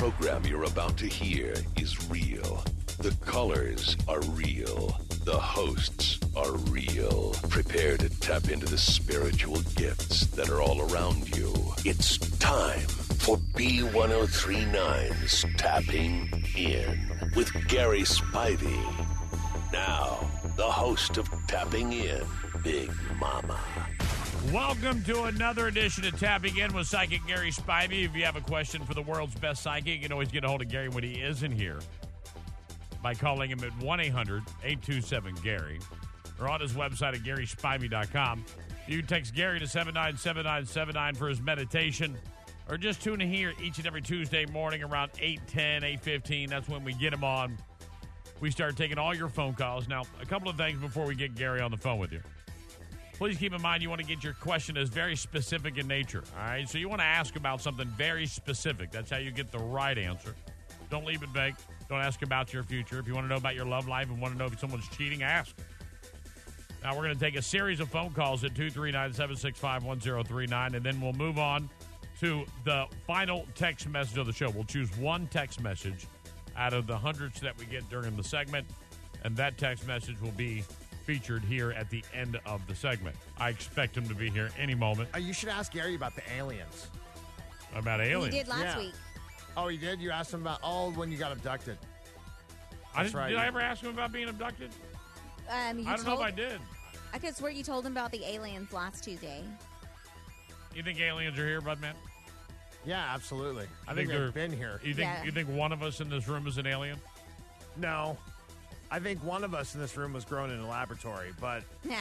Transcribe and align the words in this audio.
Program 0.00 0.42
you're 0.46 0.64
about 0.64 0.96
to 0.96 1.04
hear 1.04 1.52
is 1.76 2.08
real. 2.08 2.64
The 3.00 3.14
colors 3.26 3.98
are 4.08 4.22
real. 4.30 4.98
The 5.26 5.38
hosts 5.38 6.18
are 6.34 6.52
real. 6.72 7.34
Prepare 7.50 7.98
to 7.98 8.08
tap 8.20 8.48
into 8.48 8.64
the 8.64 8.78
spiritual 8.78 9.60
gifts 9.76 10.24
that 10.28 10.48
are 10.48 10.62
all 10.62 10.90
around 10.90 11.36
you. 11.36 11.52
It's 11.84 12.16
time 12.38 12.88
for 13.18 13.36
B1039's 13.54 15.44
Tapping 15.58 16.46
In 16.56 17.10
with 17.36 17.52
Gary 17.68 18.00
Spivey. 18.00 18.82
Now, 19.70 20.26
the 20.56 20.62
host 20.62 21.18
of 21.18 21.28
Tapping 21.46 21.92
In, 21.92 22.22
Big 22.64 22.90
Mama. 23.18 23.60
Welcome 24.48 25.04
to 25.04 25.24
another 25.24 25.68
edition 25.68 26.06
of 26.06 26.18
Tapping 26.18 26.56
In 26.56 26.72
with 26.72 26.86
Psychic 26.86 27.24
Gary 27.26 27.52
Spivey. 27.52 28.06
If 28.06 28.16
you 28.16 28.24
have 28.24 28.36
a 28.36 28.40
question 28.40 28.82
for 28.84 28.94
the 28.94 29.02
world's 29.02 29.34
best 29.34 29.62
psychic, 29.62 29.94
you 29.94 30.00
can 30.00 30.12
always 30.12 30.32
get 30.32 30.44
a 30.44 30.48
hold 30.48 30.62
of 30.62 30.68
Gary 30.68 30.88
when 30.88 31.04
he 31.04 31.20
isn't 31.20 31.52
here 31.52 31.78
by 33.02 33.14
calling 33.14 33.50
him 33.50 33.62
at 33.62 33.78
1 33.82 34.00
800 34.00 34.42
827 34.64 35.34
Gary 35.44 35.78
or 36.40 36.48
on 36.48 36.60
his 36.60 36.72
website 36.72 37.14
at 37.14 37.20
GarySpivey.com. 37.20 38.44
You 38.88 38.98
can 38.98 39.06
text 39.06 39.34
Gary 39.34 39.60
to 39.60 39.68
797979 39.68 41.14
for 41.14 41.28
his 41.28 41.40
meditation 41.42 42.16
or 42.68 42.78
just 42.78 43.02
tune 43.02 43.20
in 43.20 43.30
here 43.30 43.52
each 43.62 43.76
and 43.76 43.86
every 43.86 44.02
Tuesday 44.02 44.46
morning 44.46 44.82
around 44.82 45.10
810, 45.20 45.84
815. 45.84 46.48
That's 46.48 46.68
when 46.68 46.82
we 46.82 46.94
get 46.94 47.12
him 47.12 47.24
on. 47.24 47.58
We 48.40 48.50
start 48.50 48.76
taking 48.76 48.96
all 48.96 49.14
your 49.14 49.28
phone 49.28 49.52
calls. 49.52 49.86
Now, 49.86 50.04
a 50.20 50.24
couple 50.26 50.48
of 50.48 50.56
things 50.56 50.80
before 50.80 51.04
we 51.04 51.14
get 51.14 51.34
Gary 51.34 51.60
on 51.60 51.70
the 51.70 51.76
phone 51.76 51.98
with 51.98 52.10
you. 52.10 52.22
Please 53.20 53.36
keep 53.36 53.52
in 53.52 53.60
mind 53.60 53.82
you 53.82 53.90
want 53.90 54.00
to 54.00 54.06
get 54.06 54.24
your 54.24 54.32
question 54.32 54.78
as 54.78 54.88
very 54.88 55.14
specific 55.14 55.76
in 55.76 55.86
nature. 55.86 56.24
All 56.38 56.46
right. 56.46 56.66
So 56.66 56.78
you 56.78 56.88
want 56.88 57.02
to 57.02 57.06
ask 57.06 57.36
about 57.36 57.60
something 57.60 57.86
very 57.88 58.24
specific. 58.24 58.90
That's 58.90 59.10
how 59.10 59.18
you 59.18 59.30
get 59.30 59.52
the 59.52 59.58
right 59.58 59.98
answer. 59.98 60.34
Don't 60.88 61.04
leave 61.04 61.22
it 61.22 61.28
vague. 61.28 61.54
Don't 61.90 62.00
ask 62.00 62.22
about 62.22 62.54
your 62.54 62.62
future. 62.62 62.98
If 62.98 63.06
you 63.06 63.14
want 63.14 63.26
to 63.26 63.28
know 63.28 63.36
about 63.36 63.54
your 63.54 63.66
love 63.66 63.86
life 63.86 64.08
and 64.08 64.22
want 64.22 64.32
to 64.32 64.38
know 64.38 64.46
if 64.46 64.58
someone's 64.58 64.88
cheating, 64.88 65.22
ask. 65.22 65.54
Now 66.82 66.96
we're 66.96 67.02
going 67.02 67.14
to 67.14 67.20
take 67.20 67.36
a 67.36 67.42
series 67.42 67.78
of 67.78 67.90
phone 67.90 68.14
calls 68.14 68.42
at 68.42 68.54
239 68.54 69.12
765 69.12 69.84
1039, 69.84 70.74
and 70.76 70.82
then 70.82 70.98
we'll 70.98 71.12
move 71.12 71.38
on 71.38 71.68
to 72.20 72.46
the 72.64 72.86
final 73.06 73.46
text 73.54 73.86
message 73.86 74.16
of 74.16 74.24
the 74.24 74.32
show. 74.32 74.48
We'll 74.48 74.64
choose 74.64 74.96
one 74.96 75.26
text 75.26 75.60
message 75.60 76.06
out 76.56 76.72
of 76.72 76.86
the 76.86 76.96
hundreds 76.96 77.38
that 77.42 77.58
we 77.58 77.66
get 77.66 77.86
during 77.90 78.16
the 78.16 78.24
segment, 78.24 78.66
and 79.24 79.36
that 79.36 79.58
text 79.58 79.86
message 79.86 80.18
will 80.22 80.32
be 80.32 80.64
featured 81.04 81.42
here 81.42 81.72
at 81.72 81.90
the 81.90 82.04
end 82.14 82.38
of 82.46 82.66
the 82.66 82.74
segment. 82.74 83.16
I 83.38 83.48
expect 83.50 83.96
him 83.96 84.06
to 84.08 84.14
be 84.14 84.30
here 84.30 84.50
any 84.58 84.74
moment 84.74 85.08
Uh, 85.14 85.18
you 85.18 85.32
should 85.32 85.48
ask 85.48 85.72
Gary 85.72 85.94
about 85.94 86.14
the 86.14 86.22
aliens. 86.36 86.88
about 87.74 88.00
We 88.00 88.06
aliens. 88.06 88.34
did 88.34 88.48
last 88.48 88.62
Yeah. 88.62 88.78
week. 88.78 88.94
Oh, 89.56 89.68
he 89.68 89.76
did? 89.76 90.00
You 90.00 90.10
asked 90.10 90.32
him 90.32 90.42
about 90.42 90.60
oh 90.62 90.90
when 90.92 91.10
you 91.10 91.18
got 91.18 91.32
abducted. 91.32 91.78
I 92.94 93.02
That's 93.02 93.08
didn't, 93.12 93.20
right. 93.20 93.28
Did 93.30 93.38
I 93.38 93.46
ever 93.46 93.60
ask 93.60 93.82
him 93.82 93.90
about 93.90 94.12
being 94.12 94.28
abducted? 94.28 94.70
Um, 95.48 95.78
you 95.78 95.86
I 95.88 95.96
don't 95.96 96.04
told, 96.04 96.20
know 96.20 96.26
if 96.26 96.32
I 96.32 96.36
did. 96.36 96.60
I 97.12 97.18
could 97.18 97.36
swear 97.36 97.50
you 97.50 97.62
told 97.64 97.84
him 97.86 97.92
about 97.92 98.12
the 98.12 98.24
aliens 98.24 98.72
last 98.72 99.02
Tuesday. 99.04 99.42
You 100.74 100.82
think 100.82 101.00
aliens 101.00 101.38
are 101.38 101.46
here, 101.46 101.60
Budman? 101.60 101.94
Yeah, 102.84 103.12
absolutely. 103.12 103.66
I 103.88 103.94
think 103.94 104.08
they're 104.08 104.26
they've 104.26 104.34
been 104.34 104.52
here. 104.52 104.80
You 104.84 104.94
think 104.94 105.08
Yeah. 105.10 105.24
you 105.24 105.32
think 105.32 105.48
one 105.48 105.72
of 105.72 105.82
us 105.82 106.00
in 106.00 106.08
this 106.08 106.28
room 106.28 106.46
is 106.46 106.56
an 106.58 106.66
alien? 106.66 106.98
No, 107.76 108.16
I 108.90 108.98
think 108.98 109.22
one 109.24 109.44
of 109.44 109.54
us 109.54 109.74
in 109.74 109.80
this 109.80 109.96
room 109.96 110.12
was 110.12 110.24
grown 110.24 110.50
in 110.50 110.58
a 110.60 110.68
laboratory, 110.68 111.32
but 111.40 111.62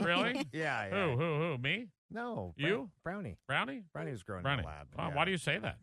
Really? 0.00 0.46
yeah, 0.52 0.86
yeah. 0.88 0.90
Who? 0.90 1.10
Who? 1.16 1.38
Who? 1.52 1.58
Me? 1.58 1.86
No, 2.10 2.52
You? 2.56 2.90
Brownie. 3.04 3.36
Brownie? 3.46 3.82
Brownie 3.92 4.10
was 4.12 4.22
grown 4.22 4.42
Brownie. 4.42 4.60
in 4.60 4.64
a 4.64 4.68
lab. 4.68 4.86
Why, 4.94 5.08
yeah. 5.08 5.14
why 5.14 5.24
do 5.24 5.30
you 5.30 5.38
say 5.38 5.58
that? 5.58 5.76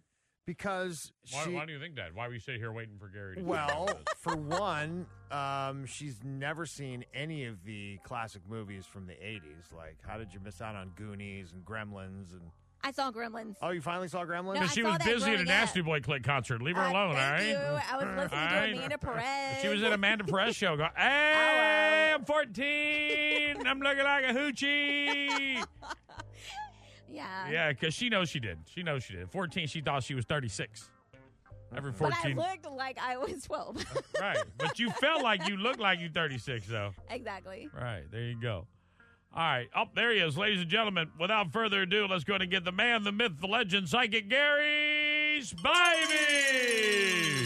Because 0.45 1.11
Why, 1.31 1.43
she. 1.43 1.51
why 1.51 1.65
do 1.65 1.73
you 1.73 1.79
think 1.79 1.95
that? 1.97 2.15
Why 2.15 2.27
we 2.27 2.39
sit 2.39 2.55
here 2.57 2.71
waiting 2.71 2.97
for 2.99 3.07
Gary? 3.07 3.35
To 3.35 3.43
well, 3.43 3.87
for 4.17 4.35
one, 4.35 5.05
um, 5.31 5.85
she's 5.85 6.17
never 6.23 6.65
seen 6.65 7.05
any 7.13 7.45
of 7.45 7.63
the 7.65 7.99
classic 8.03 8.41
movies 8.49 8.85
from 8.87 9.05
the 9.05 9.13
'80s. 9.13 9.75
Like, 9.75 9.97
how 10.07 10.17
did 10.17 10.33
you 10.33 10.39
miss 10.43 10.59
out 10.59 10.75
on 10.75 10.89
Goonies 10.95 11.53
and 11.53 11.63
Gremlins? 11.63 12.31
And 12.31 12.49
I 12.83 12.91
saw 12.91 13.11
Gremlins. 13.11 13.55
oh, 13.61 13.69
you 13.71 13.81
finally 13.81 14.07
saw 14.07 14.23
Gremlins? 14.25 14.45
No, 14.45 14.53
Because 14.53 14.71
I 14.71 14.73
she 14.73 14.81
saw 14.81 14.89
was 14.89 14.97
that 14.99 15.05
busy 15.05 15.23
at 15.25 15.27
a 15.31 15.35
growing 15.35 15.45
Nasty. 15.47 15.81
Boy 15.81 15.99
Klick 15.99 16.23
concert. 16.23 16.61
Leave 16.61 16.75
her 16.77 16.81
Uh, 16.83 16.91
alone, 16.91 17.09
all 17.09 17.15
thank 17.15 17.39
right? 17.39 17.47
you. 17.49 17.55
I 17.57 17.97
was 17.97 18.05
listening 18.05 18.29
to 18.29 18.35
right. 18.55 18.73
Amanda 18.73 18.97
Perez. 18.97 19.61
She 19.61 19.67
was 19.67 19.83
at 19.83 19.91
Amanda 19.93 20.23
Perez 20.23 20.55
show. 20.55 20.77
Going, 20.77 20.89
hey, 20.97 22.13
I'm 22.15 22.23
14. 22.25 23.67
I'm 23.67 23.79
looking 23.79 24.03
like 24.03 24.23
a 24.25 24.33
hoochie. 24.33 25.63
Yeah. 27.11 27.49
Yeah, 27.49 27.69
because 27.71 27.93
she 27.95 28.07
knows 28.09 28.29
she 28.29 28.39
did. 28.39 28.59
She 28.73 28.83
knows 28.83 29.03
she 29.03 29.13
did. 29.13 29.31
14, 29.31 29.67
she 29.67 29.81
thought 29.81 30.03
she 30.03 30.13
was 30.13 30.25
36. 30.25 30.89
Every 31.75 31.91
But 31.91 32.13
I 32.13 32.21
14. 32.33 32.37
looked 32.37 32.71
like 32.77 32.99
I 33.01 33.17
was 33.17 33.43
12. 33.45 33.83
right. 34.21 34.37
But 34.57 34.77
you 34.79 34.91
felt 34.91 35.23
like 35.23 35.47
you 35.49 35.57
looked 35.57 35.79
like 35.79 35.99
you 35.99 36.09
36, 36.09 36.67
though. 36.67 36.91
exactly. 37.09 37.67
Right. 37.75 38.03
There 38.11 38.21
you 38.21 38.39
go. 38.39 38.67
All 39.35 39.43
right. 39.43 39.69
Up 39.75 39.93
there 39.93 40.11
he 40.11 40.19
is, 40.19 40.37
ladies 40.37 40.61
and 40.61 40.69
gentlemen. 40.69 41.11
Without 41.19 41.51
further 41.53 41.83
ado, 41.83 42.07
let's 42.07 42.23
go 42.23 42.35
and 42.35 42.49
get 42.49 42.65
the 42.65 42.71
man, 42.71 43.03
the 43.03 43.11
myth, 43.11 43.33
the 43.39 43.47
legend, 43.47 43.87
psychic 43.87 44.27
Gary 44.27 45.41
Spivey. 45.41 46.09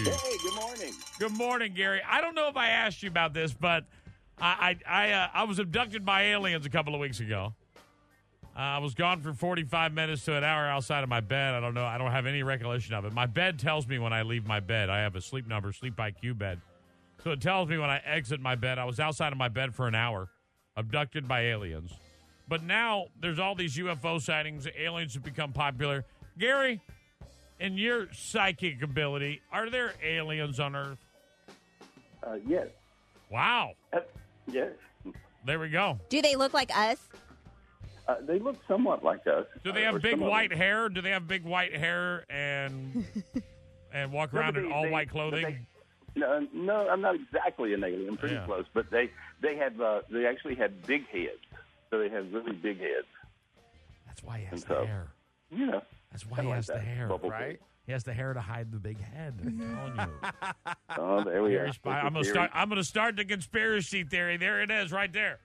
Hey, 0.08 0.38
good 0.42 0.56
morning. 0.56 0.94
Good 1.20 1.34
morning, 1.34 1.74
Gary. 1.74 2.02
I 2.08 2.22
don't 2.22 2.36
know 2.36 2.48
if 2.48 2.56
I 2.56 2.70
asked 2.70 3.04
you 3.04 3.10
about 3.10 3.34
this, 3.34 3.54
but 3.54 3.86
I 4.40 4.78
I 4.88 5.08
I, 5.08 5.12
uh, 5.12 5.28
I 5.34 5.44
was 5.44 5.60
abducted 5.60 6.06
by 6.06 6.24
aliens 6.24 6.66
a 6.66 6.70
couple 6.70 6.96
of 6.96 7.02
weeks 7.02 7.20
ago. 7.20 7.54
Uh, 8.56 8.60
I 8.60 8.78
was 8.78 8.94
gone 8.94 9.20
for 9.22 9.34
45 9.34 9.94
minutes 9.94 10.24
to 10.26 10.36
an 10.38 10.44
hour 10.44 10.68
outside 10.68 11.04
of 11.04 11.10
my 11.10 11.22
bed. 11.22 11.56
I 11.56 11.60
don't 11.60 11.74
know. 11.74 11.86
I 11.86 11.98
don't 11.98 12.12
have 12.12 12.28
any 12.28 12.44
recollection 12.44 12.94
of 12.94 13.04
it. 13.04 13.12
My 13.12 13.26
bed 13.26 13.58
tells 13.58 13.88
me 13.88 13.98
when 13.98 14.14
I 14.14 14.22
leave 14.22 14.46
my 14.46 14.60
bed. 14.60 14.90
I 14.92 15.00
have 15.00 15.16
a 15.16 15.22
sleep 15.22 15.48
number, 15.48 15.74
sleep 15.74 15.96
IQ 15.96 16.38
bed. 16.38 16.62
So 17.24 17.32
it 17.32 17.42
tells 17.42 17.68
me 17.68 17.78
when 17.78 17.90
I 17.90 18.00
exit 18.06 18.40
my 18.40 18.54
bed. 18.56 18.78
I 18.78 18.86
was 18.86 19.00
outside 19.00 19.32
of 19.32 19.40
my 19.40 19.48
bed 19.48 19.74
for 19.74 19.88
an 19.88 19.96
hour, 19.96 20.30
abducted 20.84 21.28
by 21.28 21.42
aliens. 21.42 21.92
But 22.48 22.64
now 22.64 23.06
there's 23.20 23.40
all 23.40 23.56
these 23.56 23.78
UFO 23.78 24.22
sightings. 24.22 24.68
Aliens 24.78 25.14
have 25.14 25.24
become 25.24 25.54
popular. 25.54 26.04
Gary, 26.38 26.82
in 27.60 27.78
your 27.78 28.08
psychic 28.12 28.82
ability, 28.82 29.42
are 29.52 29.70
there 29.70 29.94
aliens 30.04 30.60
on 30.60 30.76
Earth? 30.76 31.00
Uh, 32.26 32.36
yes. 32.48 32.68
Wow. 33.30 33.72
Uh, 33.92 34.00
yes. 34.48 34.72
There 35.46 35.60
we 35.60 35.70
go. 35.70 36.00
Do 36.10 36.22
they 36.22 36.36
look 36.36 36.54
like 36.54 36.76
us? 36.76 36.98
Uh, 38.08 38.16
they 38.22 38.40
look 38.40 38.58
somewhat 38.68 39.04
like 39.04 39.26
us. 39.28 39.46
Do 39.64 39.72
they 39.72 39.86
Uh, 39.86 39.94
have 39.94 40.02
big 40.02 40.20
white 40.20 40.50
them. 40.50 40.58
hair? 40.58 40.90
Do 40.90 41.02
they 41.02 41.12
have 41.12 41.28
big 41.28 41.44
white 41.44 41.74
hair 41.76 42.26
and 42.30 43.06
and 43.94 44.12
walk 44.12 44.34
No, 44.34 44.40
around 44.42 44.58
in 44.58 44.72
all 44.72 44.84
they- 44.84 44.90
white 44.90 45.10
clothing? 45.10 45.44
they- 45.46 45.60
no, 46.16 46.46
no, 46.54 46.88
I'm 46.90 47.02
not 47.02 47.16
exactly 47.16 47.74
an 47.74 47.84
alien. 47.84 48.18
Pretty 48.18 48.36
Yeah. 48.36 48.46
close, 48.46 48.66
but 48.74 48.90
they 48.92 49.10
they 49.44 49.56
have 49.58 49.80
uh, 49.80 50.02
they 50.10 50.26
actually 50.26 50.56
have 50.56 50.72
big 50.88 51.08
heads. 51.10 51.38
So 51.92 52.00
they 52.00 52.10
have 52.10 52.34
really 52.34 52.54
big 52.54 52.80
heads. 52.80 53.06
That's 54.08 54.24
why 54.24 54.40
he 54.40 54.46
has 54.46 54.54
and 54.54 54.62
the 54.64 54.68
so- 54.82 54.86
hair. 54.86 55.08
You 55.52 55.68
know, 55.68 55.82
That's 56.12 56.26
why 56.26 56.38
kinda 56.38 56.42
he 56.44 56.48
like 56.48 56.56
has 56.56 56.66
the 56.68 56.80
hair. 56.80 57.08
bubble 57.08 57.30
right? 57.30 57.60
He 57.86 57.92
has 57.92 58.04
the 58.04 58.14
hair 58.14 58.34
to 58.34 58.42
hide 58.42 58.72
the 58.72 58.80
big 58.80 59.00
head. 59.00 59.36
I'm 59.46 59.60
telling 59.96 60.10
you. 60.10 60.74
Oh, 60.98 61.24
there 61.24 61.44
we 61.44 61.56
are. 61.58 61.70
I'm 61.86 62.14
gonna 62.14 62.24
start. 62.24 62.50
I'm 62.54 62.70
gonna 62.70 62.84
start 62.84 63.16
the 63.18 63.26
conspiracy 63.26 64.04
theory. 64.04 64.38
There 64.38 64.62
it 64.62 64.72
is, 64.72 64.92
right 64.92 65.12
there. 65.14 65.40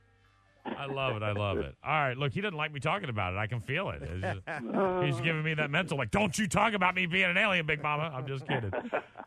I 0.66 0.86
love 0.86 1.16
it. 1.16 1.22
I 1.22 1.32
love 1.32 1.58
it. 1.58 1.74
All 1.82 1.92
right, 1.92 2.16
look, 2.16 2.32
he 2.32 2.40
doesn't 2.40 2.56
like 2.56 2.72
me 2.72 2.80
talking 2.80 3.08
about 3.08 3.32
it. 3.34 3.36
I 3.36 3.46
can 3.46 3.60
feel 3.60 3.90
it. 3.90 4.02
Just- 4.20 4.40
he's 5.04 5.20
giving 5.20 5.42
me 5.42 5.54
that 5.54 5.70
mental, 5.70 5.96
like, 5.98 6.10
don't 6.10 6.36
you 6.38 6.46
talk 6.46 6.74
about 6.74 6.94
me 6.94 7.06
being 7.06 7.30
an 7.30 7.36
alien, 7.36 7.66
Big 7.66 7.82
Mama. 7.82 8.12
I'm 8.14 8.26
just 8.26 8.46
kidding. 8.46 8.70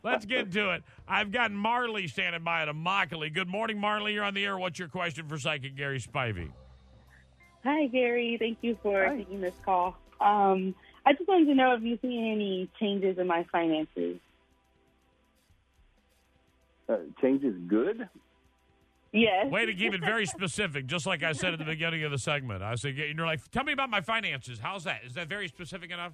Let's 0.03 0.25
get 0.25 0.51
to 0.53 0.71
it. 0.71 0.83
I've 1.07 1.31
got 1.31 1.51
Marley 1.51 2.07
standing 2.07 2.43
by 2.43 2.61
at 2.61 2.67
Immokalee. 2.67 3.33
Good 3.33 3.47
morning, 3.47 3.79
Marley. 3.79 4.13
You're 4.13 4.23
on 4.23 4.33
the 4.33 4.45
air. 4.45 4.57
What's 4.57 4.79
your 4.79 4.87
question 4.87 5.27
for 5.27 5.37
Psychic 5.37 5.75
Gary 5.75 5.99
Spivey? 5.99 6.51
Hi, 7.63 7.87
Gary. 7.87 8.37
Thank 8.39 8.59
you 8.61 8.77
for 8.81 9.05
Hi. 9.05 9.17
taking 9.17 9.41
this 9.41 9.53
call. 9.63 9.95
Um, 10.19 10.73
I 11.05 11.13
just 11.13 11.27
wanted 11.27 11.45
to 11.45 11.55
know 11.55 11.73
if 11.73 11.83
you've 11.83 11.99
seen 12.01 12.31
any 12.31 12.69
changes 12.79 13.17
in 13.17 13.27
my 13.27 13.45
finances. 13.51 14.17
Uh, 16.87 16.97
change 17.21 17.43
is 17.43 17.55
good. 17.67 18.07
Yes. 19.13 19.47
Way 19.51 19.65
to 19.65 19.73
keep 19.73 19.93
it 19.93 20.01
very 20.01 20.25
specific, 20.37 20.87
just 20.87 21.05
like 21.05 21.23
I 21.23 21.33
said 21.33 21.53
at 21.53 21.59
the 21.59 21.65
beginning 21.65 22.03
of 22.03 22.11
the 22.11 22.17
segment. 22.17 22.63
I 22.63 22.75
said, 22.75 22.95
you're 22.95 23.25
like, 23.25 23.49
tell 23.51 23.63
me 23.63 23.73
about 23.73 23.89
my 23.89 24.01
finances. 24.01 24.59
How's 24.59 24.85
that? 24.85 25.01
Is 25.05 25.13
that 25.15 25.27
very 25.27 25.47
specific 25.47 25.91
enough? 25.91 26.13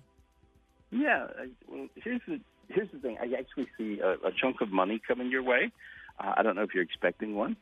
Yeah. 0.92 1.28
Well, 1.68 1.88
here's 1.96 2.22
the 2.28 2.40
here's 2.70 2.90
the 2.92 3.00
thing. 3.00 3.18
I 3.20 3.26
actually 3.38 3.68
see 3.78 4.00
a, 4.00 4.14
a 4.28 4.32
chunk 4.42 4.62
of 4.62 4.72
money 4.72 5.02
coming 5.06 5.30
your 5.30 5.44
way. 5.44 5.72
Uh, 6.20 6.34
I 6.38 6.44
don't 6.44 6.56
know 6.56 6.64
if 6.64 6.74
you're 6.74 6.84
expecting 6.84 7.36
one, 7.36 7.56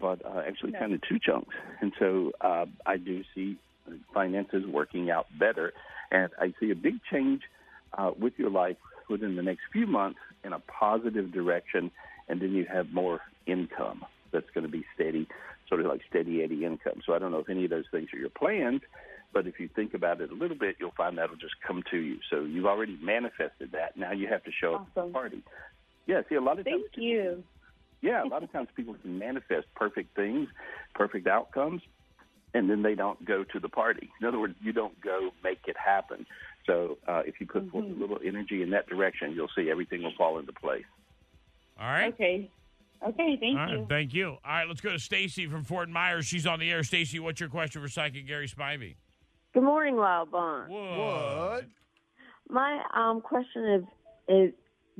but 0.00 0.24
uh, 0.24 0.42
actually, 0.46 0.72
kind 0.72 0.92
of 0.94 1.00
two 1.08 1.18
chunks. 1.18 1.54
And 1.80 1.92
so 1.98 2.32
uh, 2.40 2.66
I 2.86 2.96
do 2.96 3.22
see 3.34 3.58
finances 4.14 4.64
working 4.66 5.10
out 5.10 5.26
better, 5.38 5.72
and 6.10 6.30
I 6.38 6.54
see 6.58 6.70
a 6.70 6.74
big 6.74 7.00
change 7.10 7.42
uh, 7.96 8.12
with 8.18 8.32
your 8.38 8.50
life 8.50 8.76
within 9.08 9.36
the 9.36 9.42
next 9.42 9.62
few 9.72 9.86
months 9.86 10.18
in 10.42 10.52
a 10.52 10.58
positive 10.60 11.32
direction, 11.32 11.90
and 12.28 12.40
then 12.40 12.52
you 12.52 12.64
have 12.64 12.92
more 12.92 13.20
income 13.46 14.04
that's 14.32 14.50
going 14.54 14.64
to 14.64 14.70
be 14.70 14.84
steady, 14.94 15.28
sort 15.68 15.80
of 15.80 15.86
like 15.86 16.00
steady 16.08 16.42
Eddie 16.42 16.64
income. 16.64 17.00
So 17.06 17.14
I 17.14 17.18
don't 17.18 17.32
know 17.32 17.38
if 17.38 17.48
any 17.48 17.64
of 17.64 17.70
those 17.70 17.84
things 17.90 18.08
are 18.12 18.18
your 18.18 18.30
plans, 18.30 18.82
but 19.32 19.46
if 19.46 19.60
you 19.60 19.68
think 19.68 19.94
about 19.94 20.20
it 20.20 20.30
a 20.30 20.34
little 20.34 20.56
bit, 20.56 20.76
you'll 20.80 20.92
find 20.96 21.18
that'll 21.18 21.36
just 21.36 21.54
come 21.66 21.82
to 21.90 21.96
you. 21.96 22.18
So 22.30 22.40
you've 22.40 22.66
already 22.66 22.98
manifested 23.02 23.72
that. 23.72 23.96
Now 23.96 24.12
you 24.12 24.28
have 24.28 24.44
to 24.44 24.50
show 24.52 24.74
up 24.76 24.88
at 24.96 25.06
the 25.06 25.12
party. 25.12 25.42
Yeah, 26.06 26.22
see, 26.28 26.34
a 26.34 26.40
lot 26.40 26.58
of 26.58 26.64
times 26.64 26.82
Thank 26.92 27.04
you. 27.04 27.44
yeah, 28.00 28.24
a 28.24 28.26
lot 28.26 28.42
of 28.42 28.50
times 28.50 28.68
people 28.74 28.94
can 29.00 29.18
manifest 29.18 29.66
perfect 29.76 30.16
things, 30.16 30.48
perfect 30.94 31.26
outcomes, 31.26 31.82
and 32.52 32.68
then 32.68 32.82
they 32.82 32.96
don't 32.96 33.24
go 33.24 33.44
to 33.44 33.60
the 33.60 33.68
party. 33.68 34.10
In 34.20 34.26
other 34.26 34.38
words, 34.38 34.54
you 34.60 34.72
don't 34.72 35.00
go 35.00 35.30
make 35.44 35.60
it 35.66 35.76
happen. 35.76 36.26
So 36.66 36.98
uh, 37.06 37.22
if 37.24 37.40
you 37.40 37.46
put 37.46 37.70
forth 37.70 37.84
a 37.84 38.00
little 38.00 38.18
energy 38.24 38.62
in 38.62 38.70
that 38.70 38.88
direction, 38.88 39.32
you'll 39.32 39.50
see 39.56 39.70
everything 39.70 40.02
will 40.02 40.12
fall 40.16 40.38
into 40.38 40.52
place. 40.52 40.84
All 41.80 41.86
right. 41.86 42.12
Okay. 42.12 42.50
Okay, 43.06 43.38
thank 43.40 43.58
All 43.58 43.66
right, 43.66 43.78
you. 43.78 43.86
thank 43.88 44.14
you. 44.14 44.28
All 44.28 44.38
right, 44.44 44.68
let's 44.68 44.82
go 44.82 44.90
to 44.90 44.98
Stacy 44.98 45.46
from 45.46 45.64
Fort 45.64 45.88
Myers. 45.88 46.26
She's 46.26 46.46
on 46.46 46.60
the 46.60 46.70
air. 46.70 46.82
Stacy, 46.82 47.18
what's 47.18 47.40
your 47.40 47.48
question 47.48 47.80
for 47.80 47.88
Psychic 47.88 48.26
Gary 48.26 48.46
Spivey? 48.46 48.96
Good 49.54 49.62
morning, 49.62 49.96
Wild 49.96 50.30
Bond. 50.30 50.70
What? 50.70 51.64
My 52.48 52.82
um 52.94 53.20
question 53.20 53.64
is, 53.74 53.82
is 54.28 54.54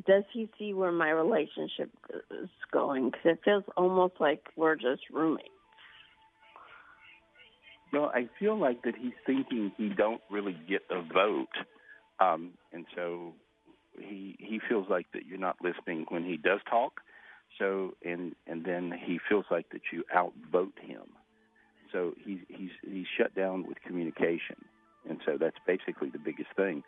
does 0.06 0.24
he 0.32 0.48
see 0.58 0.72
where 0.72 0.92
my 0.92 1.10
relationship 1.10 1.90
is 2.30 2.48
going? 2.72 3.10
Because 3.10 3.32
it 3.32 3.40
feels 3.44 3.64
almost 3.76 4.14
like 4.18 4.46
we're 4.56 4.76
just 4.76 5.02
roommates. 5.12 5.48
Well, 7.92 8.10
I 8.14 8.28
feel 8.38 8.58
like 8.58 8.82
that 8.82 8.94
he's 8.96 9.12
thinking 9.26 9.72
he 9.76 9.88
don't 9.88 10.20
really 10.30 10.56
get 10.68 10.82
a 10.90 11.02
vote, 11.02 11.48
um, 12.20 12.52
and 12.72 12.86
so 12.94 13.34
he 13.98 14.36
he 14.38 14.60
feels 14.68 14.86
like 14.88 15.06
that 15.12 15.26
you're 15.26 15.38
not 15.38 15.56
listening 15.62 16.06
when 16.08 16.24
he 16.24 16.36
does 16.36 16.60
talk. 16.68 17.00
So 17.58 17.94
and 18.04 18.34
and 18.46 18.64
then 18.64 18.92
he 19.04 19.18
feels 19.28 19.46
like 19.50 19.68
that 19.70 19.82
you 19.92 20.04
outvote 20.14 20.78
him. 20.80 21.02
So 21.92 22.14
he's 22.24 22.40
he's 22.48 22.70
he's 22.82 23.06
shut 23.18 23.34
down 23.34 23.66
with 23.66 23.78
communication, 23.86 24.56
and 25.08 25.20
so 25.26 25.36
that's 25.38 25.56
basically 25.66 26.10
the 26.10 26.18
biggest 26.18 26.50
thing. 26.56 26.82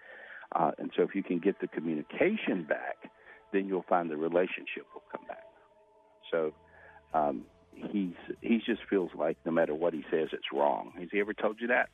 Uh, 0.55 0.73
and 0.79 0.91
so 0.97 1.03
if 1.03 1.15
you 1.15 1.23
can 1.23 1.39
get 1.39 1.61
the 1.61 1.69
communication 1.69 2.65
back, 2.69 3.11
then 3.53 3.67
you'll 3.67 3.85
find 3.89 4.11
the 4.11 4.17
relationship 4.17 4.87
will 4.95 5.03
come 5.11 5.27
back. 5.27 5.45
So 6.31 6.53
um, 7.15 7.45
he's 7.75 8.15
he 8.41 8.59
just 8.65 8.83
feels 8.89 9.11
like 9.17 9.39
no 9.45 9.53
matter 9.53 9.75
what 9.75 9.95
he 9.95 10.05
says, 10.11 10.29
it's 10.33 10.53
wrong. 10.53 10.93
Has 10.99 11.09
he 11.13 11.21
ever 11.21 11.35
told 11.35 11.59
you 11.61 11.69
that? 11.69 11.89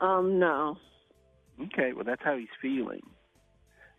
Um, 0.00 0.38
no. 0.38 0.76
Okay, 1.60 1.92
well 1.94 2.04
that's 2.04 2.22
how 2.24 2.36
he's 2.36 2.48
feeling. 2.60 3.02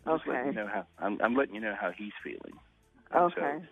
I'm 0.06 0.12
just 0.12 0.28
letting 0.28 0.46
Okay. 0.46 0.50
you 0.50 0.54
know 0.54 0.68
how 0.68 0.88
I'm, 1.00 1.20
I'm 1.22 1.36
letting 1.36 1.56
you 1.56 1.62
know 1.62 1.76
how 1.80 1.92
he's 1.96 2.14
feeling. 2.24 2.60
And 3.14 3.32
so- 3.36 3.42
Okay. 3.42 3.66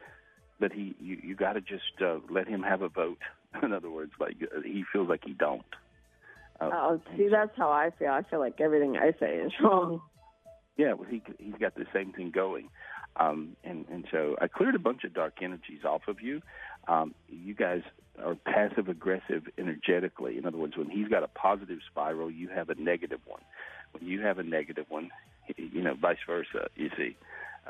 but 0.60 0.72
he 0.72 0.96
you, 1.00 1.18
you 1.24 1.36
got 1.36 1.54
to 1.54 1.62
just 1.62 2.02
uh, 2.02 2.18
let 2.30 2.48
him 2.48 2.62
have 2.64 2.82
a 2.82 2.90
vote. 2.90 3.20
In 3.64 3.74
other 3.74 3.90
words, 3.90 4.12
like 4.20 4.38
uh, 4.44 4.62
he 4.62 4.84
feels 4.92 5.10
like 5.10 5.22
he 5.26 5.34
don't. 5.34 5.66
Uh, 6.60 6.70
Oh, 6.74 7.02
see, 7.18 7.28
that's 7.30 7.56
how 7.58 7.72
I 7.72 7.90
feel. 7.98 8.10
I 8.10 8.22
feel 8.24 8.40
like 8.40 8.62
everything 8.62 8.96
I 8.98 9.14
say 9.20 9.38
is 9.38 9.52
wrong. 9.64 10.02
Yeah, 10.78 10.94
well, 10.94 11.08
he 11.10 11.22
he's 11.38 11.56
got 11.60 11.76
the 11.76 11.86
same 11.94 12.14
thing 12.14 12.32
going, 12.32 12.70
um, 13.18 13.56
and 13.64 13.86
and 13.92 14.06
so 14.12 14.36
I 14.42 14.48
cleared 14.48 14.76
a 14.76 14.80
bunch 14.80 15.04
of 15.04 15.14
dark 15.14 15.42
energies 15.42 15.84
off 15.84 16.04
of 16.08 16.22
you. 16.22 16.42
Um, 16.88 17.14
you 17.30 17.54
guys 17.54 17.82
are 18.24 18.36
passive 18.36 18.88
aggressive 18.88 19.44
energetically. 19.58 20.38
In 20.38 20.46
other 20.46 20.58
words, 20.58 20.78
when 20.78 20.90
he's 20.90 21.08
got 21.08 21.24
a 21.24 21.28
positive 21.28 21.80
spiral, 21.90 22.32
you 22.32 22.48
have 22.50 22.70
a 22.70 22.76
negative 22.76 23.20
one. 23.26 23.42
When 23.92 24.08
you 24.08 24.22
have 24.22 24.40
a 24.40 24.44
negative 24.44 24.86
one, 24.90 25.10
you 25.58 25.82
know, 25.82 25.94
vice 25.96 26.18
versa. 26.26 26.70
You 26.76 26.90
see, 26.98 27.18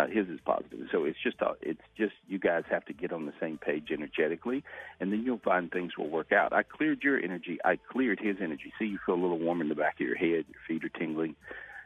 uh, 0.02 0.08
his 0.08 0.28
is 0.28 0.40
positive. 0.46 0.88
So 0.92 1.06
it's 1.06 1.18
just 1.22 1.42
a, 1.42 1.54
it's 1.62 1.82
just 1.98 2.14
you 2.28 2.40
guys 2.40 2.64
have 2.70 2.86
to 2.86 2.94
get 2.94 3.12
on 3.12 3.26
the 3.26 3.34
same 3.40 3.58
page 3.58 3.90
energetically, 3.92 4.64
and 5.00 5.12
then 5.12 5.24
you'll 5.24 5.40
find 5.40 5.72
things 5.72 5.98
will 5.98 6.10
work 6.10 6.32
out. 6.32 6.54
I 6.54 6.64
cleared 6.64 7.04
your 7.04 7.20
energy. 7.20 7.60
I 7.64 7.78
cleared 7.92 8.20
his 8.20 8.38
energy. 8.42 8.74
See, 8.80 8.86
you 8.86 9.00
feel 9.06 9.16
a 9.16 9.22
little 9.22 9.40
warm 9.40 9.62
in 9.62 9.70
the 9.70 9.76
back 9.76 9.96
of 9.96 10.06
your 10.06 10.16
head. 10.16 10.46
Your 10.48 10.62
feet 10.68 10.84
are 10.84 11.00
tingling. 11.00 11.36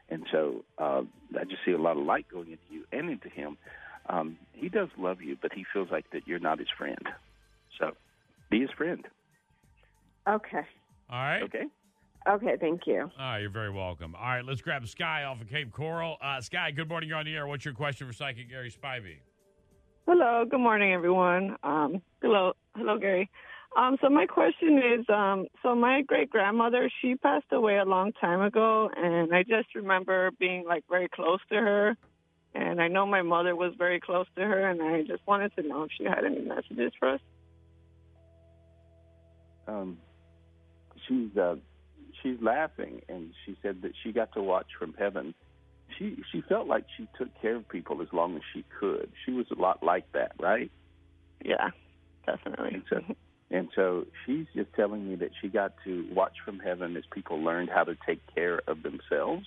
And 0.10 0.26
so 0.32 0.64
uh, 0.78 1.02
I 1.40 1.44
just 1.46 1.66
see 1.66 1.72
a 1.72 1.78
lot 1.78 1.98
of 1.98 2.06
light 2.06 2.28
going 2.32 2.52
into 2.52 2.64
you 2.70 2.86
and 2.92 3.10
into 3.10 3.30
him. 3.30 3.58
Um, 4.08 4.38
he 4.54 4.70
does 4.70 4.90
love 4.98 5.22
you, 5.22 5.36
but 5.42 5.52
he 5.54 5.66
feels 5.74 5.90
like 5.92 6.10
that 6.12 6.28
you're 6.28 6.40
not 6.40 6.60
his 6.60 6.68
friend. 6.78 7.10
So 7.80 7.92
be 8.50 8.62
his 8.62 8.70
friend. 8.72 9.04
Okay. 10.28 10.62
All 11.10 11.20
right. 11.20 11.42
Okay. 11.44 11.66
Okay, 12.27 12.57
thank 12.60 12.88
you. 12.88 13.01
All 13.01 13.10
right, 13.18 13.39
you're 13.39 13.51
very 13.51 13.69
welcome. 13.69 14.16
All 14.16 14.25
right, 14.25 14.44
let's 14.44 14.62
grab 14.62 14.88
Sky 14.88 15.25
off 15.25 15.42
of 15.42 15.50
Cape 15.50 15.72
Coral. 15.72 16.18
Uh, 16.22 16.42
Sky, 16.42 16.72
good 16.72 16.89
morning. 16.89 17.10
You're 17.10 17.19
on 17.19 17.25
the 17.25 17.36
air. 17.36 17.45
What's 17.45 17.66
your 17.66 17.75
question 17.75 18.07
for 18.07 18.13
Psychic 18.13 18.50
Gary 18.50 18.72
Spivey? 18.72 19.18
Hello, 20.07 20.44
good 20.50 20.60
morning, 20.60 20.94
everyone. 20.94 21.56
Um, 21.63 22.01
hello, 22.22 22.54
hello, 22.75 22.98
Gary. 22.98 23.30
Um, 23.77 23.98
so 24.01 24.10
my 24.10 24.25
question 24.25 24.77
is, 24.77 25.06
um, 25.10 25.48
so 25.62 25.75
my 25.75 26.01
great 26.01 26.30
grandmother, 26.30 26.89
she 27.01 27.16
passed 27.16 27.51
away 27.51 27.77
a 27.77 27.86
long 27.86 28.12
time 28.13 28.42
ago, 28.42 28.89
and 28.95 29.33
I 29.36 29.44
just 29.44 29.75
remember 29.75 30.31
being 30.39 30.66
like 30.66 30.83
very 30.89 31.10
close 31.10 31.39
to 31.51 31.56
her, 31.56 31.98
and 32.56 32.81
I 32.81 32.88
know 32.88 33.06
my 33.06 33.21
mother 33.21 33.56
was 33.56 33.74
very 33.78 34.00
close 34.00 34.28
to 34.36 34.42
her, 34.42 34.68
and 34.68 34.81
I 34.81 35.04
just 35.04 35.28
wanted 35.28 35.56
to 35.57 35.63
know 35.63 35.83
if 35.83 35.92
she 35.95 36.06
had 36.06 36.24
any 36.24 36.42
messages 36.42 36.94
for 36.98 37.16
us. 37.16 37.19
Um, 39.68 39.98
she's 41.07 41.36
uh, 41.38 41.56
she's 42.25 42.42
laughing, 42.42 43.01
and 43.07 43.31
she 43.45 43.56
said 43.62 43.81
that 43.83 43.92
she 44.04 44.12
got 44.12 44.33
to 44.33 44.42
watch 44.42 44.68
from 44.80 44.95
heaven. 44.98 45.33
She 45.98 46.18
she 46.31 46.42
felt 46.42 46.68
like 46.68 46.86
she 46.98 47.07
took 47.18 47.30
care 47.42 47.56
of 47.56 47.69
people 47.69 48.01
as 48.01 48.07
long 48.12 48.36
as 48.36 48.42
she 48.54 48.66
could. 48.80 49.12
She 49.25 49.31
was 49.31 49.45
a 49.56 49.62
lot 49.62 49.83
like 49.83 50.12
that, 50.13 50.31
right? 50.39 50.72
Yeah, 51.44 51.69
definitely. 52.26 52.73
And 52.73 52.83
so, 52.90 53.16
and 53.52 53.69
so 53.76 54.06
she's 54.26 54.47
just 54.56 54.73
telling 54.73 55.07
me 55.07 55.16
that 55.18 55.30
she 55.40 55.47
got 55.47 55.73
to 55.85 56.07
watch 56.11 56.33
from 56.44 56.59
heaven 56.59 56.97
as 56.97 57.04
people 57.14 57.44
learned 57.44 57.69
how 57.69 57.83
to 57.83 57.95
take 58.06 58.21
care 58.33 58.61
of 58.68 58.81
themselves. 58.81 59.45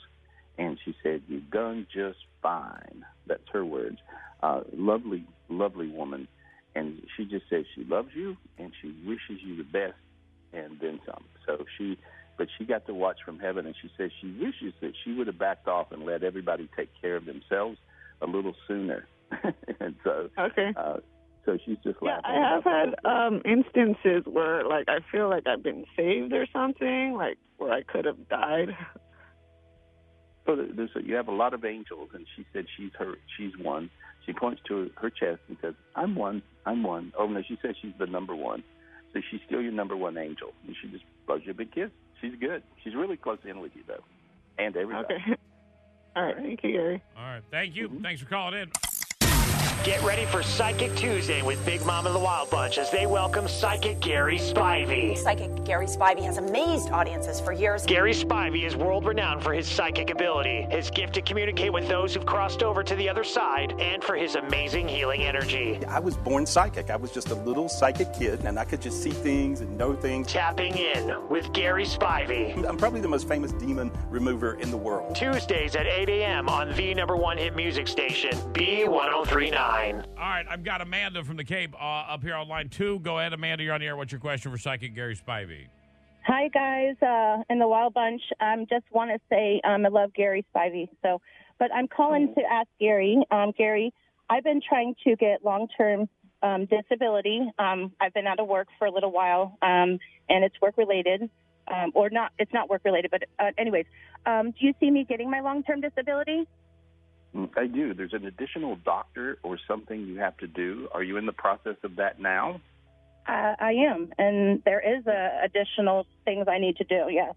And 0.56 0.78
she 0.84 0.94
said, 1.02 1.22
"You've 1.26 1.50
done 1.50 1.86
just 1.92 2.18
fine." 2.40 3.04
That's 3.26 3.48
her 3.52 3.64
words. 3.64 3.98
Uh, 4.42 4.60
lovely, 4.72 5.24
lovely 5.48 5.88
woman. 5.88 6.28
And 6.74 7.02
she 7.16 7.24
just 7.24 7.46
says 7.50 7.64
she 7.74 7.82
loves 7.82 8.10
you 8.14 8.36
and 8.56 8.72
she 8.80 8.94
wishes 9.04 9.42
you 9.42 9.56
the 9.56 9.64
best 9.64 9.96
and 10.52 10.78
then 10.80 11.00
some. 11.04 11.24
So 11.46 11.64
she, 11.76 11.98
but 12.38 12.46
she 12.56 12.64
got 12.64 12.86
to 12.86 12.94
watch 12.94 13.18
from 13.24 13.38
heaven, 13.38 13.66
and 13.66 13.74
she 13.82 13.90
says 13.98 14.10
she 14.20 14.28
wishes 14.40 14.72
that 14.80 14.92
she 15.04 15.12
would 15.12 15.26
have 15.26 15.38
backed 15.38 15.68
off 15.68 15.92
and 15.92 16.04
let 16.04 16.22
everybody 16.22 16.68
take 16.76 16.88
care 17.00 17.16
of 17.16 17.26
themselves 17.26 17.78
a 18.22 18.26
little 18.26 18.54
sooner. 18.66 19.06
and 19.80 19.94
so, 20.04 20.30
Okay. 20.38 20.72
uh, 20.76 20.96
so 21.44 21.58
she's 21.66 21.76
just 21.84 21.98
Yeah, 22.00 22.16
laughing. 22.16 22.30
I 22.30 22.54
have 22.54 22.64
had 22.64 22.94
um 23.04 23.42
instances 23.44 24.22
where 24.26 24.64
like 24.64 24.88
I 24.88 24.98
feel 25.10 25.28
like 25.28 25.46
I've 25.46 25.62
been 25.62 25.84
saved 25.96 26.32
or 26.32 26.46
something, 26.52 27.14
like 27.16 27.38
where 27.58 27.72
I 27.72 27.82
could 27.82 28.04
have 28.04 28.28
died. 28.28 28.68
So 30.46 30.56
there's 30.56 30.90
a, 30.96 31.02
you 31.02 31.14
have 31.16 31.28
a 31.28 31.32
lot 31.32 31.52
of 31.52 31.64
angels, 31.64 32.08
and 32.14 32.24
she 32.34 32.46
said 32.52 32.64
she's 32.76 32.92
her, 32.98 33.14
she's 33.36 33.52
one. 33.60 33.90
She 34.24 34.32
points 34.32 34.62
to 34.68 34.90
her 34.96 35.10
chest 35.10 35.40
and 35.48 35.56
says, 35.60 35.74
"I'm 35.94 36.14
one, 36.14 36.42
I'm 36.66 36.82
one." 36.82 37.12
Oh 37.18 37.26
no, 37.26 37.42
she 37.46 37.58
says 37.62 37.74
she's 37.82 37.92
the 37.98 38.06
number 38.06 38.34
one. 38.34 38.62
So 39.12 39.20
she's 39.30 39.40
still 39.46 39.60
your 39.62 39.72
number 39.72 39.96
one 39.96 40.16
angel, 40.18 40.52
and 40.66 40.76
she 40.80 40.88
just 40.88 41.04
blows 41.26 41.40
you 41.44 41.52
a 41.52 41.54
big 41.54 41.72
kiss. 41.72 41.90
She's 42.20 42.34
good. 42.40 42.62
She's 42.82 42.94
really 42.94 43.16
close 43.16 43.38
in 43.44 43.60
with 43.60 43.74
you 43.74 43.82
though, 43.86 44.04
and 44.58 44.76
everybody. 44.76 45.14
Okay. 45.14 45.36
All 46.16 46.24
right, 46.24 46.36
thank 46.36 46.64
you, 46.64 46.72
Gary. 46.72 47.02
All 47.16 47.22
right, 47.22 47.42
thank 47.50 47.76
you. 47.76 47.88
Mm-hmm. 47.88 48.02
Thanks 48.02 48.22
for 48.22 48.28
calling 48.28 48.60
in. 48.60 48.72
Get 49.84 50.02
ready 50.02 50.24
for 50.24 50.42
Psychic 50.42 50.94
Tuesday 50.96 51.40
with 51.40 51.64
Big 51.64 51.86
Mom 51.86 52.06
and 52.06 52.14
the 52.14 52.18
Wild 52.18 52.50
Bunch 52.50 52.78
as 52.78 52.90
they 52.90 53.06
welcome 53.06 53.46
Psychic 53.46 54.00
Gary 54.00 54.36
Spivey. 54.36 55.16
Psychic 55.16 55.64
Gary 55.64 55.86
Spivey 55.86 56.22
has 56.24 56.36
amazed 56.36 56.90
audiences 56.90 57.40
for 57.40 57.52
years. 57.52 57.86
Gary 57.86 58.12
Spivey 58.12 58.66
is 58.66 58.74
world 58.74 59.06
renowned 59.06 59.42
for 59.42 59.54
his 59.54 59.68
psychic 59.68 60.10
ability, 60.10 60.66
his 60.68 60.90
gift 60.90 61.14
to 61.14 61.22
communicate 61.22 61.72
with 61.72 61.86
those 61.86 62.12
who've 62.12 62.26
crossed 62.26 62.64
over 62.64 62.82
to 62.82 62.96
the 62.96 63.08
other 63.08 63.22
side, 63.22 63.72
and 63.78 64.02
for 64.02 64.16
his 64.16 64.34
amazing 64.34 64.88
healing 64.88 65.22
energy. 65.22 65.80
I 65.86 66.00
was 66.00 66.16
born 66.16 66.44
psychic. 66.44 66.90
I 66.90 66.96
was 66.96 67.12
just 67.12 67.30
a 67.30 67.36
little 67.36 67.68
psychic 67.68 68.12
kid, 68.12 68.40
and 68.44 68.58
I 68.58 68.64
could 68.64 68.82
just 68.82 69.00
see 69.00 69.12
things 69.12 69.60
and 69.60 69.78
know 69.78 69.94
things. 69.94 70.26
Tapping 70.26 70.76
in 70.76 71.16
with 71.28 71.52
Gary 71.52 71.84
Spivey. 71.84 72.68
I'm 72.68 72.76
probably 72.76 73.00
the 73.00 73.08
most 73.08 73.28
famous 73.28 73.52
demon 73.52 73.92
remover 74.10 74.54
in 74.54 74.72
the 74.72 74.76
world. 74.76 75.14
Tuesdays 75.14 75.76
at 75.76 75.86
8 75.86 76.08
a.m. 76.08 76.48
on 76.48 76.74
the 76.74 76.92
number 76.94 77.16
one 77.16 77.38
hit 77.38 77.54
music 77.54 77.86
station, 77.86 78.32
B1039. 78.52 79.67
1039. 79.68 80.16
All 80.16 80.28
right, 80.28 80.46
I've 80.48 80.64
got 80.64 80.80
Amanda 80.80 81.22
from 81.24 81.36
the 81.36 81.44
Cape 81.44 81.74
uh, 81.74 81.84
up 81.84 82.22
here 82.22 82.34
on 82.34 82.48
line 82.48 82.68
two. 82.68 83.00
Go 83.00 83.18
ahead, 83.18 83.32
Amanda. 83.32 83.64
You're 83.64 83.74
on 83.74 83.80
the 83.80 83.86
air. 83.86 83.96
What's 83.96 84.12
your 84.12 84.20
question 84.20 84.50
for 84.50 84.58
Psychic 84.58 84.94
Gary 84.94 85.16
Spivey? 85.16 85.66
Hi 86.26 86.48
guys, 86.48 86.94
uh, 87.00 87.42
in 87.48 87.58
the 87.58 87.66
Wild 87.66 87.94
Bunch. 87.94 88.20
Um, 88.40 88.66
just 88.68 88.84
want 88.90 89.10
to 89.10 89.18
say 89.30 89.60
um, 89.64 89.86
I 89.86 89.88
love 89.88 90.12
Gary 90.12 90.44
Spivey. 90.54 90.88
So, 91.02 91.20
but 91.58 91.72
I'm 91.72 91.88
calling 91.88 92.34
to 92.34 92.42
ask 92.42 92.68
Gary. 92.78 93.18
Um, 93.30 93.52
Gary, 93.56 93.92
I've 94.28 94.44
been 94.44 94.60
trying 94.66 94.94
to 95.04 95.16
get 95.16 95.44
long-term 95.44 96.08
um, 96.42 96.66
disability. 96.66 97.50
Um, 97.58 97.92
I've 98.00 98.12
been 98.12 98.26
out 98.26 98.40
of 98.40 98.46
work 98.46 98.68
for 98.78 98.86
a 98.86 98.90
little 98.90 99.10
while, 99.10 99.56
um, 99.62 99.98
and 100.28 100.44
it's 100.44 100.54
work-related, 100.60 101.30
um, 101.72 101.92
or 101.94 102.10
not. 102.10 102.32
It's 102.38 102.52
not 102.52 102.68
work-related, 102.68 103.10
but 103.10 103.24
uh, 103.38 103.50
anyways, 103.56 103.86
um, 104.26 104.50
do 104.50 104.66
you 104.66 104.74
see 104.80 104.90
me 104.90 105.04
getting 105.04 105.30
my 105.30 105.40
long-term 105.40 105.80
disability? 105.80 106.46
Mm, 107.34 107.50
I 107.56 107.66
do. 107.66 107.94
There's 107.94 108.14
an 108.14 108.24
additional 108.26 108.76
doctor 108.76 109.38
or 109.42 109.58
something 109.68 110.06
you 110.06 110.18
have 110.18 110.36
to 110.38 110.46
do. 110.46 110.88
Are 110.92 111.02
you 111.02 111.16
in 111.16 111.26
the 111.26 111.32
process 111.32 111.76
of 111.82 111.96
that 111.96 112.20
now? 112.20 112.60
Uh, 113.26 113.54
I 113.60 113.72
am, 113.72 114.10
and 114.16 114.62
there 114.64 114.80
is 114.80 115.06
uh, 115.06 115.28
additional 115.44 116.06
things 116.24 116.46
I 116.48 116.58
need 116.58 116.76
to 116.78 116.84
do. 116.84 117.08
Yes. 117.10 117.34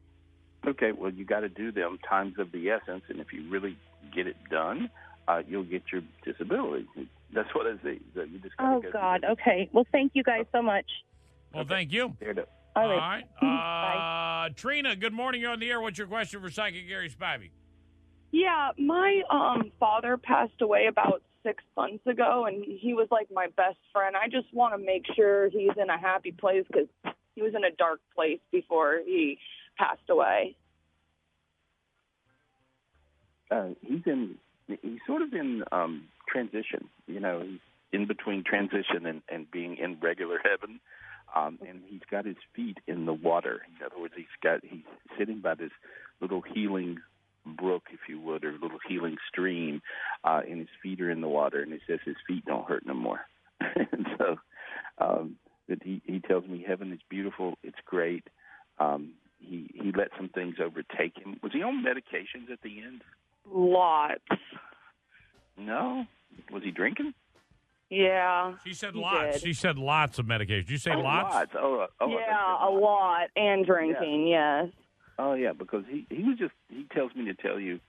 Okay, 0.66 0.94
well, 0.94 1.12
you 1.12 1.26
got 1.26 1.42
to 1.42 1.50
do 1.50 1.72
them 1.74 1.98
times 2.08 2.36
of 2.40 2.52
the 2.54 2.70
essence, 2.70 3.04
and 3.10 3.20
if 3.20 3.34
you 3.34 3.50
really 3.50 3.76
get 4.16 4.28
it 4.28 4.38
done, 4.50 4.90
uh, 5.28 5.42
you'll 5.48 5.64
get 5.66 5.84
your 5.92 6.02
disability. 6.24 6.88
That's 7.34 7.54
what 7.54 7.68
I 7.68 7.74
say. 7.84 8.00
So 8.16 8.22
you 8.24 8.40
just 8.40 8.56
Oh 8.60 8.80
go- 8.82 8.92
God. 8.92 9.26
Okay. 9.32 9.70
Well, 9.74 9.86
thank 9.92 10.12
you 10.16 10.24
guys 10.24 10.46
so 10.54 10.62
much. 10.62 10.86
Well, 11.54 11.66
thank 11.66 11.92
you. 11.92 12.16
There 12.20 12.34
to- 12.34 12.48
All 12.76 12.84
All 12.84 12.90
right. 12.96 13.24
right. 13.42 14.46
Uh, 14.46 14.50
Trina, 14.56 14.96
good 14.96 15.14
morning. 15.14 15.42
You're 15.42 15.52
on 15.52 15.60
the 15.60 15.70
air. 15.70 15.80
What's 15.82 15.98
your 15.98 16.08
question 16.08 16.42
for 16.42 16.50
Psychic 16.50 16.88
Gary 16.88 17.10
Spivey? 17.10 17.50
Yeah, 18.32 18.72
my 18.78 19.22
um 19.30 19.72
father 19.80 20.18
passed 20.18 20.62
away 20.62 20.88
about 20.88 21.22
six 21.44 21.64
months 21.76 22.06
ago, 22.08 22.46
and 22.46 22.64
he 22.64 22.94
was 22.94 23.08
like 23.12 23.28
my 23.34 23.48
best 23.58 23.78
friend. 23.94 24.16
I 24.16 24.28
just 24.30 24.54
want 24.54 24.74
to 24.74 24.78
make 24.86 25.06
sure 25.16 25.50
he's 25.50 25.76
in 25.82 25.90
a 25.90 25.98
happy 26.00 26.32
place 26.32 26.66
because 26.68 26.88
he 27.36 27.42
was 27.42 27.54
in 27.56 27.64
a 27.64 27.72
dark 27.72 28.00
place 28.16 28.40
before 28.52 29.02
he 29.06 29.38
passed 29.78 30.10
away. 30.10 30.56
uh, 33.52 33.70
he's 33.82 34.02
in 34.06 34.38
he's 34.68 35.00
sort 35.06 35.22
of 35.22 35.34
in 35.34 35.64
um 35.72 36.08
transition 36.28 36.88
you 37.08 37.20
know 37.20 37.42
he's 37.42 37.60
in 37.92 38.08
between 38.08 38.44
transition 38.44 39.06
and 39.06 39.22
and 39.30 39.52
being 39.52 39.78
in 39.78 39.98
regular 40.02 40.40
heaven 40.44 40.80
um 41.36 41.60
and 41.68 41.82
he's 41.88 42.02
got 42.10 42.26
his 42.26 42.38
feet 42.56 42.78
in 42.88 43.06
the 43.06 43.14
water 43.14 43.62
in 43.68 43.86
other 43.86 44.00
words 44.00 44.14
he's 44.16 44.26
got 44.42 44.62
he's 44.64 44.84
sitting 45.20 45.40
by 45.40 45.54
this 45.54 45.72
little 46.22 46.42
healing 46.42 46.98
brook 47.46 47.84
if 47.92 48.00
you 48.08 48.20
would 48.20 48.44
or 48.44 48.50
a 48.52 48.60
little 48.60 48.80
healing 48.88 49.18
stream 49.32 49.82
uh 50.24 50.42
and 50.48 50.60
his 50.60 50.70
feet 50.82 51.02
are 51.02 51.10
in 51.10 51.22
the 51.22 51.28
water 51.28 51.62
and 51.62 51.72
he 51.74 51.80
says 51.88 52.00
his 52.06 52.16
feet 52.28 52.46
don't 52.46 52.68
hurt 52.68 52.86
no 52.86 52.94
more 52.94 53.22
and 53.60 54.06
so 54.18 54.36
um 55.00 55.36
that 55.68 55.82
he 55.84 56.02
he 56.06 56.20
tells 56.20 56.46
me 56.46 56.64
heaven 56.66 56.92
is 56.92 57.00
beautiful 57.10 57.56
it's 57.64 57.80
great 57.86 58.24
um 58.80 59.12
he 59.40 59.70
he 59.74 59.92
let 59.98 60.10
some 60.18 60.30
things 60.30 60.56
overtake 60.64 61.18
him 61.18 61.40
was 61.42 61.52
he 61.52 61.64
on 61.64 61.84
medications 61.84 62.52
at 62.52 62.62
the 62.62 62.82
end 62.82 63.02
Lots. 63.50 64.20
no. 65.58 66.06
Was 66.52 66.64
he 66.64 66.72
drinking? 66.72 67.14
Yeah. 67.90 68.54
She 68.66 68.74
said 68.74 68.94
he 68.94 69.02
lots. 69.02 69.34
did. 69.34 69.42
She 69.42 69.54
said 69.54 69.78
lots 69.78 70.20
of 70.20 70.28
medication. 70.28 70.66
Did 70.66 70.72
you 70.72 70.78
say 70.78 70.92
oh, 70.96 71.02
lots? 71.02 71.54
Oh, 71.56 71.82
uh, 71.82 71.88
oh, 72.00 72.06
I 72.06 72.06
thought 72.06 72.10
you 72.10 72.20
yeah, 72.20 72.68
a 72.68 72.70
lots. 72.70 72.82
lot 72.82 73.30
and 73.36 73.66
drinking. 73.66 74.28
Yes. 74.28 74.68
Oh, 75.24 75.36
yeah, 75.36 75.54
because 75.54 75.84
he 75.88 76.08
he 76.10 76.24
was 76.24 76.38
just 76.40 76.54
he 76.68 76.88
tells 76.94 77.14
me 77.16 77.26
to 77.26 77.36
tell 77.36 77.60
you. 77.60 77.80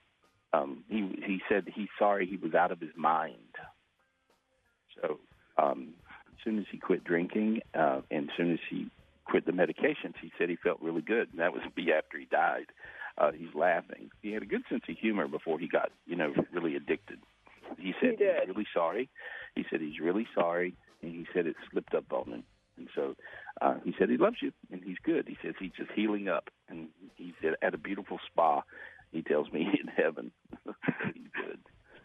Um, 0.53 0.83
he 0.87 0.99
he 1.25 1.41
said 1.49 1.65
he's 1.73 1.87
sorry 1.97 2.27
he 2.27 2.37
was 2.37 2.53
out 2.53 2.71
of 2.71 2.79
his 2.79 2.91
mind. 2.95 3.55
So 5.01 5.19
um, 5.57 5.95
as 6.27 6.43
soon 6.43 6.59
as 6.59 6.65
he 6.71 6.77
quit 6.77 7.03
drinking, 7.03 7.61
uh, 7.73 8.01
and 8.11 8.29
as 8.29 8.35
soon 8.37 8.53
as 8.53 8.59
he 8.69 8.87
quit 9.25 9.47
the 9.47 9.51
medications, 9.51 10.13
he 10.21 10.31
said 10.37 10.49
he 10.49 10.57
felt 10.57 10.79
really 10.79 11.01
good, 11.01 11.29
and 11.31 11.39
that 11.39 11.53
was 11.53 11.63
be 11.75 11.91
after 11.97 12.19
he 12.19 12.25
died. 12.25 12.67
Uh, 13.17 13.31
he's 13.31 13.53
laughing. 13.55 14.11
He 14.21 14.31
had 14.31 14.43
a 14.43 14.45
good 14.45 14.61
sense 14.69 14.83
of 14.87 14.95
humor 14.95 15.27
before 15.27 15.57
he 15.57 15.67
got, 15.67 15.91
you 16.05 16.15
know, 16.15 16.33
really 16.51 16.75
addicted. 16.75 17.19
He 17.77 17.93
said 17.99 18.15
He 18.19 18.25
he's 18.25 18.47
really 18.47 18.67
sorry. 18.73 19.09
He 19.55 19.65
said 19.71 19.81
he's 19.81 19.99
really 19.99 20.27
sorry, 20.35 20.75
and 21.01 21.11
he 21.11 21.25
said 21.33 21.47
it 21.47 21.55
slipped 21.71 21.95
up 21.95 22.11
on 22.11 22.31
him. 22.31 22.43
And 22.77 22.89
so 22.95 23.15
uh, 23.61 23.75
he 23.83 23.93
said 23.97 24.09
he 24.09 24.17
loves 24.17 24.37
you, 24.41 24.51
and 24.71 24.81
he's 24.83 24.97
good. 25.03 25.27
He 25.27 25.37
says 25.43 25.53
he's 25.59 25.71
just 25.77 25.91
healing 25.91 26.27
up, 26.27 26.49
at, 27.43 27.57
at 27.61 27.73
a 27.73 27.77
beautiful 27.77 28.19
spa. 28.27 28.61
He 29.11 29.21
tells 29.21 29.51
me 29.51 29.61
in 29.81 29.87
heaven. 29.87 30.31
he's 30.65 31.27
good. 31.35 31.59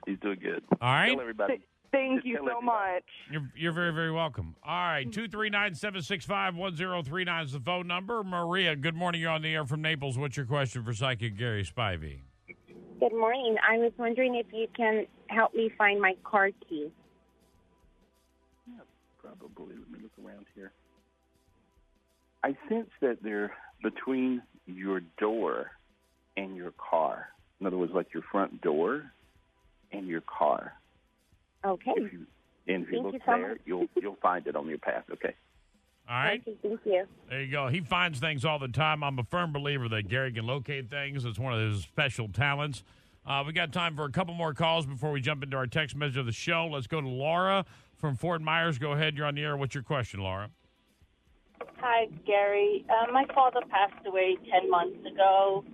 He's 0.07 0.19
doing 0.21 0.39
good. 0.41 0.63
All 0.81 0.93
right. 0.93 1.11
Tell 1.11 1.21
everybody. 1.21 1.63
Thank 1.91 2.25
you 2.25 2.39
so 2.47 2.61
much. 2.61 3.05
You're, 3.31 3.51
you're 3.57 3.73
very, 3.73 3.93
very 3.93 4.13
welcome. 4.13 4.57
All 4.63 4.75
right. 4.75 5.05
239 5.05 5.75
765 5.75 6.55
1039 6.55 7.45
is 7.45 7.53
the 7.53 7.61
phone 7.61 7.87
number. 7.87 8.23
Maria, 8.23 8.77
good 8.77 8.95
morning. 8.95 9.23
You're 9.23 9.31
on 9.31 9.43
the 9.43 9.55
air 9.55 9.65
from 9.65 9.81
Naples. 9.81 10.19
What's 10.19 10.37
your 10.37 10.45
question 10.45 10.85
for 10.85 10.93
Psychic 10.93 11.39
Gary 11.39 11.65
Spivey? 11.65 12.21
Good 13.01 13.13
morning. 13.13 13.57
I 13.67 13.79
was 13.79 13.93
wondering 13.97 14.35
if 14.35 14.47
you 14.53 14.67
can 14.77 15.07
help 15.29 15.55
me 15.55 15.71
find 15.79 16.01
my 16.01 16.15
car 16.25 16.51
key. 16.69 16.91
Yeah, 18.67 18.81
probably. 19.19 19.77
Let 19.77 19.91
me 19.91 19.99
look 20.03 20.27
around 20.27 20.47
here. 20.55 20.73
I 22.43 22.57
sense 22.69 22.91
that 23.01 23.23
they're 23.23 23.53
between 23.83 24.43
your 24.69 25.01
door 25.19 25.71
and 26.37 26.55
your 26.55 26.73
car. 26.73 27.29
In 27.61 27.67
other 27.67 27.77
words, 27.79 27.93
like 27.93 28.13
your 28.15 28.23
front 28.31 28.61
door 28.61 29.11
and 29.93 30.07
your 30.07 30.21
car. 30.21 30.75
Okay. 31.65 31.93
If 31.97 32.13
you, 32.13 32.27
and 32.69 32.85
if 32.85 32.91
you 32.93 33.03
Thank 33.03 33.05
look 33.05 33.15
you 33.15 33.21
so 33.27 33.33
there, 33.33 33.49
much. 33.51 33.59
you'll 33.65 33.87
you'll 34.01 34.19
find 34.23 34.47
it 34.47 34.55
on 34.55 34.69
your 34.69 34.79
path. 34.79 35.05
Okay. 35.13 35.35
All 36.09 36.17
right. 36.17 36.41
Okay, 36.47 36.57
thank 36.63 36.81
you. 36.85 37.07
There 37.29 37.43
you 37.43 37.51
go. 37.51 37.69
He 37.69 37.81
finds 37.81 38.19
things 38.19 38.45
all 38.45 38.59
the 38.59 38.69
time. 38.69 39.03
I'm 39.03 39.19
a 39.19 39.25
firm 39.25 39.53
believer 39.53 39.89
that 39.91 40.09
Gary 40.09 40.33
can 40.33 40.47
locate 40.47 40.89
things. 40.89 41.25
It's 41.27 41.39
one 41.39 41.53
of 41.53 41.61
his 41.61 41.83
special 41.83 42.29
talents. 42.29 42.83
Uh, 43.27 43.45
we 43.47 43.53
got 43.53 43.75
time 43.75 43.95
for 43.95 44.05
a 44.05 44.11
couple 44.11 44.33
more 44.33 44.55
calls 44.55 44.87
before 44.87 45.11
we 45.11 45.21
jump 45.21 45.43
into 45.43 45.55
our 45.55 45.67
text 45.67 45.95
message 45.95 46.17
of 46.17 46.25
the 46.25 46.33
show. 46.33 46.67
Let's 46.73 46.87
go 46.87 47.03
to 47.03 47.09
Laura 47.09 47.67
from 47.95 48.17
Fort 48.17 48.41
Myers. 48.41 48.79
Go 48.79 48.93
ahead. 48.93 49.19
You're 49.19 49.27
on 49.27 49.35
the 49.35 49.43
air. 49.43 49.55
What's 49.55 49.75
your 49.75 49.83
question, 49.85 50.21
Laura? 50.21 50.49
Hi, 51.81 52.07
Gary. 52.27 52.85
Uh, 52.89 53.13
my 53.13 53.25
father 53.35 53.61
passed 53.71 54.07
away 54.07 54.37
10 54.51 54.71
months 54.71 54.99
ago, 55.07 55.65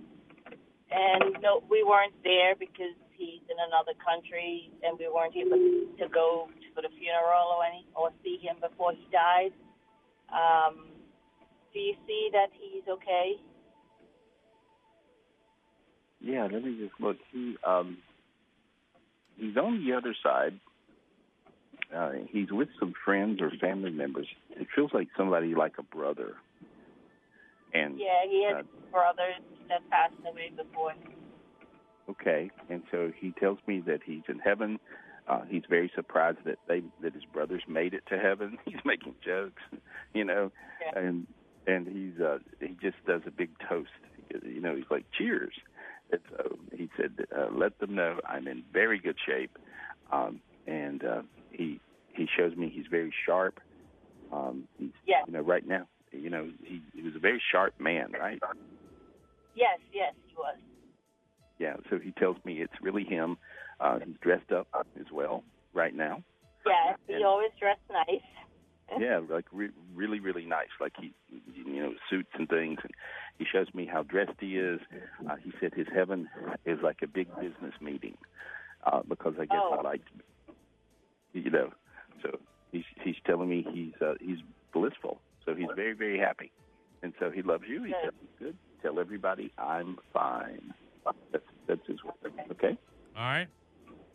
and 0.91 1.37
no, 1.41 1.63
we 1.69 1.83
weren't 1.83 2.13
there 2.23 2.55
because 2.55 2.95
he's 3.13 3.41
in 3.49 3.57
another 3.67 3.93
country, 4.03 4.71
and 4.83 4.97
we 4.99 5.07
weren't 5.07 5.35
able 5.35 5.57
to 5.97 6.07
go 6.13 6.47
for 6.73 6.81
the 6.81 6.89
funeral 6.99 7.57
or 7.57 7.65
any 7.65 7.85
or 7.95 8.11
see 8.23 8.37
him 8.41 8.57
before 8.61 8.91
he 8.91 9.07
died. 9.11 9.53
Um, 10.29 10.87
do 11.73 11.79
you 11.79 11.95
see 12.07 12.29
that 12.33 12.47
he's 12.53 12.83
okay? 12.87 13.33
Yeah. 16.21 16.47
Let 16.51 16.63
me 16.63 16.77
just 16.79 16.99
look. 16.99 17.17
He 17.31 17.55
um 17.65 17.97
he's 19.37 19.57
on 19.57 19.85
the 19.85 19.93
other 19.95 20.15
side. 20.23 20.59
Uh, 21.93 22.11
he's 22.29 22.51
with 22.51 22.69
some 22.79 22.93
friends 23.03 23.41
or 23.41 23.51
family 23.61 23.91
members. 23.91 24.27
It 24.51 24.67
feels 24.73 24.91
like 24.93 25.07
somebody 25.17 25.55
like 25.55 25.73
a 25.77 25.83
brother. 25.83 26.35
And 27.73 27.99
Yeah, 27.99 28.25
he 28.27 28.47
uh, 28.47 28.63
brothers 28.91 29.41
that 29.69 29.87
passed 29.89 30.13
away 30.27 30.51
before. 30.55 30.93
Okay, 32.09 32.51
and 32.69 32.83
so 32.91 33.11
he 33.19 33.31
tells 33.31 33.57
me 33.67 33.81
that 33.81 34.01
he's 34.05 34.23
in 34.27 34.39
heaven. 34.39 34.79
Uh, 35.27 35.41
he's 35.47 35.63
very 35.67 35.91
surprised 35.95 36.37
that 36.45 36.59
they 36.67 36.83
that 37.01 37.13
his 37.13 37.25
brothers 37.25 37.63
made 37.67 37.93
it 37.93 38.03
to 38.09 38.17
heaven. 38.17 38.59
He's 38.65 38.83
making 38.85 39.15
jokes, 39.25 39.61
you 40.13 40.23
know, 40.23 40.51
and 40.95 41.25
and 41.65 41.87
he's 41.87 42.21
uh, 42.21 42.37
he 42.59 42.77
just 42.79 43.03
does 43.07 43.21
a 43.25 43.31
big 43.31 43.49
toast. 43.67 43.89
You 44.29 44.61
know, 44.61 44.75
he's 44.75 44.85
like 44.91 45.05
cheers. 45.17 45.53
And 46.11 46.21
so 46.29 46.59
he 46.75 46.89
said, 46.95 47.25
uh, 47.35 47.47
"Let 47.51 47.79
them 47.79 47.95
know 47.95 48.19
I'm 48.27 48.47
in 48.47 48.63
very 48.71 48.99
good 48.99 49.17
shape." 49.25 49.57
Um, 50.11 50.41
and 50.67 51.03
uh, 51.03 51.21
he 51.57 51.79
he 52.13 52.27
shows 52.37 52.55
me 52.55 52.69
he's 52.73 52.87
very 52.89 53.13
sharp. 53.25 53.59
Um, 54.31 54.67
he's 54.77 54.91
Yeah. 55.05 55.21
you 55.27 55.33
know 55.33 55.41
right 55.41 55.65
now, 55.65 55.87
you 56.11 56.29
know, 56.29 56.49
he 56.63 56.81
he 56.93 57.01
was 57.01 57.15
a 57.15 57.19
very 57.19 57.41
sharp 57.51 57.79
man, 57.79 58.11
right? 58.11 58.41
Yes, 59.55 59.79
yes, 59.93 60.13
he 60.27 60.35
was. 60.35 60.57
Yeah, 61.59 61.77
so 61.89 61.97
he 61.99 62.11
tells 62.11 62.37
me 62.43 62.61
it's 62.61 62.73
really 62.81 63.03
him. 63.05 63.37
Uh, 63.79 63.99
he's 63.99 64.17
dressed 64.21 64.51
up 64.51 64.67
as 64.99 65.09
well 65.11 65.43
right 65.73 65.95
now. 65.95 66.23
Yes, 66.65 66.97
he 67.07 67.13
And- 67.13 67.23
always 67.25 67.51
dressed 67.59 67.81
nice. 67.89 68.21
Yeah, 68.99 69.19
like 69.27 69.45
re- 69.51 69.71
really, 69.95 70.19
really 70.19 70.45
nice. 70.45 70.69
Like 70.79 70.93
he, 71.01 71.11
you 71.55 71.81
know, 71.81 71.95
suits 72.07 72.29
and 72.35 72.47
things. 72.47 72.77
And 72.83 72.91
he 73.39 73.43
shows 73.43 73.65
me 73.73 73.87
how 73.87 74.03
dressed 74.03 74.39
he 74.39 74.59
is. 74.59 74.79
Uh, 75.27 75.37
he 75.37 75.51
said 75.59 75.73
his 75.73 75.87
heaven 75.91 76.29
is 76.65 76.77
like 76.83 76.97
a 77.01 77.07
big 77.07 77.27
business 77.39 77.73
meeting 77.81 78.15
uh, 78.83 79.01
because 79.09 79.33
I 79.39 79.45
guess 79.45 79.57
Oh. 79.59 79.77
I 79.79 79.81
like, 79.81 80.01
you 81.35 81.51
know. 81.51 81.69
So 82.23 82.39
he's 82.71 82.83
he's 83.03 83.15
telling 83.25 83.49
me 83.49 83.65
he's 83.71 83.93
uh, 84.01 84.13
he's 84.19 84.39
blissful. 84.73 85.19
So 85.45 85.53
he's 85.53 85.67
very, 85.75 85.93
very 85.93 86.17
happy, 86.17 86.51
and 87.03 87.13
so 87.19 87.29
he 87.29 87.41
loves 87.41 87.65
you. 87.67 87.83
He 87.83 87.93
said 88.03 88.11
he's 88.19 88.29
good. 88.39 88.57
Tell 88.81 88.99
everybody 88.99 89.51
I'm 89.57 89.97
fine. 90.13 90.73
That's 91.31 91.43
that's 91.67 91.85
his 91.87 92.03
word. 92.03 92.33
Okay. 92.51 92.77
All 93.15 93.23
right. 93.23 93.47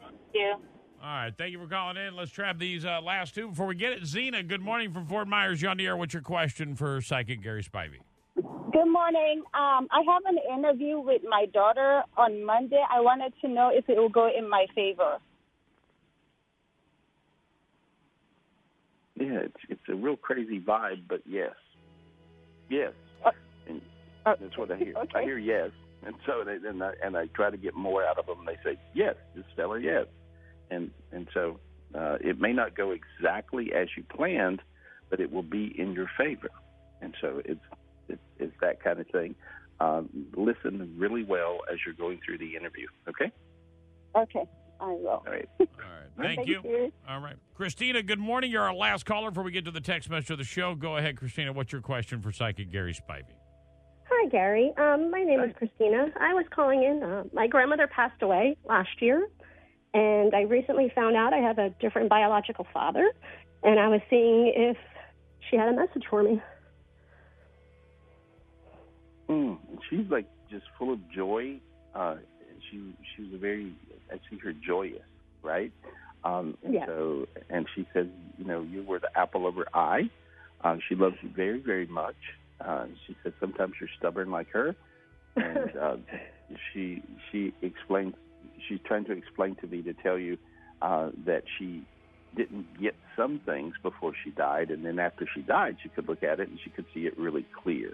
Thank 0.01 0.15
you. 0.35 0.55
All 1.03 1.09
right. 1.09 1.33
Thank 1.37 1.53
you 1.53 1.59
for 1.59 1.67
calling 1.67 1.97
in. 1.97 2.15
Let's 2.15 2.31
trap 2.31 2.59
these 2.59 2.85
uh, 2.85 3.01
last 3.01 3.35
two 3.35 3.49
before 3.49 3.67
we 3.67 3.75
get 3.75 3.93
it. 3.93 4.05
Zena, 4.05 4.43
good 4.43 4.61
morning 4.61 4.93
from 4.93 5.07
Fort 5.07 5.29
Myers. 5.29 5.63
You're 5.63 5.71
on 5.71 5.79
the 5.79 5.87
air. 5.87 5.97
What's 5.97 6.13
your 6.13 6.23
question 6.23 6.75
for 6.75 7.01
psychic 7.01 7.43
Gary 7.43 7.63
Spivey? 7.63 8.01
Good 8.37 8.87
morning. 8.87 9.43
Um, 9.55 9.89
I 9.91 10.03
have 10.07 10.23
an 10.27 10.39
interview 10.53 11.01
with 11.01 11.23
my 11.29 11.47
daughter 11.47 12.03
on 12.17 12.45
Monday. 12.45 12.83
I 12.91 13.01
wanted 13.01 13.33
to 13.41 13.49
know 13.49 13.71
if 13.73 13.89
it 13.89 13.97
will 13.97 14.11
go 14.11 14.29
in 14.37 14.49
my 14.49 14.67
favor. 14.75 15.19
Yeah, 19.21 19.41
it's 19.41 19.57
it's 19.69 19.89
a 19.91 19.95
real 19.95 20.17
crazy 20.17 20.59
vibe, 20.59 21.03
but 21.07 21.21
yes, 21.27 21.53
yes, 22.71 22.93
and 23.69 23.83
that's 24.25 24.57
what 24.57 24.71
I 24.71 24.79
hear. 24.79 24.95
I 25.15 25.23
hear 25.23 25.39
yes, 25.39 25.73
and 26.05 26.15
so 26.25 26.43
they, 26.43 26.57
and 26.67 26.83
I 26.83 26.93
and 27.05 27.19
I 27.19 27.27
try 27.27 27.51
to 27.51 27.59
get 27.59 27.75
more 27.75 28.03
out 28.03 28.19
of 28.19 28.25
them. 28.25 28.47
They 28.47 28.57
say 28.65 28.79
yes, 28.95 29.17
just 29.37 29.49
tell 29.57 29.73
her 29.73 29.79
yes, 29.79 30.07
and 30.71 30.91
and 31.13 31.29
so 31.35 31.61
uh, 31.95 32.17
it 32.23 32.41
may 32.41 32.55
not 32.55 32.75
go 32.75 32.93
exactly 32.93 33.73
as 33.75 33.89
you 33.95 34.05
planned, 34.05 34.63
but 35.11 35.21
it 35.21 35.31
will 35.31 35.43
be 35.43 35.75
in 35.79 35.93
your 35.93 36.11
favor, 36.17 36.49
and 37.03 37.15
so 37.21 37.43
it's 37.45 37.61
it's, 38.09 38.23
it's 38.39 38.55
that 38.63 38.83
kind 38.83 39.01
of 39.01 39.07
thing. 39.09 39.35
Um, 39.81 40.09
listen 40.35 40.95
really 40.99 41.25
well 41.25 41.59
as 41.71 41.79
you're 41.85 41.95
going 41.95 42.21
through 42.25 42.39
the 42.39 42.57
interview. 42.57 42.87
Okay. 43.07 43.31
Okay, 44.17 44.45
I 44.81 44.93
will. 44.93 45.09
All 45.09 45.25
right. 45.27 45.49
All 45.61 45.67
right. 46.19 46.37
Thank, 46.37 46.49
you. 46.49 46.93
All 47.09 47.21
right. 47.21 47.37
Christina, 47.55 48.03
good 48.03 48.19
morning. 48.19 48.51
You're 48.51 48.63
our 48.63 48.75
last 48.75 49.07
caller 49.07 49.31
before 49.31 49.45
we 49.45 49.53
get 49.53 49.65
to 49.67 49.71
the 49.71 49.81
text 49.81 50.11
message 50.11 50.31
of 50.31 50.39
the 50.39 50.45
show. 50.45 50.75
Go 50.75 50.97
ahead, 50.97 51.17
Christina. 51.17 51.53
What's 51.53 51.73
your 51.73 51.81
question 51.81 52.21
for 52.21 52.33
psychic 52.33 52.71
Gary 52.71 52.95
Spivey? 52.95 53.35
Hi, 54.11 54.29
Gary. 54.29 54.73
Um, 54.77 55.11
my 55.11 55.23
name 55.23 55.41
is 55.41 55.55
Christina. 55.57 56.09
I 56.19 56.35
was 56.35 56.45
calling 56.51 56.83
in. 56.83 57.03
Uh, 57.03 57.25
my 57.33 57.47
grandmother 57.47 57.87
passed 57.87 58.21
away 58.23 58.57
last 58.69 59.01
year, 59.01 59.29
and 59.95 60.35
I 60.35 60.43
recently 60.43 60.91
found 60.95 61.17
out 61.17 61.33
I 61.33 61.39
have 61.39 61.59
a 61.59 61.71
different 61.81 62.09
biological 62.09 62.67
father, 62.73 63.13
and 63.63 63.79
I 63.79 63.89
was 63.89 64.01
seeing 64.11 64.53
if 64.55 64.77
she 65.49 65.57
had 65.57 65.69
a 65.69 65.73
message 65.73 66.05
for 66.11 66.23
me. 66.23 66.43
Mm, 69.29 69.59
she's 69.89 70.11
like 70.11 70.27
just 70.51 70.65
full 70.77 70.93
of 70.93 70.99
joy. 71.11 71.61
Uh, 71.95 72.17
she 72.69 72.95
she's 73.15 73.33
a 73.33 73.39
very 73.39 73.73
I 74.11 74.21
see 74.29 74.39
her 74.39 74.53
joyous, 74.53 75.03
right? 75.43 75.73
Um, 76.25 76.57
and 76.65 76.75
Yes. 76.75 76.87
so 76.87 77.27
and 77.49 77.67
she 77.75 77.87
says, 77.93 78.07
you 78.37 78.45
know, 78.45 78.63
you 78.63 78.83
were 78.83 78.99
the 78.99 79.11
apple 79.19 79.47
of 79.47 79.55
her 79.55 79.67
eye. 79.75 80.11
Uh, 80.63 80.77
she 80.89 80.95
loves 80.95 81.17
you 81.23 81.31
very 81.35 81.61
very 81.61 81.87
much. 81.87 82.17
Uh, 82.65 82.87
she 83.07 83.17
said 83.23 83.33
sometimes 83.41 83.75
you're 83.81 83.89
stubborn 83.99 84.31
like 84.31 84.49
her, 84.53 84.77
and 85.37 85.77
uh, 85.81 85.97
she 86.73 87.03
she 87.31 87.53
explains 87.63 88.15
she's 88.69 88.81
trying 88.87 89.05
to 89.07 89.13
explain 89.13 89.57
to 89.57 89.67
me 89.67 89.83
to 89.83 89.95
tell 89.95 90.19
you 90.19 90.37
uh, 90.83 91.11
that 91.27 91.43
she 91.59 91.83
didn't 92.37 92.67
get 92.81 92.95
some 93.17 93.41
things 93.45 93.75
before 93.83 94.13
she 94.25 94.31
died, 94.31 94.71
and 94.71 94.85
then 94.85 94.99
after 94.99 95.27
she 95.35 95.43
died, 95.43 95.77
she 95.83 95.89
could 95.89 96.09
look 96.09 96.23
at 96.23 96.41
it 96.41 96.49
and 96.49 96.59
she 96.63 96.71
could 96.71 96.87
see 96.95 97.07
it 97.07 97.19
really 97.19 97.45
clear. 97.63 97.93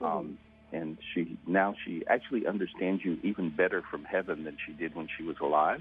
Um, 0.00 0.38
and 0.72 0.98
she 1.14 1.36
now 1.46 1.74
she 1.84 2.04
actually 2.08 2.46
understands 2.46 3.04
you 3.04 3.18
even 3.22 3.50
better 3.50 3.82
from 3.90 4.04
heaven 4.04 4.44
than 4.44 4.56
she 4.66 4.72
did 4.72 4.94
when 4.94 5.08
she 5.16 5.24
was 5.24 5.36
alive. 5.40 5.80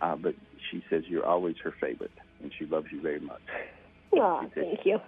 Uh, 0.00 0.16
but 0.16 0.34
she 0.70 0.82
says 0.90 1.04
you're 1.06 1.24
always 1.24 1.56
her 1.62 1.72
favorite, 1.80 2.10
and 2.42 2.52
she 2.58 2.66
loves 2.66 2.86
you 2.90 3.00
very 3.00 3.20
much. 3.20 3.40
Oh, 4.12 4.42
thank 4.54 4.80
you. 4.84 4.98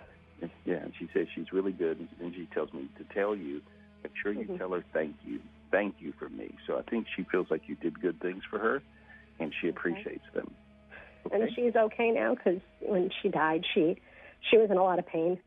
Yeah, 0.64 0.76
and 0.76 0.92
she 0.99 1.09
says 1.14 1.26
she's 1.35 1.52
really 1.52 1.73
good, 1.73 1.99
and- 2.21 2.35
she 2.35 2.47
tells 2.52 2.73
me 2.73 2.88
to 2.99 3.04
tell 3.14 3.35
you, 3.35 3.62
make 4.02 4.12
sure 4.23 4.33
you 4.33 4.45
Mhm. 4.45 4.59
tell 4.59 4.71
her 4.73 4.83
thank 4.92 5.16
you, 5.25 5.40
thank 5.71 6.00
you 6.00 6.12
for 6.12 6.28
me. 6.28 6.54
So 6.66 6.78
I 6.78 6.83
think 6.83 7.06
she 7.09 7.25
feels 7.25 7.50
like 7.50 7.68
you 7.68 7.75
did 7.76 8.00
good 8.00 8.21
things 8.21 8.45
for 8.45 8.59
her, 8.59 8.83
and 9.38 9.54
she 9.54 9.68
appreciates 9.68 10.28
them. 10.33 10.54
And 11.33 11.52
she's 11.54 11.75
okay 11.75 12.11
now 12.12 12.35
because 12.35 12.61
when 12.80 13.11
she 13.23 13.28
died, 13.28 13.64
she 13.75 13.97
she 14.50 14.59
was 14.59 14.71
in 14.71 14.76
a 14.76 14.83
lot 14.83 14.99
of 14.99 15.06
pain. 15.06 15.40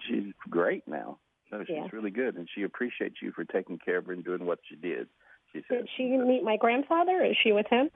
She's 0.00 0.32
great 0.50 0.86
now. 0.88 1.18
So 1.50 1.60
she's 1.64 1.76
Yeah. 1.76 1.88
really 1.92 2.10
good, 2.10 2.36
and 2.36 2.48
she 2.54 2.62
appreciates 2.62 3.16
you 3.22 3.32
for 3.32 3.44
taking 3.44 3.78
care 3.78 3.96
of 3.98 4.06
her 4.06 4.12
and 4.12 4.24
doing 4.24 4.44
what 4.44 4.58
she 4.68 4.76
did. 4.76 5.08
She 5.52 5.60
says 5.62 5.78
Did 5.80 5.88
she 5.96 6.04
meet 6.16 6.42
my 6.42 6.56
grandfather? 6.56 7.24
Is 7.24 7.36
she 7.42 7.52
with 7.52 7.66
him? 7.68 7.90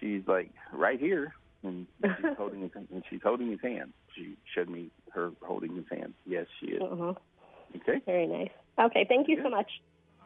she's 0.00 0.22
like 0.26 0.50
right 0.72 1.00
here, 1.00 1.34
and 1.62 1.86
she's 2.02 2.10
holding 2.38 2.60
his 2.62 2.70
and 2.74 3.02
she's 3.10 3.22
holding 3.22 3.50
his 3.50 3.60
hand. 3.62 3.92
She 4.14 4.36
showed 4.54 4.68
me 4.68 4.90
her 5.12 5.32
holding 5.42 5.74
his 5.74 5.86
hand. 5.90 6.14
Yes, 6.26 6.46
she 6.60 6.66
is. 6.72 6.82
Uh-huh. 6.82 7.14
Okay. 7.76 8.00
Very 8.06 8.26
nice. 8.26 8.50
Okay, 8.78 9.04
thank 9.08 9.28
you 9.28 9.40
so 9.42 9.48
much. 9.50 9.70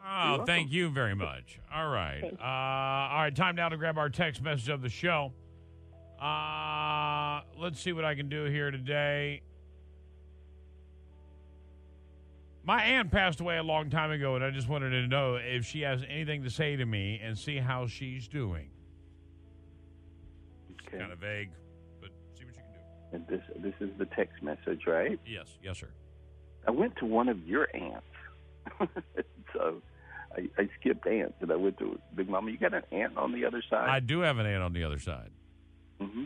Oh, 0.05 0.43
thank 0.45 0.71
you 0.71 0.89
very 0.89 1.15
much. 1.15 1.59
All 1.73 1.87
right. 1.89 2.23
Uh, 2.23 2.43
all 2.43 3.21
right, 3.21 3.35
time 3.35 3.55
now 3.55 3.69
to 3.69 3.77
grab 3.77 3.97
our 3.97 4.09
text 4.09 4.41
message 4.41 4.69
of 4.69 4.81
the 4.81 4.89
show. 4.89 5.31
Uh, 6.21 7.41
let's 7.57 7.79
see 7.79 7.93
what 7.93 8.03
I 8.05 8.15
can 8.15 8.27
do 8.27 8.45
here 8.45 8.71
today. 8.71 9.41
My 12.63 12.83
aunt 12.83 13.11
passed 13.11 13.39
away 13.39 13.57
a 13.57 13.63
long 13.63 13.89
time 13.89 14.11
ago, 14.11 14.35
and 14.35 14.43
I 14.43 14.51
just 14.51 14.69
wanted 14.69 14.91
to 14.91 15.07
know 15.07 15.35
if 15.35 15.65
she 15.65 15.81
has 15.81 16.03
anything 16.07 16.43
to 16.43 16.49
say 16.49 16.75
to 16.75 16.85
me 16.85 17.19
and 17.23 17.37
see 17.37 17.57
how 17.57 17.87
she's 17.87 18.27
doing. 18.27 18.69
Okay. 20.87 20.99
Kind 20.99 21.11
of 21.11 21.19
vague, 21.19 21.49
but 21.99 22.09
see 22.37 22.45
what 22.45 22.55
you 22.55 22.61
can 22.61 22.71
do. 22.71 23.15
And 23.15 23.27
this 23.27 23.41
this 23.63 23.73
is 23.89 23.97
the 23.97 24.05
text 24.05 24.43
message, 24.43 24.81
right? 24.85 25.19
Yes, 25.25 25.47
yes, 25.63 25.79
sir. 25.79 25.89
I 26.67 26.71
went 26.71 26.95
to 26.97 27.05
one 27.05 27.29
of 27.29 27.39
your 27.47 27.67
aunts, 27.75 28.05
so 29.53 29.81
I, 30.37 30.47
I 30.61 30.69
skipped 30.79 31.07
aunts 31.07 31.33
and 31.41 31.51
I 31.51 31.55
went 31.55 31.79
to 31.79 31.97
Big 32.13 32.29
Mama. 32.29 32.51
You 32.51 32.57
got 32.57 32.75
an 32.75 32.83
aunt 32.91 33.17
on 33.17 33.31
the 33.31 33.45
other 33.45 33.63
side? 33.67 33.89
I 33.89 33.99
do 33.99 34.19
have 34.19 34.37
an 34.37 34.45
aunt 34.45 34.61
on 34.61 34.73
the 34.73 34.83
other 34.83 34.99
side. 34.99 35.31
hmm 35.99 36.25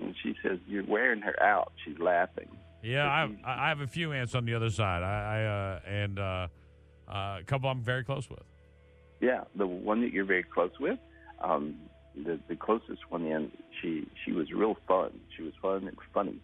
And 0.00 0.14
she 0.22 0.34
says 0.42 0.58
you're 0.66 0.86
wearing 0.86 1.20
her 1.20 1.40
out. 1.42 1.72
She's 1.84 1.98
laughing. 1.98 2.48
Yeah, 2.82 3.10
I 3.10 3.20
have, 3.20 3.36
I 3.44 3.68
have 3.68 3.80
a 3.80 3.86
few 3.86 4.12
aunts 4.12 4.34
on 4.34 4.44
the 4.44 4.54
other 4.54 4.70
side. 4.70 5.02
I, 5.02 5.08
I 5.08 5.44
uh, 5.44 5.80
and 5.86 6.18
uh, 6.18 6.48
uh, 7.08 7.38
a 7.40 7.44
couple 7.44 7.68
I'm 7.68 7.82
very 7.82 8.04
close 8.04 8.30
with. 8.30 8.42
Yeah, 9.20 9.44
the 9.56 9.66
one 9.66 10.00
that 10.02 10.12
you're 10.12 10.24
very 10.24 10.44
close 10.44 10.70
with, 10.78 10.98
um, 11.40 11.76
the 12.14 12.38
the 12.48 12.54
closest 12.56 13.00
one 13.08 13.24
in, 13.26 13.50
she 13.80 14.06
she 14.24 14.32
was 14.32 14.52
real 14.52 14.76
fun. 14.86 15.10
She 15.36 15.42
was 15.42 15.52
fun 15.60 15.88
and 15.88 15.96
funny, 16.14 16.38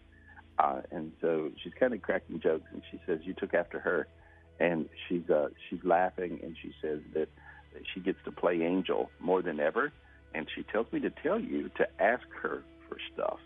uh, 0.59 0.81
and 0.91 1.13
so 1.21 1.51
she's 1.63 1.73
kind 1.79 1.93
of 1.93 2.01
cracking 2.01 2.41
jokes. 2.41 2.65
And 2.73 2.81
she 2.91 2.99
says 3.05 3.19
you 3.23 3.33
took 3.33 3.53
after 3.53 3.79
her, 3.79 4.07
and 4.59 4.89
she's 5.07 5.29
uh, 5.29 5.49
she's 5.69 5.83
laughing, 5.83 6.39
and 6.43 6.55
she 6.61 6.73
says 6.81 6.99
that, 7.13 7.29
that 7.73 7.83
she 7.93 8.01
gets 8.01 8.19
to 8.25 8.31
play 8.31 8.61
angel 8.61 9.09
more 9.19 9.41
than 9.41 9.59
ever. 9.59 9.93
And 10.33 10.47
she 10.53 10.63
tells 10.63 10.91
me 10.91 10.99
to 10.99 11.09
tell 11.09 11.39
you 11.39 11.69
to 11.77 11.87
ask 12.01 12.27
her 12.41 12.61
for 12.89 12.97
stuff 13.13 13.39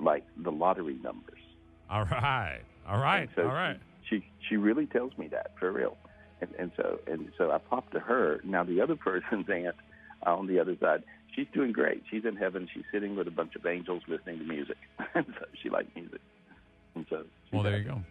like 0.00 0.24
the 0.36 0.50
lottery 0.50 0.98
numbers. 1.04 1.38
All 1.90 2.04
right, 2.04 2.60
all 2.88 2.98
right, 2.98 3.28
so 3.34 3.42
all 3.42 3.48
right. 3.48 3.78
She 4.08 4.24
she 4.48 4.56
really 4.56 4.86
tells 4.86 5.16
me 5.18 5.28
that 5.28 5.52
for 5.58 5.72
real, 5.72 5.96
and 6.40 6.50
and 6.58 6.70
so 6.76 7.00
and 7.06 7.32
so 7.36 7.50
I 7.50 7.58
popped 7.58 7.92
to 7.92 8.00
her. 8.00 8.40
Now 8.44 8.64
the 8.64 8.80
other 8.80 8.96
person's 9.08 9.48
aunt 9.48 9.76
uh, 10.26 10.36
on 10.36 10.46
the 10.46 10.60
other 10.60 10.76
side, 10.80 11.02
she's 11.34 11.46
doing 11.52 11.72
great. 11.72 12.02
She's 12.10 12.24
in 12.24 12.36
heaven. 12.36 12.68
She's 12.72 12.84
sitting 12.92 13.16
with 13.16 13.28
a 13.28 13.32
bunch 13.32 13.56
of 13.56 13.66
angels 13.66 14.02
listening 14.08 14.38
to 14.38 14.44
music, 14.44 14.76
and 15.14 15.26
so 15.38 15.46
she 15.62 15.68
likes 15.70 15.88
music. 15.94 16.20
And 16.94 17.06
so 17.08 17.24
Well, 17.52 17.62
there 17.62 17.78
you 17.78 17.84
go. 17.84 18.02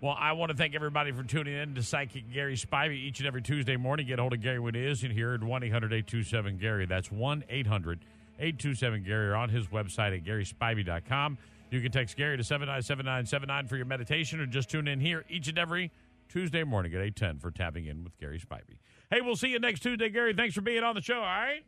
Well, 0.00 0.16
I 0.18 0.32
want 0.32 0.50
to 0.50 0.56
thank 0.56 0.74
everybody 0.74 1.10
for 1.12 1.22
tuning 1.22 1.54
in 1.54 1.74
to 1.74 1.82
Psychic 1.82 2.30
Gary 2.30 2.56
Spivey 2.56 2.96
each 2.96 3.18
and 3.18 3.26
every 3.26 3.40
Tuesday 3.40 3.76
morning. 3.76 4.06
Get 4.06 4.18
hold 4.18 4.34
of 4.34 4.42
Gary 4.42 4.58
when 4.58 4.74
he 4.74 4.84
is 4.84 5.02
in 5.02 5.10
here 5.10 5.32
at 5.32 5.42
1 5.42 5.62
800 5.62 5.92
827 5.92 6.58
Gary. 6.58 6.84
That's 6.84 7.10
1 7.10 7.44
800 7.48 8.00
827 8.38 9.04
Gary 9.04 9.28
or 9.28 9.36
on 9.36 9.48
his 9.48 9.68
website 9.68 10.14
at 10.14 10.24
GarySpivey.com. 10.24 11.38
You 11.70 11.80
can 11.80 11.90
text 11.90 12.16
Gary 12.16 12.36
to 12.36 12.44
797979 12.44 13.66
for 13.66 13.76
your 13.76 13.86
meditation 13.86 14.40
or 14.40 14.46
just 14.46 14.70
tune 14.70 14.86
in 14.88 15.00
here 15.00 15.24
each 15.28 15.48
and 15.48 15.58
every 15.58 15.90
Tuesday 16.28 16.64
morning 16.64 16.92
at 16.94 17.00
810 17.00 17.38
for 17.40 17.50
tapping 17.50 17.86
in 17.86 18.04
with 18.04 18.16
Gary 18.18 18.38
Spivey. 18.40 18.78
Hey, 19.10 19.20
we'll 19.20 19.36
see 19.36 19.48
you 19.48 19.58
next 19.58 19.80
Tuesday, 19.80 20.08
Gary. 20.08 20.34
Thanks 20.34 20.54
for 20.54 20.60
being 20.60 20.82
on 20.82 20.94
the 20.94 21.02
show, 21.02 21.16
all 21.16 21.22
right? 21.22 21.64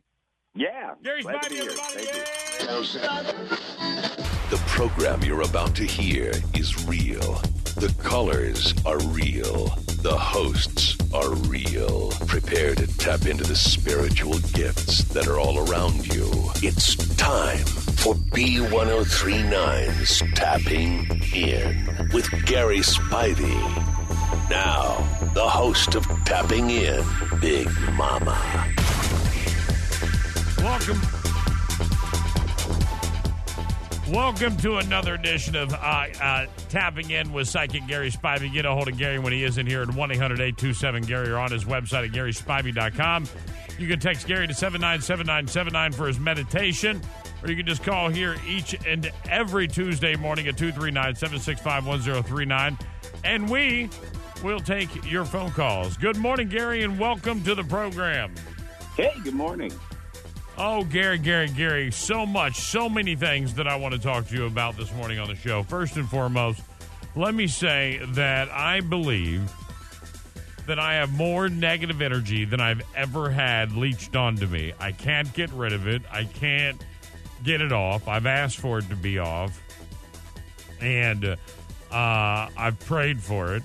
Yeah. 0.55 0.93
Gary 1.03 1.21
glad 1.21 1.41
Spivey, 1.43 1.51
here. 1.51 1.63
everybody. 1.63 2.05
Thank 2.05 2.93
you. 2.93 4.25
The 4.49 4.57
program 4.67 5.21
you're 5.23 5.41
about 5.41 5.75
to 5.75 5.83
hear 5.83 6.31
is 6.55 6.87
real. 6.87 7.41
The 7.79 7.95
colors 8.03 8.73
are 8.85 8.99
real. 8.99 9.67
The 10.01 10.17
hosts 10.17 10.97
are 11.13 11.33
real. 11.47 12.11
Prepare 12.27 12.75
to 12.75 12.85
tap 12.97 13.25
into 13.25 13.45
the 13.45 13.55
spiritual 13.55 14.37
gifts 14.53 15.05
that 15.05 15.29
are 15.29 15.39
all 15.39 15.59
around 15.59 16.13
you. 16.13 16.29
It's 16.55 16.95
time 17.15 17.63
for 17.95 18.15
B1039's 18.15 20.21
Tapping 20.35 21.07
In 21.33 22.09
with 22.11 22.29
Gary 22.45 22.79
Spivey. 22.79 23.55
Now, 24.49 24.97
the 25.33 25.47
host 25.47 25.95
of 25.95 26.05
Tapping 26.25 26.71
In, 26.71 27.01
Big 27.39 27.69
Mama. 27.93 28.35
Welcome. 30.57 31.18
Welcome 34.11 34.57
to 34.57 34.77
another 34.77 35.13
edition 35.13 35.55
of 35.55 35.71
uh, 35.71 35.77
uh, 35.77 36.47
Tapping 36.69 37.11
In 37.11 37.31
with 37.31 37.47
Psychic 37.47 37.85
Gary 37.85 38.09
Spivey. 38.09 38.51
Get 38.51 38.65
a 38.65 38.71
hold 38.71 38.87
of 38.87 38.97
Gary 38.97 39.19
when 39.19 39.33
he 39.33 39.43
is 39.43 39.59
in 39.59 39.67
here 39.67 39.83
at 39.83 39.93
1 39.93 40.11
800 40.11 40.39
827 40.39 41.03
Gary 41.03 41.29
or 41.29 41.37
on 41.37 41.51
his 41.51 41.65
website 41.65 42.05
at 42.07 42.11
GarySpivey.com. 42.11 43.25
You 43.77 43.87
can 43.87 43.99
text 43.99 44.25
Gary 44.25 44.47
to 44.47 44.53
797979 44.55 45.91
for 45.91 46.07
his 46.07 46.19
meditation, 46.19 46.99
or 47.43 47.51
you 47.51 47.55
can 47.55 47.67
just 47.67 47.83
call 47.83 48.09
here 48.09 48.35
each 48.47 48.75
and 48.83 49.11
every 49.29 49.67
Tuesday 49.67 50.15
morning 50.15 50.47
at 50.47 50.57
239 50.57 51.13
765 51.13 51.85
1039. 51.85 52.79
And 53.23 53.47
we 53.47 53.89
will 54.43 54.59
take 54.59 54.89
your 55.05 55.23
phone 55.23 55.51
calls. 55.51 55.97
Good 55.97 56.17
morning, 56.17 56.49
Gary, 56.49 56.81
and 56.81 56.97
welcome 56.97 57.43
to 57.43 57.53
the 57.53 57.63
program. 57.63 58.33
Hey, 58.97 59.13
good 59.23 59.35
morning. 59.35 59.71
Oh, 60.61 60.83
Gary, 60.83 61.17
Gary, 61.17 61.47
Gary, 61.47 61.89
so 61.89 62.25
much, 62.25 62.57
so 62.59 62.89
many 62.89 63.15
things 63.15 63.53
that 63.53 63.65
I 63.65 63.77
want 63.77 63.93
to 63.93 63.99
talk 63.99 64.27
to 64.27 64.35
you 64.35 64.45
about 64.45 64.75
this 64.75 64.93
morning 64.93 65.17
on 65.17 65.29
the 65.29 65.35
show. 65.35 65.63
First 65.63 65.95
and 65.95 66.05
foremost, 66.09 66.61
let 67.15 67.33
me 67.33 67.47
say 67.47 68.01
that 68.09 68.49
I 68.51 68.81
believe 68.81 69.49
that 70.67 70.77
I 70.77 70.95
have 70.95 71.13
more 71.13 71.47
negative 71.47 72.01
energy 72.01 72.43
than 72.43 72.59
I've 72.59 72.81
ever 72.93 73.29
had 73.29 73.71
leached 73.71 74.17
onto 74.17 74.47
me. 74.47 74.73
I 74.81 74.91
can't 74.91 75.31
get 75.33 75.49
rid 75.51 75.71
of 75.71 75.87
it. 75.87 76.01
I 76.11 76.25
can't 76.25 76.83
get 77.41 77.61
it 77.61 77.71
off. 77.71 78.09
I've 78.09 78.25
asked 78.25 78.57
for 78.57 78.79
it 78.79 78.89
to 78.89 78.97
be 78.97 79.17
off. 79.17 79.57
And 80.81 81.23
uh, 81.25 81.37
I've 81.89 82.77
prayed 82.81 83.21
for 83.21 83.55
it 83.55 83.63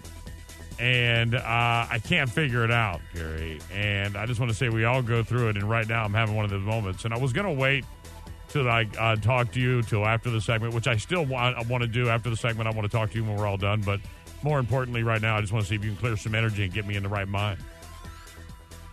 and 0.79 1.35
uh, 1.35 1.41
I 1.45 2.01
can't 2.03 2.29
figure 2.29 2.65
it 2.65 2.71
out, 2.71 3.01
Gary. 3.15 3.61
And 3.73 4.17
I 4.17 4.27
just 4.27 4.41
want 4.41 4.51
to 4.51 4.57
say 4.57 4.69
we 4.69 4.85
all 4.85 5.03
go 5.03 5.23
through 5.23 5.51
it, 5.51 5.57
and 5.57 5.69
right 5.69 5.89
now 5.89 6.05
I'm 6.05 6.15
having 6.15 6.35
one 6.35 6.45
of 6.45 6.51
those 6.51 6.63
moments. 6.63 7.05
And 7.05 7.15
I 7.15 7.19
was 7.19 7.33
going 7.33 7.47
to 7.47 7.53
wait 7.53 7.85
till 8.49 8.69
I 8.69 8.87
uh, 8.99 9.17
talk 9.17 9.53
to 9.53 9.61
you 9.61 9.83
till 9.83 10.07
after 10.07 10.31
the 10.31 10.41
segment, 10.41 10.75
which 10.75 10.87
I 10.87 10.97
still 10.97 11.25
want, 11.25 11.57
I 11.57 11.63
want 11.63 11.83
to 11.83 11.89
do 11.89 12.09
after 12.09 12.31
the 12.31 12.37
segment. 12.37 12.69
I 12.69 12.73
want 12.73 12.91
to 12.91 12.97
talk 12.97 13.11
to 13.11 13.17
you 13.17 13.25
when 13.25 13.37
we're 13.37 13.47
all 13.47 13.57
done. 13.57 13.81
But 13.81 14.01
more 14.43 14.59
importantly, 14.59 15.03
right 15.03 15.21
now, 15.21 15.37
I 15.37 15.41
just 15.41 15.53
want 15.53 15.65
to 15.65 15.69
see 15.69 15.75
if 15.75 15.85
you 15.85 15.91
can 15.91 15.99
clear 15.99 16.17
some 16.17 16.35
energy 16.35 16.65
and 16.65 16.73
get 16.73 16.87
me 16.87 16.97
in 16.97 17.03
the 17.03 17.09
right 17.09 17.29
mind. 17.29 17.59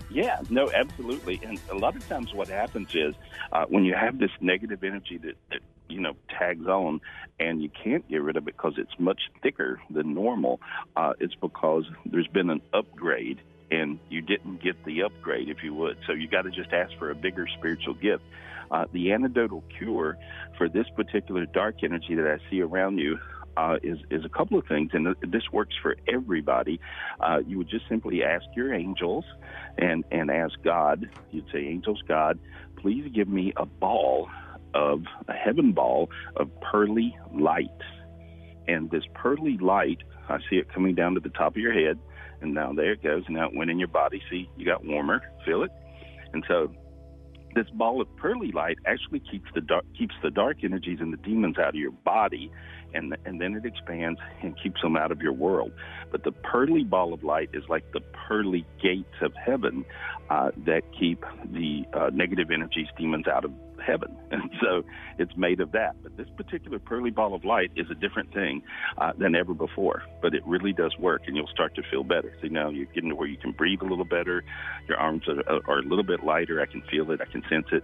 Yeah, 0.09 0.41
no, 0.49 0.69
absolutely. 0.71 1.39
And 1.43 1.59
a 1.69 1.75
lot 1.75 1.95
of 1.95 2.07
times, 2.09 2.33
what 2.33 2.47
happens 2.47 2.89
is 2.93 3.15
uh, 3.51 3.65
when 3.69 3.85
you 3.85 3.93
have 3.93 4.17
this 4.17 4.31
negative 4.41 4.83
energy 4.83 5.17
that, 5.19 5.35
that 5.51 5.59
you 5.91 6.01
know 6.01 6.13
tags 6.37 6.67
on, 6.67 7.01
and 7.39 7.61
you 7.61 7.69
can't 7.69 8.07
get 8.07 8.21
rid 8.21 8.37
of 8.37 8.47
it 8.47 8.55
because 8.55 8.73
it's 8.77 8.93
much 8.99 9.21
thicker 9.41 9.81
than 9.89 10.13
normal. 10.13 10.59
Uh, 10.95 11.13
it's 11.19 11.35
because 11.35 11.85
there's 12.05 12.27
been 12.27 12.49
an 12.49 12.61
upgrade, 12.73 13.39
and 13.69 13.99
you 14.09 14.21
didn't 14.21 14.61
get 14.61 14.83
the 14.85 15.03
upgrade, 15.03 15.49
if 15.49 15.63
you 15.63 15.73
would. 15.73 15.97
So 16.07 16.13
you 16.13 16.27
got 16.27 16.43
to 16.43 16.51
just 16.51 16.71
ask 16.71 16.91
for 16.97 17.09
a 17.09 17.15
bigger 17.15 17.47
spiritual 17.57 17.93
gift. 17.95 18.23
Uh, 18.69 18.85
the 18.93 19.07
antidotal 19.07 19.63
cure 19.77 20.17
for 20.57 20.69
this 20.69 20.87
particular 20.95 21.45
dark 21.45 21.83
energy 21.83 22.15
that 22.15 22.25
I 22.25 22.49
see 22.49 22.61
around 22.61 22.99
you 22.99 23.19
uh, 23.57 23.77
is 23.83 23.99
is 24.09 24.23
a 24.25 24.29
couple 24.29 24.57
of 24.57 24.65
things, 24.67 24.91
and 24.93 25.15
this 25.27 25.43
works 25.51 25.75
for 25.81 25.97
everybody. 26.07 26.79
Uh, 27.19 27.39
you 27.45 27.57
would 27.57 27.69
just 27.69 27.87
simply 27.89 28.23
ask 28.23 28.45
your 28.55 28.73
angels, 28.73 29.25
and 29.77 30.03
and 30.11 30.31
ask 30.31 30.53
God. 30.63 31.09
You'd 31.31 31.49
say, 31.51 31.59
"Angels, 31.65 32.01
God, 32.07 32.39
please 32.77 33.09
give 33.13 33.27
me 33.27 33.53
a 33.57 33.65
ball 33.65 34.29
of 34.73 35.03
a 35.27 35.33
heaven 35.33 35.71
ball 35.73 36.09
of 36.35 36.49
pearly 36.61 37.17
light, 37.33 37.69
and 38.67 38.89
this 38.91 39.03
pearly 39.13 39.57
light, 39.57 39.99
I 40.29 40.37
see 40.49 40.57
it 40.57 40.71
coming 40.73 40.95
down 40.95 41.13
to 41.15 41.19
the 41.19 41.29
top 41.29 41.53
of 41.53 41.57
your 41.57 41.73
head, 41.73 41.99
and 42.41 42.53
now 42.53 42.73
there 42.73 42.93
it 42.93 43.03
goes. 43.03 43.23
Now 43.29 43.47
it 43.47 43.55
went 43.55 43.71
in 43.71 43.79
your 43.79 43.87
body. 43.87 44.21
See, 44.29 44.49
you 44.57 44.65
got 44.65 44.85
warmer. 44.85 45.21
Feel 45.45 45.63
it, 45.63 45.71
and 46.33 46.43
so." 46.47 46.73
This 47.53 47.69
ball 47.73 47.99
of 47.99 48.07
pearly 48.15 48.53
light 48.53 48.77
actually 48.85 49.19
keeps 49.19 49.49
the 49.53 49.59
dark 49.59 49.83
keeps 49.97 50.15
the 50.23 50.31
dark 50.31 50.63
energies 50.63 50.99
and 51.01 51.11
the 51.11 51.17
demons 51.17 51.57
out 51.57 51.69
of 51.69 51.75
your 51.75 51.91
body, 51.91 52.49
and 52.93 53.13
and 53.25 53.41
then 53.41 53.55
it 53.55 53.65
expands 53.65 54.21
and 54.41 54.55
keeps 54.63 54.81
them 54.81 54.95
out 54.95 55.11
of 55.11 55.21
your 55.21 55.33
world. 55.33 55.73
But 56.13 56.23
the 56.23 56.31
pearly 56.31 56.85
ball 56.85 57.13
of 57.13 57.25
light 57.25 57.49
is 57.53 57.63
like 57.67 57.91
the 57.91 57.99
pearly 57.99 58.65
gates 58.81 59.15
of 59.21 59.33
heaven 59.33 59.83
uh, 60.29 60.51
that 60.65 60.83
keep 60.97 61.25
the 61.43 61.83
uh, 61.93 62.09
negative 62.13 62.51
energies, 62.51 62.87
demons 62.97 63.27
out 63.27 63.43
of 63.43 63.51
heaven. 63.81 64.17
And 64.31 64.49
so 64.61 64.83
it's 65.19 65.35
made 65.35 65.59
of 65.59 65.73
that. 65.73 66.01
But 66.01 66.15
this 66.15 66.27
particular 66.37 66.79
pearly 66.79 67.11
ball 67.11 67.33
of 67.35 67.43
light 67.43 67.69
is 67.75 67.87
a 67.91 67.95
different 67.95 68.33
thing 68.33 68.63
uh, 68.97 69.11
than 69.17 69.35
ever 69.35 69.53
before. 69.53 70.03
But 70.21 70.33
it 70.33 70.41
really 70.47 70.71
does 70.71 70.97
work, 70.97 71.23
and 71.27 71.35
you'll 71.35 71.47
start 71.47 71.75
to 71.75 71.83
feel 71.91 72.05
better. 72.05 72.33
So 72.41 72.47
now 72.47 72.69
you're 72.69 72.85
getting 72.85 73.09
to 73.09 73.15
where 73.15 73.27
you 73.27 73.35
can 73.35 73.51
breathe 73.51 73.81
a 73.81 73.85
little 73.85 74.05
better. 74.05 74.41
Your 74.87 74.97
arms 74.97 75.23
are, 75.27 75.61
are 75.67 75.79
a 75.79 75.83
little 75.83 76.05
bit 76.05 76.23
lighter. 76.23 76.61
I 76.61 76.65
can 76.65 76.81
feel 76.89 77.11
it. 77.11 77.19
I 77.19 77.25
can 77.25 77.43
sense 77.49 77.67
it. 77.73 77.83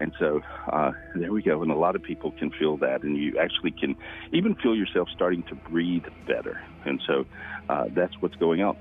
And 0.00 0.12
so 0.18 0.40
uh, 0.72 0.90
there 1.14 1.32
we 1.32 1.42
go. 1.42 1.62
And 1.62 1.70
a 1.70 1.76
lot 1.76 1.94
of 1.94 2.02
people 2.02 2.32
can 2.32 2.50
feel 2.50 2.76
that, 2.78 3.04
and 3.04 3.16
you 3.16 3.38
actually 3.38 3.70
can 3.70 3.94
even 4.32 4.56
feel 4.56 4.74
yourself 4.74 5.08
starting 5.14 5.44
to 5.44 5.54
breathe 5.54 6.06
better. 6.26 6.60
And 6.84 7.00
so 7.06 7.24
uh, 7.68 7.84
that's 7.94 8.14
what's 8.20 8.36
going 8.36 8.62
on. 8.62 8.76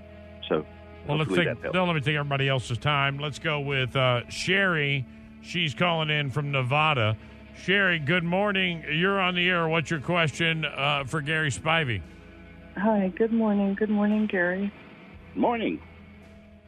So 0.49 0.65
well, 1.07 1.17
let's 1.17 1.33
take, 1.33 1.61
don't 1.73 1.87
let 1.87 1.93
me 1.93 2.01
take 2.01 2.15
everybody 2.15 2.47
else's 2.47 2.77
time. 2.77 3.19
Let's 3.19 3.39
go 3.39 3.59
with 3.59 3.95
uh, 3.95 4.27
Sherry. 4.29 5.05
She's 5.43 5.73
calling 5.73 6.09
in 6.09 6.31
from 6.31 6.51
Nevada. 6.51 7.17
Sherry, 7.55 7.99
good 7.99 8.23
morning. 8.23 8.83
You're 8.89 9.19
on 9.19 9.35
the 9.35 9.47
air. 9.47 9.67
What's 9.67 9.91
your 9.91 9.99
question 9.99 10.65
uh, 10.65 11.03
for 11.05 11.21
Gary 11.21 11.51
Spivey? 11.51 12.01
Hi, 12.77 13.11
good 13.15 13.33
morning. 13.33 13.75
Good 13.75 13.89
morning, 13.89 14.25
Gary. 14.25 14.71
Morning. 15.35 15.81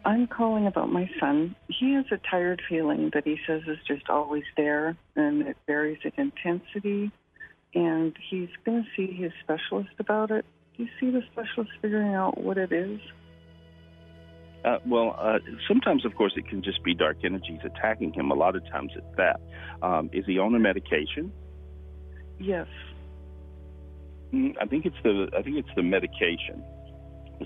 I'm 0.03 0.27
calling 0.27 0.67
about 0.67 0.91
my 0.91 1.09
son. 1.19 1.55
He 1.69 1.93
has 1.93 2.05
a 2.11 2.17
tired 2.29 2.61
feeling 2.69 3.11
that 3.13 3.23
he 3.25 3.37
says 3.47 3.61
is 3.65 3.77
just 3.87 4.09
always 4.09 4.43
there, 4.57 4.95
and 5.15 5.47
it 5.47 5.57
varies 5.65 5.99
in 6.03 6.11
intensity. 6.17 7.11
And 7.73 8.15
he's 8.29 8.49
going 8.65 8.83
to 8.83 8.89
see 8.95 9.11
his 9.13 9.31
specialist 9.41 9.95
about 9.99 10.31
it. 10.31 10.45
Do 10.75 10.83
you 10.83 10.89
see 10.99 11.09
the 11.09 11.23
specialist 11.31 11.71
figuring 11.81 12.13
out 12.13 12.37
what 12.37 12.57
it 12.57 12.71
is? 12.71 12.99
Uh, 14.65 14.79
well, 14.87 15.15
uh, 15.19 15.37
sometimes, 15.67 16.05
of 16.05 16.15
course, 16.15 16.33
it 16.35 16.47
can 16.47 16.63
just 16.63 16.83
be 16.83 16.95
dark 16.95 17.17
energies 17.23 17.59
attacking 17.63 18.11
him. 18.13 18.31
A 18.31 18.33
lot 18.33 18.55
of 18.55 18.65
times, 18.69 18.91
it's 18.95 19.15
that. 19.17 19.39
Um, 19.83 20.09
is 20.11 20.25
he 20.25 20.39
on 20.39 20.55
a 20.55 20.59
medication? 20.59 21.31
Yes. 22.39 22.67
Mm, 24.33 24.55
I 24.59 24.65
think 24.65 24.85
it's 24.85 24.95
the 25.03 25.29
I 25.37 25.43
think 25.43 25.57
it's 25.57 25.69
the 25.75 25.83
medication. 25.83 26.63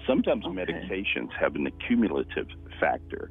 Sometimes 0.08 0.46
okay. 0.46 0.56
medications 0.56 1.32
have 1.40 1.56
an 1.56 1.68
accumulative 1.68 2.48
factor. 2.80 3.30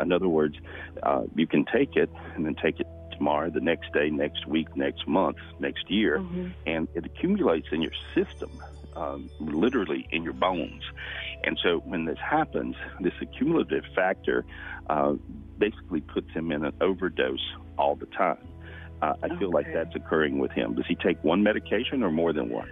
In 0.00 0.12
other 0.12 0.28
words, 0.28 0.56
uh, 1.02 1.22
you 1.34 1.46
can 1.46 1.64
take 1.72 1.96
it 1.96 2.10
and 2.34 2.44
then 2.44 2.56
take 2.56 2.80
it 2.80 2.86
tomorrow, 3.12 3.50
the 3.50 3.60
next 3.60 3.92
day, 3.92 4.10
next 4.10 4.46
week, 4.46 4.74
next 4.76 5.06
month, 5.06 5.38
next 5.58 5.90
year, 5.90 6.18
mm-hmm. 6.18 6.48
and 6.66 6.88
it 6.94 7.04
accumulates 7.04 7.68
in 7.72 7.82
your 7.82 7.92
system, 8.14 8.50
um, 8.98 9.30
literally 9.40 10.06
in 10.10 10.22
your 10.22 10.32
bones. 10.32 10.82
And 11.44 11.58
so 11.62 11.78
when 11.84 12.04
this 12.04 12.18
happens, 12.18 12.74
this 13.00 13.12
accumulative 13.20 13.84
factor 13.94 14.44
uh, 14.90 15.14
basically 15.56 16.00
puts 16.00 16.30
him 16.32 16.50
in 16.50 16.64
an 16.64 16.72
overdose 16.80 17.54
all 17.78 17.94
the 17.94 18.06
time. 18.06 18.46
Uh, 19.00 19.14
I 19.22 19.26
okay. 19.26 19.36
feel 19.38 19.52
like 19.52 19.72
that's 19.72 19.94
occurring 19.94 20.38
with 20.38 20.50
him. 20.50 20.74
Does 20.74 20.86
he 20.86 20.96
take 20.96 21.22
one 21.22 21.42
medication 21.44 22.02
or 22.02 22.10
more 22.10 22.32
than 22.32 22.50
one? 22.50 22.68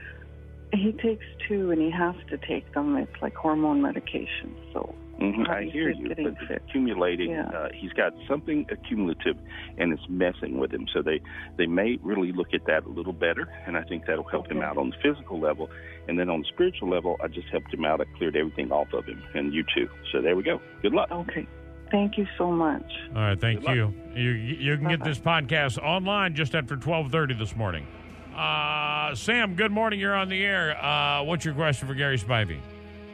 He 0.73 0.91
takes 0.93 1.25
two, 1.47 1.71
and 1.71 1.81
he 1.81 1.91
has 1.93 2.17
to 2.31 2.39
take 2.39 2.75
them. 2.75 2.97
It's 2.97 3.23
like 3.23 3.35
hormone 3.37 3.81
medication. 3.81 4.57
So 4.73 4.93
mm-hmm. 5.21 5.51
I 5.51 5.65
hear 5.65 5.91
you, 5.91 6.09
but 6.09 6.19
it's 6.19 6.39
accumulating. 6.51 7.31
Yeah. 7.31 7.49
Uh, 7.49 7.69
he's 7.75 7.93
got 7.93 8.13
something 8.29 8.67
accumulative, 8.71 9.37
and 9.79 9.93
it's 9.93 10.03
messing 10.09 10.59
with 10.59 10.73
him. 10.73 10.87
So 10.93 11.03
they 11.03 11.21
they 11.57 11.67
may 11.67 11.99
really 12.03 12.33
look 12.33 12.55
at 12.55 12.67
that 12.67 12.85
a 12.85 12.89
little 12.89 13.13
better, 13.13 13.49
and 13.67 13.77
I 13.77 13.83
think 13.83 14.07
that'll 14.07 14.25
help 14.25 14.47
okay. 14.47 14.55
him 14.55 14.63
out 14.63 14.77
on 14.77 14.91
the 14.91 14.97
physical 15.03 15.41
level, 15.41 15.71
and 16.09 16.19
then 16.19 16.29
on 16.29 16.41
the 16.41 16.47
spiritual 16.47 16.89
level, 16.89 17.17
I 17.23 17.29
just 17.29 17.49
helped 17.49 17.73
him 17.73 17.85
out. 17.85 18.01
I 18.01 18.05
cleared 18.17 18.37
everything 18.37 18.73
off 18.73 18.93
of 18.93 19.05
him, 19.07 19.23
and 19.35 19.53
you 19.53 19.65
too. 19.75 19.89
So 20.13 20.21
there 20.21 20.37
we 20.37 20.43
go. 20.43 20.61
Good 20.83 20.93
luck. 20.93 21.11
Okay. 21.11 21.47
Thank 21.91 22.19
you 22.19 22.27
so 22.37 22.51
much. 22.51 22.91
All 23.15 23.23
right, 23.23 23.41
thank 23.41 23.65
Good 23.65 23.77
you. 23.77 23.95
You 24.15 24.31
you 24.31 24.77
can 24.77 24.89
get 24.89 24.99
Bye-bye. 24.99 25.11
this 25.11 25.19
podcast 25.19 25.79
online 25.79 26.35
just 26.35 26.55
after 26.55 26.77
twelve 26.77 27.11
thirty 27.13 27.35
this 27.35 27.55
morning. 27.55 27.87
Uh, 28.35 29.15
Sam, 29.15 29.55
good 29.55 29.73
morning. 29.73 29.99
You're 29.99 30.15
on 30.15 30.29
the 30.29 30.45
air. 30.45 30.77
Uh, 30.85 31.23
what's 31.23 31.45
your 31.45 31.55
question 31.55 31.89
for 31.89 31.95
Gary 31.95 32.19
Spivey? 32.19 32.59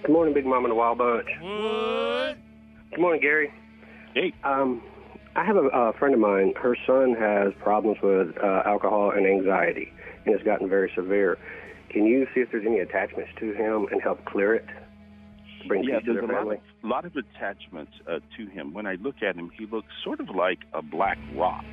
Good 0.02 0.10
morning, 0.10 0.34
Big 0.34 0.44
Mama 0.44 0.64
and 0.64 0.72
the 0.72 0.74
Wild 0.74 0.98
Bunch. 0.98 1.28
What? 1.40 2.36
Good 2.90 3.00
morning, 3.00 3.20
Gary. 3.20 3.54
Hey. 4.14 4.32
Um, 4.42 4.82
I 5.36 5.44
have 5.44 5.54
a, 5.54 5.68
a 5.68 5.92
friend 5.92 6.12
of 6.12 6.18
mine. 6.18 6.54
Her 6.60 6.76
son 6.84 7.14
has 7.14 7.52
problems 7.62 7.98
with 8.02 8.36
uh, 8.42 8.62
alcohol 8.66 9.12
and 9.12 9.24
anxiety, 9.24 9.92
and 10.26 10.34
it's 10.34 10.42
gotten 10.42 10.68
very 10.68 10.90
severe. 10.96 11.38
Can 11.90 12.04
you 12.04 12.26
see 12.34 12.40
if 12.40 12.50
there's 12.50 12.66
any 12.66 12.80
attachments 12.80 13.30
to 13.38 13.52
him 13.52 13.86
and 13.92 14.02
help 14.02 14.24
clear 14.24 14.54
it? 14.54 14.66
Bring 15.68 15.84
yeah, 15.84 16.00
peace 16.00 16.06
to 16.06 16.12
there's 16.14 16.26
their 16.26 16.36
a 16.36 16.44
lot 16.44 16.52
of, 16.52 16.60
lot 16.82 17.04
of 17.04 17.14
attachments 17.14 17.92
uh, 18.10 18.18
to 18.36 18.46
him. 18.46 18.74
When 18.74 18.88
I 18.88 18.96
look 18.96 19.22
at 19.22 19.36
him, 19.36 19.52
he 19.56 19.66
looks 19.66 19.86
sort 20.02 20.18
of 20.18 20.30
like 20.30 20.58
a 20.72 20.82
black 20.82 21.18
rock. 21.36 21.64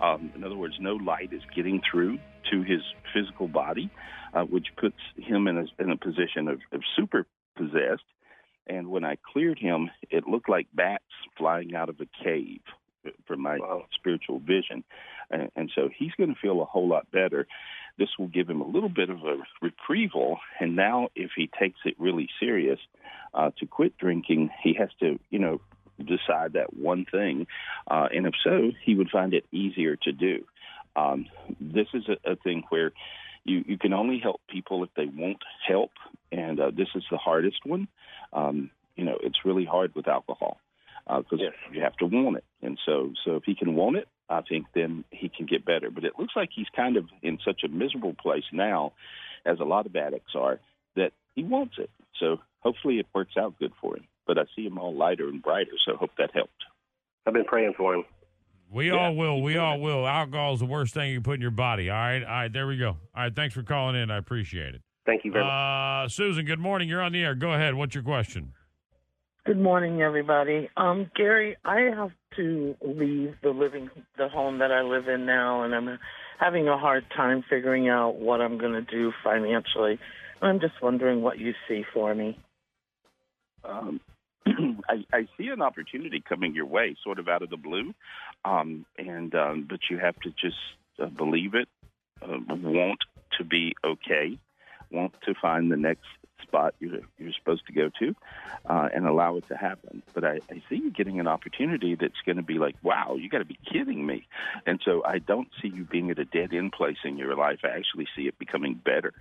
Um, 0.00 0.32
in 0.34 0.44
other 0.44 0.56
words, 0.56 0.76
no 0.80 0.94
light 0.94 1.34
is 1.34 1.42
getting 1.54 1.82
through 1.90 2.18
to 2.50 2.62
his 2.62 2.80
physical 3.12 3.48
body, 3.48 3.90
uh, 4.32 4.44
which 4.44 4.68
puts 4.80 4.96
him 5.16 5.46
in 5.46 5.58
a, 5.58 5.82
in 5.82 5.90
a 5.90 5.96
position 5.98 6.48
of, 6.48 6.60
of 6.72 6.80
super 6.96 7.26
possessed. 7.56 8.04
And 8.66 8.88
when 8.88 9.04
I 9.04 9.16
cleared 9.32 9.58
him, 9.58 9.90
it 10.10 10.26
looked 10.26 10.48
like 10.48 10.66
bats 10.74 11.04
flying 11.38 11.74
out 11.74 11.88
of 11.88 12.00
a 12.00 12.24
cave 12.24 12.60
from 13.26 13.40
my 13.40 13.58
spiritual 13.94 14.40
vision. 14.40 14.82
And, 15.30 15.50
and 15.54 15.70
so 15.74 15.88
he's 15.96 16.12
going 16.18 16.34
to 16.34 16.40
feel 16.40 16.60
a 16.60 16.64
whole 16.64 16.88
lot 16.88 17.10
better. 17.10 17.46
This 17.98 18.08
will 18.18 18.26
give 18.26 18.50
him 18.50 18.60
a 18.60 18.66
little 18.66 18.88
bit 18.88 19.10
of 19.10 19.18
a 19.18 19.36
reprieval. 19.62 20.38
And 20.60 20.76
now, 20.76 21.08
if 21.14 21.30
he 21.36 21.48
takes 21.58 21.78
it 21.84 21.94
really 21.98 22.28
serious 22.40 22.80
uh, 23.32 23.50
to 23.58 23.66
quit 23.66 23.96
drinking, 23.98 24.50
he 24.62 24.74
has 24.74 24.90
to, 25.00 25.18
you 25.30 25.38
know, 25.38 25.60
decide 25.98 26.52
that 26.54 26.74
one 26.76 27.06
thing, 27.10 27.46
uh, 27.90 28.08
and 28.14 28.26
if 28.26 28.34
so, 28.44 28.70
he 28.84 28.94
would 28.94 29.08
find 29.08 29.32
it 29.32 29.44
easier 29.50 29.96
to 29.96 30.12
do. 30.12 30.44
Um, 30.94 31.26
this 31.60 31.86
is 31.94 32.04
a, 32.08 32.32
a 32.32 32.36
thing 32.36 32.64
where 32.68 32.92
you 33.46 33.64
you 33.66 33.78
can 33.78 33.92
only 33.92 34.18
help 34.18 34.40
people 34.48 34.82
if 34.84 34.90
they 34.96 35.06
won't 35.06 35.42
help, 35.66 35.92
and 36.32 36.60
uh, 36.60 36.70
this 36.70 36.88
is 36.94 37.04
the 37.10 37.16
hardest 37.16 37.64
one. 37.64 37.88
Um, 38.32 38.70
you 38.96 39.04
know, 39.04 39.18
it's 39.22 39.44
really 39.44 39.64
hard 39.64 39.94
with 39.94 40.08
alcohol 40.08 40.58
because 41.06 41.40
you 41.72 41.80
have 41.82 41.96
to 41.96 42.06
want 42.06 42.36
it, 42.36 42.44
and 42.62 42.78
so 42.84 43.12
so 43.24 43.36
if 43.36 43.44
he 43.44 43.54
can 43.54 43.74
want 43.74 43.96
it, 43.96 44.08
I 44.28 44.42
think 44.42 44.66
then 44.74 45.04
he 45.10 45.28
can 45.28 45.46
get 45.46 45.64
better. 45.64 45.90
But 45.90 46.04
it 46.04 46.14
looks 46.18 46.34
like 46.34 46.50
he's 46.54 46.66
kind 46.74 46.96
of 46.96 47.06
in 47.22 47.38
such 47.44 47.62
a 47.64 47.68
miserable 47.68 48.14
place 48.14 48.44
now, 48.52 48.92
as 49.44 49.60
a 49.60 49.64
lot 49.64 49.86
of 49.86 49.94
addicts 49.94 50.32
are, 50.34 50.58
that 50.96 51.12
he 51.34 51.44
wants 51.44 51.74
it. 51.78 51.90
So 52.18 52.38
hopefully 52.60 52.98
it 52.98 53.06
works 53.14 53.36
out 53.38 53.58
good 53.58 53.72
for 53.80 53.96
him. 53.96 54.06
But 54.26 54.38
I 54.38 54.44
see 54.56 54.66
him 54.66 54.78
all 54.78 54.94
lighter 54.94 55.28
and 55.28 55.40
brighter, 55.42 55.72
so 55.86 55.96
hope 55.96 56.10
that 56.18 56.32
helped. 56.34 56.64
I've 57.26 57.34
been 57.34 57.44
praying 57.44 57.74
for 57.76 57.94
him. 57.94 58.04
We 58.70 58.90
all 58.90 59.14
will. 59.14 59.42
We 59.42 59.56
all 59.56 59.80
will. 59.80 60.06
Alcohol 60.06 60.54
is 60.54 60.60
the 60.60 60.66
worst 60.66 60.94
thing 60.94 61.10
you 61.10 61.16
can 61.16 61.22
put 61.22 61.34
in 61.34 61.40
your 61.40 61.50
body. 61.50 61.88
All 61.88 61.96
right. 61.96 62.22
All 62.22 62.28
right. 62.28 62.52
There 62.52 62.66
we 62.66 62.76
go. 62.76 62.88
All 62.88 63.22
right. 63.22 63.34
Thanks 63.34 63.54
for 63.54 63.62
calling 63.62 63.96
in. 63.96 64.10
I 64.10 64.16
appreciate 64.16 64.74
it. 64.74 64.82
Thank 65.06 65.24
you 65.24 65.32
very 65.32 65.44
much. 65.44 65.52
Uh, 65.52 66.08
Susan, 66.08 66.44
good 66.44 66.58
morning. 66.58 66.88
You're 66.88 67.02
on 67.02 67.12
the 67.12 67.22
air. 67.22 67.34
Go 67.34 67.52
ahead. 67.52 67.74
What's 67.74 67.94
your 67.94 68.02
question? 68.02 68.52
Good 69.46 69.60
morning, 69.60 70.02
everybody. 70.02 70.68
Um, 70.76 71.08
Gary, 71.14 71.56
I 71.64 71.82
have 71.96 72.10
to 72.34 72.74
leave 72.84 73.34
the 73.44 73.50
living 73.50 73.88
the 74.18 74.28
home 74.28 74.58
that 74.58 74.72
I 74.72 74.82
live 74.82 75.06
in 75.06 75.24
now, 75.24 75.62
and 75.62 75.72
I'm 75.72 76.00
having 76.40 76.66
a 76.66 76.76
hard 76.76 77.04
time 77.16 77.44
figuring 77.48 77.88
out 77.88 78.16
what 78.16 78.40
I'm 78.40 78.58
going 78.58 78.72
to 78.72 78.82
do 78.82 79.12
financially. 79.22 80.00
I'm 80.42 80.58
just 80.58 80.74
wondering 80.82 81.22
what 81.22 81.38
you 81.38 81.54
see 81.68 81.84
for 81.94 82.12
me. 82.12 82.40
Um, 83.64 84.00
I, 84.46 85.04
I 85.12 85.28
see 85.38 85.46
an 85.46 85.62
opportunity 85.62 86.22
coming 86.28 86.54
your 86.54 86.66
way, 86.66 86.96
sort 87.04 87.20
of 87.20 87.28
out 87.28 87.42
of 87.42 87.50
the 87.50 87.56
blue, 87.56 87.94
um, 88.46 88.86
and 88.96 89.34
um, 89.34 89.66
but 89.68 89.80
you 89.90 89.98
have 89.98 90.18
to 90.20 90.30
just 90.30 90.56
uh, 91.02 91.06
believe 91.06 91.54
it, 91.54 91.68
uh, 92.22 92.38
want 92.48 93.00
to 93.38 93.44
be 93.44 93.74
okay, 93.84 94.38
want 94.90 95.14
to 95.26 95.34
find 95.34 95.70
the 95.70 95.76
next 95.76 96.06
spot 96.42 96.74
you're, 96.78 97.00
you're 97.18 97.32
supposed 97.32 97.66
to 97.66 97.72
go 97.72 97.90
to, 97.98 98.14
uh, 98.66 98.88
and 98.94 99.06
allow 99.06 99.36
it 99.36 99.48
to 99.48 99.56
happen. 99.56 100.02
But 100.14 100.24
I, 100.24 100.40
I 100.50 100.62
see 100.68 100.76
you 100.76 100.90
getting 100.90 101.18
an 101.18 101.26
opportunity 101.26 101.96
that's 101.96 102.20
going 102.24 102.36
to 102.36 102.42
be 102.42 102.58
like, 102.58 102.76
wow, 102.82 103.16
you 103.18 103.28
got 103.28 103.38
to 103.38 103.44
be 103.44 103.58
kidding 103.70 104.06
me. 104.06 104.26
And 104.64 104.80
so 104.84 105.02
I 105.04 105.18
don't 105.18 105.48
see 105.60 105.68
you 105.68 105.84
being 105.84 106.10
at 106.10 106.18
a 106.18 106.24
dead 106.24 106.52
end 106.52 106.72
place 106.72 106.98
in 107.04 107.16
your 107.16 107.34
life. 107.34 107.60
I 107.64 107.68
actually 107.68 108.06
see 108.14 108.28
it 108.28 108.38
becoming 108.38 108.74
better. 108.74 109.12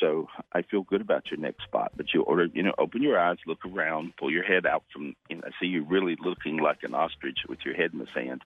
So 0.00 0.28
I 0.52 0.62
feel 0.62 0.82
good 0.82 1.00
about 1.00 1.30
your 1.30 1.40
next 1.40 1.64
spot. 1.64 1.92
But 1.96 2.06
you 2.12 2.22
order, 2.22 2.46
you 2.52 2.62
know, 2.62 2.74
open 2.78 3.02
your 3.02 3.18
eyes, 3.18 3.38
look 3.46 3.64
around, 3.64 4.12
pull 4.18 4.30
your 4.30 4.44
head 4.44 4.66
out 4.66 4.84
from. 4.92 5.14
You 5.28 5.36
know, 5.36 5.42
I 5.46 5.50
see 5.60 5.66
you 5.66 5.84
really 5.84 6.16
looking 6.22 6.58
like 6.58 6.78
an 6.82 6.94
ostrich 6.94 7.38
with 7.48 7.60
your 7.64 7.74
head 7.74 7.92
in 7.92 7.98
the 7.98 8.06
sand. 8.14 8.42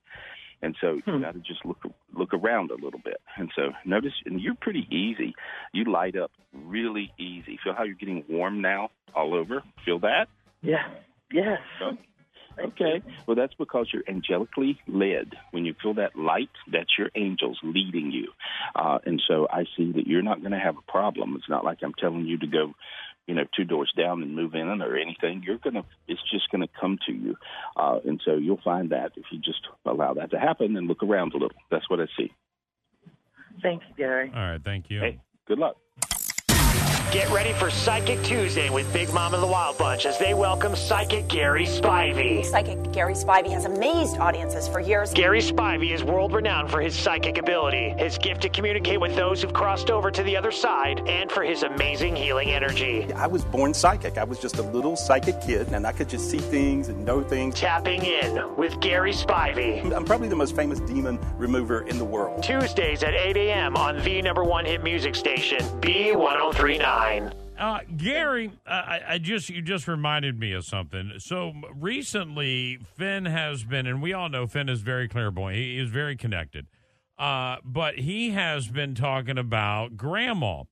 And 0.63 0.77
so 0.81 0.95
you 0.95 1.03
hmm. 1.05 1.23
got 1.23 1.33
to 1.33 1.41
just 1.41 1.65
look 1.65 1.79
look 2.15 2.35
around 2.35 2.71
a 2.71 2.75
little 2.75 3.01
bit. 3.03 3.21
And 3.37 3.51
so 3.57 3.71
notice, 3.85 4.13
and 4.27 4.41
you're 4.41 4.55
pretty 4.55 4.87
easy. 4.91 5.35
You 5.73 5.91
light 5.91 6.17
up 6.17 6.31
really 6.53 7.13
easy. 7.19 7.59
Feel 7.65 7.75
how 7.75 7.85
you're 7.85 7.95
getting 7.95 8.25
warm 8.29 8.61
now 8.61 8.91
all 9.15 9.35
over. 9.35 9.63
Feel 9.85 10.01
that? 10.01 10.29
Yeah. 10.63 10.89
Yes. 11.33 11.61
Okay. 12.65 13.03
Well, 13.27 13.35
that's 13.35 13.55
because 13.55 13.89
you're 13.93 14.03
angelically 14.05 14.79
led. 14.87 15.35
When 15.51 15.65
you 15.65 15.75
feel 15.83 15.95
that 15.95 16.17
light, 16.17 16.51
that's 16.71 16.91
your 16.99 17.11
angels 17.15 17.59
leading 17.63 18.11
you. 18.11 18.29
Uh, 18.75 18.99
and 19.05 19.23
so 19.27 19.47
I 19.51 19.65
see 19.77 19.93
that 19.93 20.07
you're 20.07 20.23
not 20.23 20.41
going 20.41 20.53
to 20.53 20.59
have 20.59 20.77
a 20.77 20.91
problem. 20.91 21.35
It's 21.37 21.49
not 21.49 21.65
like 21.65 21.79
I'm 21.83 21.95
telling 21.95 22.27
you 22.27 22.39
to 22.39 22.47
go, 22.47 22.75
you 23.27 23.35
know, 23.35 23.45
two 23.57 23.65
doors 23.65 23.93
down 23.97 24.23
and 24.23 24.35
move 24.35 24.55
in 24.55 24.83
or 24.83 24.97
anything. 24.97 25.43
You're 25.47 25.59
going 25.59 25.75
to, 25.75 25.85
it's 26.09 26.21
just 26.31 26.51
going 26.51 26.63
to 26.63 26.69
come 26.81 26.99
to 27.07 27.13
you. 27.13 27.37
Uh, 27.77 28.01
and 28.05 28.21
so 28.25 28.35
you'll 28.35 28.61
find 28.65 28.91
that 28.91 29.13
if 29.17 29.25
you 29.33 29.39
just 29.39 29.61
allow 29.85 30.15
that 30.15 30.31
to 30.33 30.39
happen 30.39 30.77
and 30.77 30.87
look 30.87 31.03
around 31.03 31.33
a 31.33 31.37
little. 31.37 31.57
That's 31.71 31.89
what 31.89 32.01
I 32.01 32.07
see. 32.17 32.33
Thank 33.63 33.83
you, 33.89 33.95
Gary. 33.97 34.33
All 34.35 34.41
right. 34.41 34.63
Thank 34.63 34.91
you. 34.91 35.01
Hey, 35.01 35.21
good 35.47 35.59
luck. 35.59 35.77
Get 37.13 37.29
ready 37.31 37.53
for 37.53 37.73
Psychic 37.73 38.23
Tuesday 38.23 38.71
with 38.71 38.93
Big 38.93 39.13
Mom 39.13 39.35
and 39.35 39.43
the 39.43 39.47
Wild 39.47 39.77
Bunch 39.77 40.07
as 40.07 40.17
they 40.21 40.33
welcome 40.33 40.77
Psychic 40.77 41.27
Gary 41.27 41.67
Spivey. 41.67 42.45
Psychic 42.45 42.93
Gary 42.93 43.15
Spivey 43.15 43.51
has 43.51 43.65
amazed 43.65 44.19
audiences 44.19 44.69
for 44.69 44.79
years. 44.79 45.13
Gary 45.13 45.41
Spivey 45.41 45.91
is 45.91 46.05
world 46.05 46.33
renowned 46.33 46.71
for 46.71 46.81
his 46.81 46.95
psychic 46.95 47.37
ability, 47.37 47.97
his 47.99 48.17
gift 48.17 48.43
to 48.43 48.49
communicate 48.49 49.01
with 49.01 49.17
those 49.17 49.43
who've 49.43 49.53
crossed 49.53 49.91
over 49.91 50.13
to 50.13 50.23
the 50.23 50.37
other 50.37 50.53
side, 50.53 51.01
and 51.09 51.33
for 51.33 51.43
his 51.43 51.65
amazing 51.65 52.15
healing 52.15 52.51
energy. 52.53 53.13
I 53.15 53.27
was 53.27 53.45
born 53.45 53.75
psychic. 53.75 54.17
I 54.17 54.23
was 54.23 54.39
just 54.39 54.59
a 54.59 54.63
little 54.63 54.95
psychic 54.95 55.41
kid, 55.41 55.67
and 55.73 55.89
I 55.89 55.91
could 55.91 56.09
just 56.09 56.31
see 56.31 56.39
things 56.39 56.91
and 56.91 57.05
know 57.05 57.25
things. 57.25 57.57
Tapping 57.57 58.05
in 58.05 58.55
with 58.55 58.79
Gary 58.79 59.13
Spivey. 59.13 59.83
I'm 59.93 60.05
probably 60.05 60.29
the 60.29 60.37
most 60.37 60.55
famous 60.55 60.79
demon 60.79 61.19
remover 61.39 61.81
in 61.89 61.99
the 61.99 62.05
world. 62.05 62.45
Tuesdays 62.45 63.03
at 63.03 63.15
8 63.15 63.37
a.m. 63.37 63.77
on 63.77 63.99
the 64.05 64.23
number 64.23 64.45
one 64.45 64.65
hit 64.65 64.85
music 64.85 65.17
station, 65.17 65.59
B1039. 65.81 67.00
Uh, 67.59 67.81
Gary, 67.97 68.53
uh, 68.67 68.71
I, 68.71 69.01
I 69.09 69.19
just 69.19 69.49
you 69.51 69.61
just 69.63 69.87
reminded 69.89 70.39
me 70.39 70.53
of 70.53 70.65
something. 70.65 71.13
So 71.19 71.53
recently, 71.75 72.79
Finn 72.97 73.25
has 73.27 73.65
been, 73.65 73.87
and 73.87 74.01
we 74.03 74.13
all 74.13 74.29
know 74.29 74.47
Finn 74.47 74.69
is 74.69 74.81
very 74.81 75.09
clairvoyant. 75.09 75.59
He 75.59 75.79
is 75.79 75.91
very 75.91 76.17
connected, 76.17 76.67
uh, 77.19 77.57
but 77.65 77.99
he 77.99 78.31
has 78.31 78.69
been 78.69 78.95
talking 78.95 79.37
about 79.39 79.97
grandma, 79.97 80.65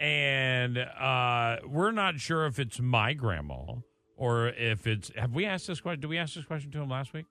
and 0.00 0.78
uh, 0.78 1.56
we're 1.66 1.92
not 1.92 2.20
sure 2.20 2.46
if 2.46 2.58
it's 2.58 2.80
my 2.80 3.12
grandma 3.12 3.74
or 4.16 4.48
if 4.48 4.86
it's. 4.86 5.10
Have 5.16 5.32
we 5.34 5.44
asked 5.44 5.66
this 5.66 5.80
question? 5.80 6.00
Did 6.00 6.08
we 6.10 6.18
ask 6.18 6.34
this 6.34 6.44
question 6.44 6.70
to 6.72 6.80
him 6.82 6.88
last 6.88 7.12
week? 7.12 7.26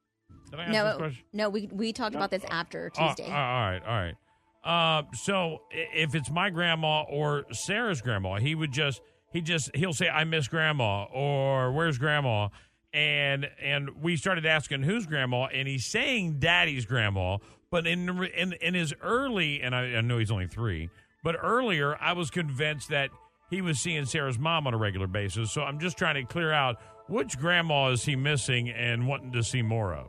Did 0.52 0.60
I 0.60 0.64
ask 0.66 0.72
this 0.72 0.84
No, 0.84 0.98
question? 0.98 1.24
no, 1.34 1.50
we 1.50 1.68
we 1.72 1.94
talked 1.94 2.16
about 2.16 2.30
this 2.32 2.44
after 2.50 2.92
Oh, 2.98 3.08
Tuesday. 3.08 3.26
all 3.26 3.32
right, 3.32 3.82
all 3.88 3.96
right. 4.02 4.16
Uh, 4.64 5.04
so 5.14 5.62
if 5.72 6.16
it's 6.16 6.32
my 6.32 6.50
grandma 6.50 7.04
or 7.04 7.46
Sarah's 7.52 8.02
grandma, 8.02 8.40
he 8.40 8.56
would 8.56 8.72
just 8.72 9.02
he 9.32 9.42
just 9.42 9.76
he'll 9.76 9.94
say 9.94 10.08
I 10.08 10.24
miss 10.24 10.48
grandma 10.48 11.04
or 11.06 11.72
where's 11.74 11.98
grandma, 11.98 12.50
and 12.94 13.50
and 13.62 14.02
we 14.02 14.16
started 14.16 14.46
asking 14.46 14.84
who's 14.84 15.06
grandma, 15.06 15.46
and 15.46 15.68
he's 15.68 15.86
saying 15.86 16.40
daddy's 16.40 16.86
grandma, 16.86 17.40
but 17.72 17.86
in 17.86 18.08
in 18.38 18.54
in 18.54 18.74
his 18.74 18.94
early 19.02 19.62
and 19.62 19.76
I, 19.76 19.96
I 19.96 20.02
know 20.02 20.18
he's 20.18 20.32
only 20.32 20.48
three, 20.48 20.90
but 21.24 21.36
earlier 21.42 21.98
I 22.00 22.14
was 22.14 22.30
convinced 22.30 22.90
that 22.90 23.10
he 23.50 23.62
was 23.62 23.80
seeing 23.80 24.06
Sarah's 24.06 24.40
mom 24.40 24.66
on 24.66 24.74
a 24.74 24.78
regular 24.78 25.08
basis. 25.08 25.52
So 25.52 25.62
I'm 25.62 25.80
just 25.80 25.98
trying 25.98 26.16
to 26.16 26.24
clear 26.24 26.52
out 26.52 26.78
which 27.08 27.38
grandma 27.38 27.92
is 27.92 28.04
he 28.04 28.16
missing 28.16 28.70
and 28.70 29.08
wanting 29.08 29.32
to 29.34 29.44
see 29.44 29.62
more 29.62 29.94
of. 29.94 30.08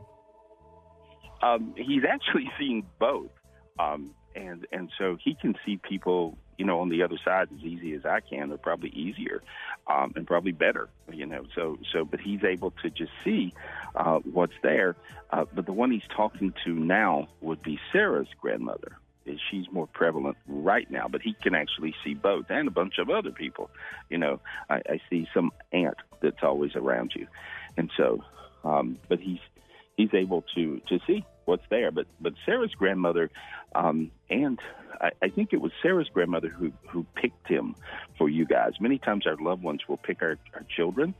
Um, 1.43 1.73
he's 1.75 2.03
actually 2.09 2.49
seeing 2.57 2.83
both, 2.99 3.29
um, 3.79 4.15
and 4.35 4.67
and 4.71 4.91
so 4.97 5.17
he 5.23 5.35
can 5.35 5.55
see 5.65 5.77
people, 5.77 6.37
you 6.57 6.65
know, 6.65 6.79
on 6.79 6.89
the 6.89 7.03
other 7.03 7.17
side 7.23 7.47
as 7.55 7.63
easy 7.63 7.93
as 7.93 8.05
I 8.05 8.19
can, 8.19 8.51
or 8.51 8.57
probably 8.57 8.89
easier, 8.89 9.41
um, 9.87 10.13
and 10.15 10.27
probably 10.27 10.51
better, 10.51 10.89
you 11.11 11.25
know. 11.25 11.45
So 11.55 11.77
so, 11.91 12.05
but 12.05 12.19
he's 12.19 12.43
able 12.43 12.71
to 12.83 12.89
just 12.89 13.11
see 13.23 13.53
uh, 13.95 14.19
what's 14.19 14.53
there. 14.61 14.95
Uh, 15.31 15.45
but 15.53 15.65
the 15.65 15.73
one 15.73 15.91
he's 15.91 16.07
talking 16.15 16.53
to 16.65 16.73
now 16.73 17.27
would 17.41 17.61
be 17.61 17.79
Sarah's 17.91 18.27
grandmother. 18.39 18.97
She's 19.49 19.65
more 19.71 19.87
prevalent 19.87 20.37
right 20.47 20.89
now, 20.91 21.07
but 21.07 21.23
he 21.23 21.33
can 21.41 21.55
actually 21.55 21.95
see 22.03 22.13
both 22.13 22.45
and 22.49 22.67
a 22.67 22.71
bunch 22.71 22.99
of 22.99 23.09
other 23.09 23.31
people. 23.31 23.71
You 24.09 24.19
know, 24.19 24.39
I, 24.69 24.75
I 24.87 25.01
see 25.09 25.27
some 25.33 25.51
aunt 25.71 25.97
that's 26.21 26.43
always 26.43 26.75
around 26.75 27.13
you, 27.15 27.27
and 27.75 27.89
so, 27.97 28.23
um, 28.63 28.99
but 29.09 29.19
he's 29.19 29.39
he's 29.97 30.13
able 30.13 30.43
to 30.55 30.81
to 30.87 30.99
see 31.07 31.25
what's 31.45 31.63
there. 31.69 31.91
But 31.91 32.07
but 32.19 32.33
Sarah's 32.45 32.73
grandmother, 32.73 33.29
um, 33.73 34.11
and 34.29 34.59
I, 34.99 35.11
I 35.21 35.29
think 35.29 35.53
it 35.53 35.61
was 35.61 35.71
Sarah's 35.81 36.09
grandmother 36.13 36.49
who 36.49 36.71
who 36.89 37.05
picked 37.15 37.47
him 37.47 37.75
for 38.17 38.29
you 38.29 38.45
guys. 38.45 38.73
Many 38.79 38.97
times 38.97 39.25
our 39.27 39.37
loved 39.37 39.63
ones 39.63 39.81
will 39.87 39.97
pick 39.97 40.21
our, 40.21 40.37
our 40.53 40.65
children, 40.75 41.13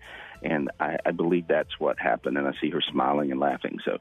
and 0.43 0.69
I, 0.79 0.97
I 1.05 1.11
believe 1.11 1.47
that's 1.47 1.79
what 1.79 1.99
happened. 1.99 2.37
And 2.37 2.47
I 2.47 2.53
see 2.61 2.69
her 2.69 2.81
smiling 2.81 3.31
and 3.31 3.39
laughing. 3.39 3.79
So 3.85 3.97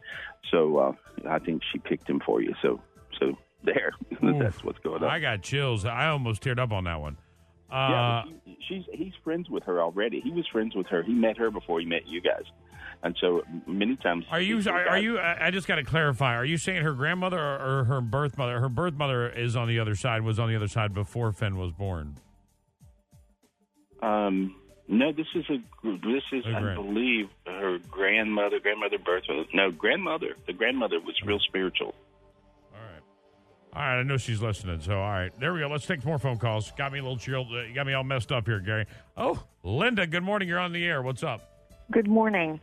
so 0.51 0.77
uh, 0.79 0.93
I 1.29 1.39
think 1.39 1.63
she 1.73 1.79
picked 1.79 2.09
him 2.09 2.21
for 2.25 2.41
you. 2.41 2.55
So 2.63 2.81
so 3.19 3.39
there, 3.63 3.93
that's 4.23 4.63
what's 4.63 4.79
going 4.81 5.03
on. 5.03 5.11
I 5.11 5.21
got 5.21 5.43
chills. 5.43 5.85
I 5.85 6.09
almost 6.09 6.43
teared 6.43 6.59
up 6.59 6.73
on 6.73 6.85
that 6.85 7.01
one. 7.01 7.17
Uh, 7.71 7.89
yeah, 7.91 8.23
he, 8.45 8.59
she's 8.69 8.85
he's 8.93 9.13
friends 9.25 9.49
with 9.51 9.65
her 9.65 9.81
already. 9.81 10.21
He 10.21 10.31
was 10.31 10.47
friends 10.49 10.75
with 10.75 10.87
her. 10.89 11.03
He 11.03 11.13
met 11.13 11.37
her 11.39 11.51
before 11.51 11.81
he 11.81 11.87
met 11.87 12.07
you 12.07 12.21
guys, 12.21 12.45
and 13.03 13.17
so 13.21 13.43
many 13.67 13.97
times. 13.97 14.25
Are 14.31 14.41
you? 14.41 14.61
Are, 14.69 14.89
are 14.89 14.99
you? 14.99 15.19
I 15.19 15.51
just 15.51 15.67
got 15.67 15.77
to 15.77 15.85
clarify. 15.85 16.35
Are 16.35 16.45
you 16.45 16.59
saying 16.59 16.83
her 16.83 16.93
grandmother 16.93 17.39
or, 17.39 17.81
or 17.81 17.85
her 17.85 18.01
birth 18.01 18.39
mother? 18.39 18.61
Her 18.61 18.69
birth 18.69 18.95
mother 18.95 19.29
is 19.29 19.57
on 19.57 19.69
the 19.69 19.79
other 19.79 19.95
side. 19.95 20.23
Was 20.23 20.39
on 20.39 20.49
the 20.49 20.57
other 20.57 20.69
side 20.69 20.95
before 20.95 21.33
Finn 21.33 21.57
was 21.57 21.73
born. 21.73 22.19
Um, 24.03 24.55
no, 24.87 25.13
this 25.13 25.27
is 25.35 25.45
a 25.49 25.57
this 25.83 26.23
is 26.33 26.45
I 26.47 26.75
believe 26.75 27.29
her 27.47 27.79
grandmother, 27.91 28.61
grandmother, 28.61 28.99
birth 28.99 29.25
mother. 29.29 29.45
No, 29.55 29.71
grandmother. 29.71 30.37
The 30.47 30.53
grandmother 30.53 31.01
was 31.01 31.15
real 31.25 31.39
spiritual. 31.39 31.95
All 32.73 32.81
right, 32.81 33.03
all 33.73 33.83
right. 33.83 34.01
I 34.01 34.03
know 34.03 34.19
she's 34.19 34.43
listening. 34.43 34.81
So, 34.81 34.95
all 34.95 35.11
right, 35.11 35.33
there 35.41 35.55
we 35.55 35.61
go. 35.61 35.69
Let's 35.69 35.87
take 35.87 36.05
more 36.05 36.19
phone 36.19 36.39
calls. 36.39 36.71
Got 36.73 36.93
me 36.93 36.99
a 36.99 37.03
little 37.03 37.17
chilled. 37.17 37.49
Uh, 37.51 37.73
got 37.75 37.87
me 37.87 37.95
all 37.95 38.05
messed 38.05 38.31
up 38.31 38.47
here, 38.47 38.61
Gary. 38.61 38.87
Oh, 39.17 39.43
Linda. 39.63 40.07
Good 40.07 40.23
morning. 40.23 40.49
You're 40.49 40.59
on 40.59 40.73
the 40.73 40.85
air. 40.85 41.01
What's 41.01 41.23
up? 41.23 41.54
Good 41.91 42.09
morning. 42.09 42.61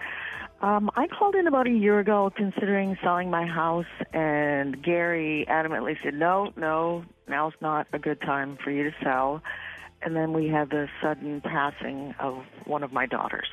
Um, 0.62 0.90
I 0.96 1.06
called 1.06 1.36
in 1.36 1.46
about 1.46 1.68
a 1.68 1.72
year 1.72 2.00
ago 2.00 2.32
considering 2.36 2.98
selling 3.04 3.30
my 3.30 3.46
house, 3.46 3.86
and 4.14 4.82
Gary 4.82 5.46
adamantly 5.48 5.96
said, 6.04 6.16
no, 6.16 6.52
no, 6.58 7.06
now's 7.28 7.54
not 7.62 7.86
a 7.94 8.00
good 8.00 8.20
time 8.22 8.58
for 8.64 8.72
you 8.72 8.84
to 8.84 8.92
sell. 9.04 9.44
And 10.02 10.16
then 10.16 10.34
we 10.34 10.48
had 10.48 10.72
the 10.72 10.88
sudden 11.04 11.40
passing 11.42 12.16
of 12.20 12.44
one 12.66 12.82
of 12.82 12.92
my 12.92 13.06
daughters. 13.06 13.48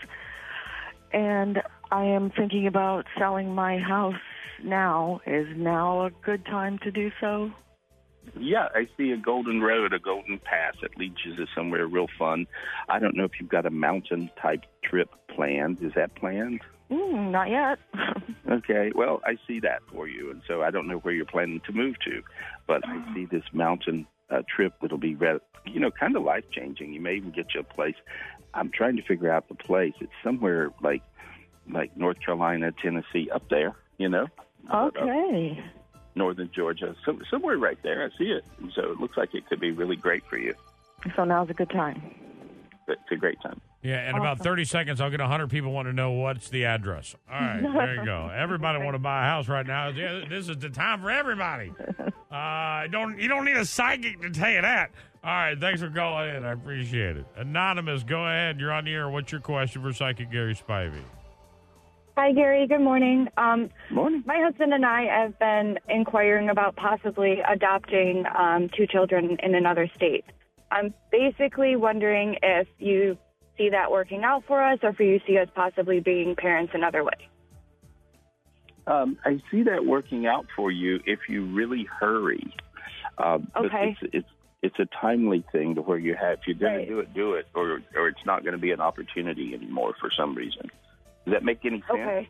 And 1.12 1.62
I 1.90 2.04
am 2.04 2.30
thinking 2.30 2.66
about 2.66 3.04
selling 3.18 3.54
my 3.54 3.76
house 3.78 4.14
now. 4.64 5.20
Is 5.26 5.48
now 5.54 6.06
a 6.06 6.10
good 6.10 6.46
time 6.46 6.78
to 6.78 6.90
do 6.90 7.10
so? 7.20 7.50
Yeah, 8.40 8.68
I 8.74 8.88
see 8.96 9.10
a 9.12 9.16
golden 9.16 9.60
road, 9.60 9.92
a 9.92 9.98
golden 9.98 10.38
path 10.38 10.74
that 10.82 10.96
leads 10.96 11.16
you 11.24 11.34
to 11.36 11.46
somewhere 11.54 11.86
real 11.86 12.08
fun. 12.18 12.46
I 12.88 12.98
don't 12.98 13.16
know 13.16 13.24
if 13.24 13.32
you've 13.40 13.48
got 13.48 13.66
a 13.66 13.70
mountain 13.70 14.30
type 14.40 14.64
trip 14.82 15.10
planned. 15.28 15.82
Is 15.82 15.92
that 15.94 16.14
planned? 16.14 16.60
Mm, 16.90 17.30
not 17.30 17.48
yet. 17.50 17.78
Okay, 18.50 18.92
well, 18.94 19.20
I 19.26 19.36
see 19.46 19.60
that 19.60 19.82
for 19.92 20.08
you, 20.08 20.30
and 20.30 20.40
so 20.48 20.62
I 20.62 20.70
don't 20.70 20.86
know 20.88 20.96
where 21.00 21.12
you're 21.12 21.26
planning 21.26 21.60
to 21.66 21.72
move 21.72 21.96
to, 22.06 22.22
but 22.66 22.80
I 22.88 23.12
see 23.12 23.26
this 23.26 23.42
mountain 23.52 24.06
uh, 24.30 24.40
trip 24.48 24.72
that'll 24.80 24.96
be, 24.96 25.14
re- 25.14 25.40
you 25.66 25.78
know, 25.78 25.90
kind 25.90 26.16
of 26.16 26.22
life 26.22 26.44
changing. 26.50 26.94
You 26.94 27.00
may 27.00 27.16
even 27.16 27.30
get 27.30 27.52
you 27.54 27.60
a 27.60 27.62
place. 27.62 27.96
I'm 28.54 28.70
trying 28.70 28.96
to 28.96 29.02
figure 29.02 29.30
out 29.30 29.48
the 29.48 29.54
place. 29.54 29.92
It's 30.00 30.10
somewhere 30.24 30.70
like, 30.82 31.02
like 31.70 31.94
North 31.94 32.20
Carolina, 32.24 32.72
Tennessee, 32.72 33.28
up 33.30 33.46
there. 33.50 33.74
You 33.98 34.08
know, 34.08 34.28
Okay. 34.74 35.62
Northern 36.18 36.50
Georgia, 36.54 36.94
some, 37.04 37.22
somewhere 37.30 37.56
right 37.56 37.78
there. 37.82 38.04
I 38.04 38.18
see 38.18 38.30
it, 38.30 38.44
and 38.60 38.72
so 38.74 38.90
it 38.92 39.00
looks 39.00 39.16
like 39.16 39.34
it 39.34 39.48
could 39.48 39.60
be 39.60 39.70
really 39.70 39.96
great 39.96 40.24
for 40.26 40.36
you. 40.36 40.54
So 41.16 41.24
now's 41.24 41.48
a 41.48 41.54
good 41.54 41.70
time. 41.70 42.02
It's 42.88 43.00
a 43.10 43.16
great 43.16 43.40
time. 43.42 43.60
Yeah, 43.82 44.10
in 44.10 44.16
about 44.16 44.40
30 44.40 44.64
seconds, 44.64 45.00
I'll 45.00 45.10
get 45.10 45.20
100 45.20 45.50
people 45.50 45.72
want 45.72 45.86
to 45.86 45.92
know 45.92 46.12
what's 46.12 46.48
the 46.48 46.64
address. 46.64 47.14
All 47.30 47.38
right, 47.38 47.62
there 47.72 47.94
you 47.96 48.04
go. 48.04 48.28
Everybody 48.34 48.82
want 48.82 48.94
to 48.94 48.98
buy 48.98 49.24
a 49.24 49.28
house 49.28 49.46
right 49.46 49.66
now. 49.66 49.88
Yeah, 49.88 50.24
This 50.28 50.48
is 50.48 50.56
the 50.58 50.70
time 50.70 51.00
for 51.00 51.10
everybody. 51.10 51.72
Uh, 52.30 52.86
don't 52.88 53.18
You 53.18 53.26
don't 53.26 53.46
need 53.46 53.56
a 53.56 53.64
psychic 53.64 54.20
to 54.20 54.28
tell 54.28 54.50
you 54.50 54.60
that. 54.60 54.90
All 55.24 55.30
right, 55.30 55.58
thanks 55.58 55.80
for 55.80 55.88
calling 55.88 56.34
in. 56.34 56.44
I 56.44 56.52
appreciate 56.52 57.16
it. 57.16 57.24
Anonymous, 57.36 58.04
go 58.04 58.26
ahead. 58.26 58.60
You're 58.60 58.70
on 58.70 58.84
the 58.84 58.92
air. 58.92 59.08
What's 59.08 59.32
your 59.32 59.40
question 59.40 59.80
for 59.80 59.94
Psychic 59.94 60.30
Gary 60.30 60.54
Spivey? 60.54 61.00
Hi, 62.18 62.32
Gary. 62.32 62.66
Good 62.66 62.80
morning. 62.80 63.28
Um, 63.36 63.70
morning. 63.90 64.24
My 64.26 64.42
husband 64.44 64.74
and 64.74 64.84
I 64.84 65.04
have 65.04 65.38
been 65.38 65.78
inquiring 65.88 66.48
about 66.48 66.74
possibly 66.74 67.36
adopting 67.48 68.24
um, 68.36 68.68
two 68.76 68.88
children 68.88 69.36
in 69.40 69.54
another 69.54 69.88
state. 69.94 70.24
I'm 70.72 70.92
basically 71.12 71.76
wondering 71.76 72.34
if 72.42 72.66
you 72.80 73.16
see 73.56 73.68
that 73.70 73.92
working 73.92 74.24
out 74.24 74.42
for 74.48 74.60
us 74.60 74.80
or 74.82 74.88
if 74.88 74.98
you 74.98 75.20
see 75.28 75.38
us 75.38 75.46
possibly 75.54 76.00
being 76.00 76.34
parents 76.34 76.72
another 76.74 77.04
way. 77.04 77.28
Um, 78.88 79.16
I 79.24 79.40
see 79.52 79.62
that 79.62 79.86
working 79.86 80.26
out 80.26 80.46
for 80.56 80.72
you 80.72 80.98
if 81.06 81.20
you 81.28 81.46
really 81.54 81.86
hurry. 82.00 82.52
Um, 83.18 83.46
Okay. 83.56 83.96
It's, 84.02 84.12
it's 84.12 84.28
it's 84.60 84.78
a 84.80 84.88
timely 85.00 85.44
thing 85.52 85.76
to 85.76 85.82
where 85.82 85.98
you 85.98 86.16
have 86.20 86.38
if 86.40 86.48
you're 86.48 86.56
going 86.56 86.78
Right. 86.78 86.88
to 86.88 86.94
do 86.94 86.98
it, 86.98 87.14
do 87.14 87.34
it, 87.34 87.46
or 87.54 87.78
or 87.94 88.08
it's 88.08 88.26
not 88.26 88.42
going 88.42 88.54
to 88.54 88.60
be 88.60 88.72
an 88.72 88.80
opportunity 88.80 89.54
anymore 89.54 89.94
for 90.00 90.10
some 90.18 90.34
reason. 90.34 90.68
Does 91.28 91.34
that 91.34 91.44
make 91.44 91.58
any 91.64 91.80
sense? 91.80 91.90
Okay. 91.90 92.28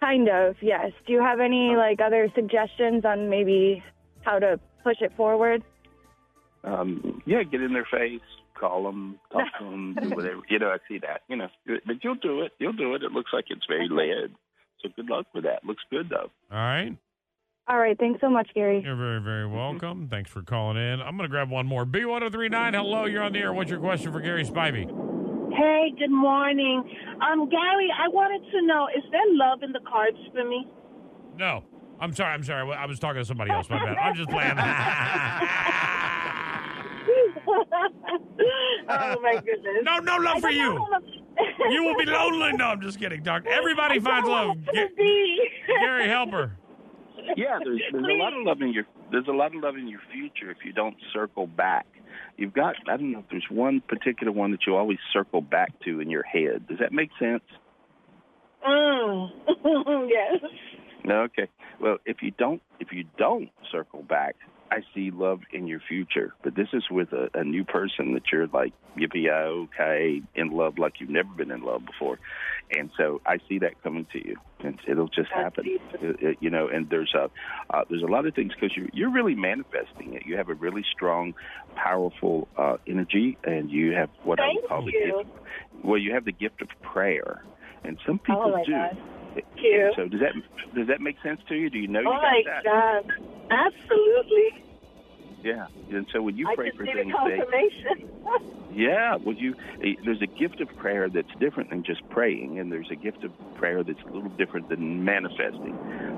Kind 0.00 0.28
of, 0.28 0.56
yes. 0.62 0.92
Do 1.06 1.12
you 1.12 1.20
have 1.20 1.40
any 1.40 1.74
like 1.76 2.00
other 2.00 2.28
suggestions 2.34 3.04
on 3.04 3.28
maybe 3.28 3.82
how 4.22 4.38
to 4.38 4.58
push 4.82 4.96
it 5.00 5.12
forward? 5.14 5.62
Um, 6.64 7.22
yeah, 7.26 7.42
get 7.42 7.60
in 7.60 7.74
their 7.74 7.86
face, 7.90 8.20
call 8.58 8.84
them, 8.84 9.18
talk 9.30 9.46
to 9.58 9.64
them, 9.64 9.96
do 10.00 10.08
whatever. 10.16 10.40
You 10.48 10.58
know, 10.58 10.68
I 10.68 10.78
see 10.88 10.98
that. 11.00 11.22
You 11.28 11.36
know, 11.36 11.48
but 11.66 12.02
you'll 12.02 12.14
do 12.14 12.40
it. 12.42 12.52
You'll 12.58 12.72
do 12.72 12.94
it. 12.94 13.02
It 13.02 13.12
looks 13.12 13.30
like 13.34 13.46
it's 13.50 13.66
very 13.68 13.88
led. 13.90 14.34
So 14.82 14.88
good 14.96 15.06
luck 15.10 15.26
with 15.34 15.44
that. 15.44 15.64
Looks 15.64 15.82
good 15.90 16.08
though. 16.08 16.30
All 16.50 16.58
right. 16.58 16.96
All 17.68 17.78
right. 17.78 17.98
Thanks 17.98 18.20
so 18.22 18.30
much, 18.30 18.48
Gary. 18.54 18.80
You're 18.82 18.96
very, 18.96 19.20
very 19.20 19.46
welcome. 19.46 20.08
Thanks 20.08 20.30
for 20.30 20.40
calling 20.40 20.76
in. 20.78 21.00
I'm 21.02 21.16
going 21.16 21.28
to 21.28 21.28
grab 21.28 21.50
one 21.50 21.66
more. 21.66 21.84
B1039, 21.84 22.74
hello. 22.74 23.04
You're 23.06 23.22
on 23.22 23.32
the 23.32 23.40
air. 23.40 23.52
What's 23.52 23.70
your 23.70 23.80
question 23.80 24.12
for 24.12 24.20
Gary 24.20 24.44
Spivey? 24.44 25.05
Hey, 25.54 25.92
good 25.98 26.10
morning. 26.10 26.82
Um, 27.22 27.48
Gary, 27.48 27.88
I 27.96 28.08
wanted 28.08 28.42
to 28.50 28.66
know, 28.66 28.88
is 28.96 29.02
there 29.10 29.20
love 29.32 29.62
in 29.62 29.72
the 29.72 29.80
cards 29.88 30.16
for 30.32 30.44
me? 30.44 30.66
No. 31.38 31.64
I'm 32.00 32.12
sorry. 32.14 32.34
I'm 32.34 32.42
sorry. 32.44 32.70
I 32.74 32.84
was 32.86 32.98
talking 32.98 33.22
to 33.22 33.24
somebody 33.24 33.50
else. 33.52 33.70
My 33.70 33.78
bad. 33.82 33.96
I'm 33.96 34.14
just 34.14 34.28
playing. 34.28 34.58
oh 38.88 39.20
my 39.22 39.34
goodness. 39.44 39.82
No, 39.82 39.98
no 39.98 40.16
love 40.16 40.36
I 40.36 40.40
for 40.40 40.50
you. 40.50 40.72
wanna- 40.74 41.00
you 41.70 41.84
will 41.84 41.96
be 41.96 42.06
lonely. 42.06 42.52
No, 42.54 42.66
I'm 42.66 42.80
just 42.80 42.98
kidding, 42.98 43.22
Doc. 43.22 43.44
Everybody 43.46 43.96
I 43.96 44.00
finds 44.00 44.28
love. 44.28 44.48
want 44.48 44.66
to 44.66 44.72
Ga- 44.72 44.88
be. 44.96 45.48
Gary, 45.80 46.08
help 46.08 46.30
her. 46.30 46.56
Yeah, 47.36 47.58
there's 47.62 47.80
there's 47.92 48.04
a 48.04 48.12
lot 48.14 48.32
of 48.32 48.42
love 48.44 48.62
in 48.62 48.72
your 48.72 48.84
there's 49.10 49.28
a 49.28 49.32
lot 49.32 49.54
of 49.54 49.62
love 49.62 49.76
in 49.76 49.88
your 49.88 50.00
future 50.12 50.50
if 50.50 50.58
you 50.64 50.72
don't 50.72 50.96
circle 51.12 51.46
back. 51.46 51.86
You've 52.36 52.52
got 52.52 52.76
I 52.88 52.96
don't 52.96 53.12
know 53.12 53.20
if 53.20 53.26
there's 53.30 53.46
one 53.50 53.82
particular 53.86 54.32
one 54.32 54.50
that 54.52 54.60
you 54.66 54.76
always 54.76 54.98
circle 55.12 55.40
back 55.40 55.72
to 55.84 56.00
in 56.00 56.10
your 56.10 56.22
head. 56.22 56.66
Does 56.68 56.78
that 56.80 56.92
make 56.92 57.10
sense? 57.18 57.42
Mm. 58.66 59.30
yes. 60.08 60.42
Okay. 61.08 61.48
Well, 61.80 61.98
if 62.04 62.18
you 62.22 62.32
don't 62.32 62.62
if 62.80 62.88
you 62.92 63.04
don't 63.18 63.50
circle 63.70 64.02
back, 64.02 64.36
I 64.70 64.78
see 64.94 65.10
love 65.12 65.40
in 65.52 65.66
your 65.66 65.80
future. 65.80 66.34
But 66.42 66.54
this 66.56 66.68
is 66.72 66.84
with 66.90 67.12
a, 67.12 67.28
a 67.34 67.44
new 67.44 67.64
person 67.64 68.14
that 68.14 68.24
you're 68.32 68.46
like 68.48 68.72
yippee 68.98 69.30
okay 69.30 70.22
in 70.34 70.50
love 70.50 70.78
like 70.78 70.94
you've 71.00 71.10
never 71.10 71.28
been 71.36 71.50
in 71.50 71.62
love 71.62 71.82
before, 71.84 72.18
and 72.76 72.90
so 72.96 73.20
I 73.26 73.38
see 73.48 73.58
that 73.60 73.80
coming 73.82 74.06
to 74.12 74.18
you, 74.26 74.36
and 74.64 74.78
it'll 74.88 75.08
just 75.08 75.30
happen. 75.30 75.64
It- 75.66 76.16
it- 76.20 76.38
you 76.40 76.50
know, 76.50 76.68
and 76.68 76.88
there's 76.90 77.14
a 77.14 77.30
uh, 77.72 77.84
there's 77.88 78.02
a 78.02 78.06
lot 78.06 78.26
of 78.26 78.34
things 78.34 78.52
because 78.58 78.76
you're 78.76 78.88
you're 78.92 79.12
really 79.12 79.34
manifesting 79.34 80.14
it. 80.14 80.26
You 80.26 80.36
have 80.36 80.48
a 80.48 80.54
really 80.54 80.82
strong, 80.92 81.34
powerful 81.76 82.48
uh, 82.56 82.76
energy, 82.86 83.38
and 83.44 83.70
you 83.70 83.92
have 83.92 84.10
what 84.22 84.40
I 84.40 84.48
would 84.48 84.68
call 84.68 84.84
the 84.84 84.92
gift. 84.92 85.30
Well, 85.82 85.98
you 85.98 86.12
have 86.14 86.24
the 86.24 86.32
gift 86.32 86.62
of 86.62 86.68
prayer, 86.82 87.42
and 87.84 87.98
some 88.06 88.18
people 88.18 88.54
Oh, 88.56 88.64
do. 88.64 88.72
God. 88.72 88.98
You. 89.56 89.92
So 89.96 90.08
does 90.08 90.20
that 90.20 90.32
does 90.74 90.86
that 90.88 91.00
make 91.00 91.16
sense 91.22 91.40
to 91.48 91.54
you? 91.54 91.70
Do 91.70 91.78
you 91.78 91.88
know 91.88 92.00
you 92.00 92.08
oh 92.08 92.12
got 92.12 92.22
my? 92.22 93.02
God. 93.02 93.04
Absolutely. 93.50 94.64
Yeah, 95.44 95.66
and 95.90 96.06
so 96.12 96.22
when 96.22 96.36
you 96.36 96.48
I 96.48 96.54
pray 96.54 96.66
just 96.68 96.78
for 96.78 96.86
things, 96.86 97.12
they, 97.24 97.38
confirmation. 97.38 98.10
yeah, 98.76 99.16
well, 99.16 99.34
you 99.34 99.54
eh, 99.82 99.94
there's 100.04 100.22
a 100.22 100.26
gift 100.26 100.60
of 100.60 100.68
prayer 100.76 101.08
that's 101.08 101.32
different 101.40 101.70
than 101.70 101.82
just 101.82 102.06
praying, 102.10 102.58
and 102.58 102.70
there's 102.70 102.90
a 102.92 102.96
gift 102.96 103.24
of 103.24 103.32
prayer 103.56 103.82
that's 103.82 103.98
a 104.08 104.12
little 104.12 104.30
different 104.36 104.68
than 104.68 105.04
manifesting. 105.04 105.74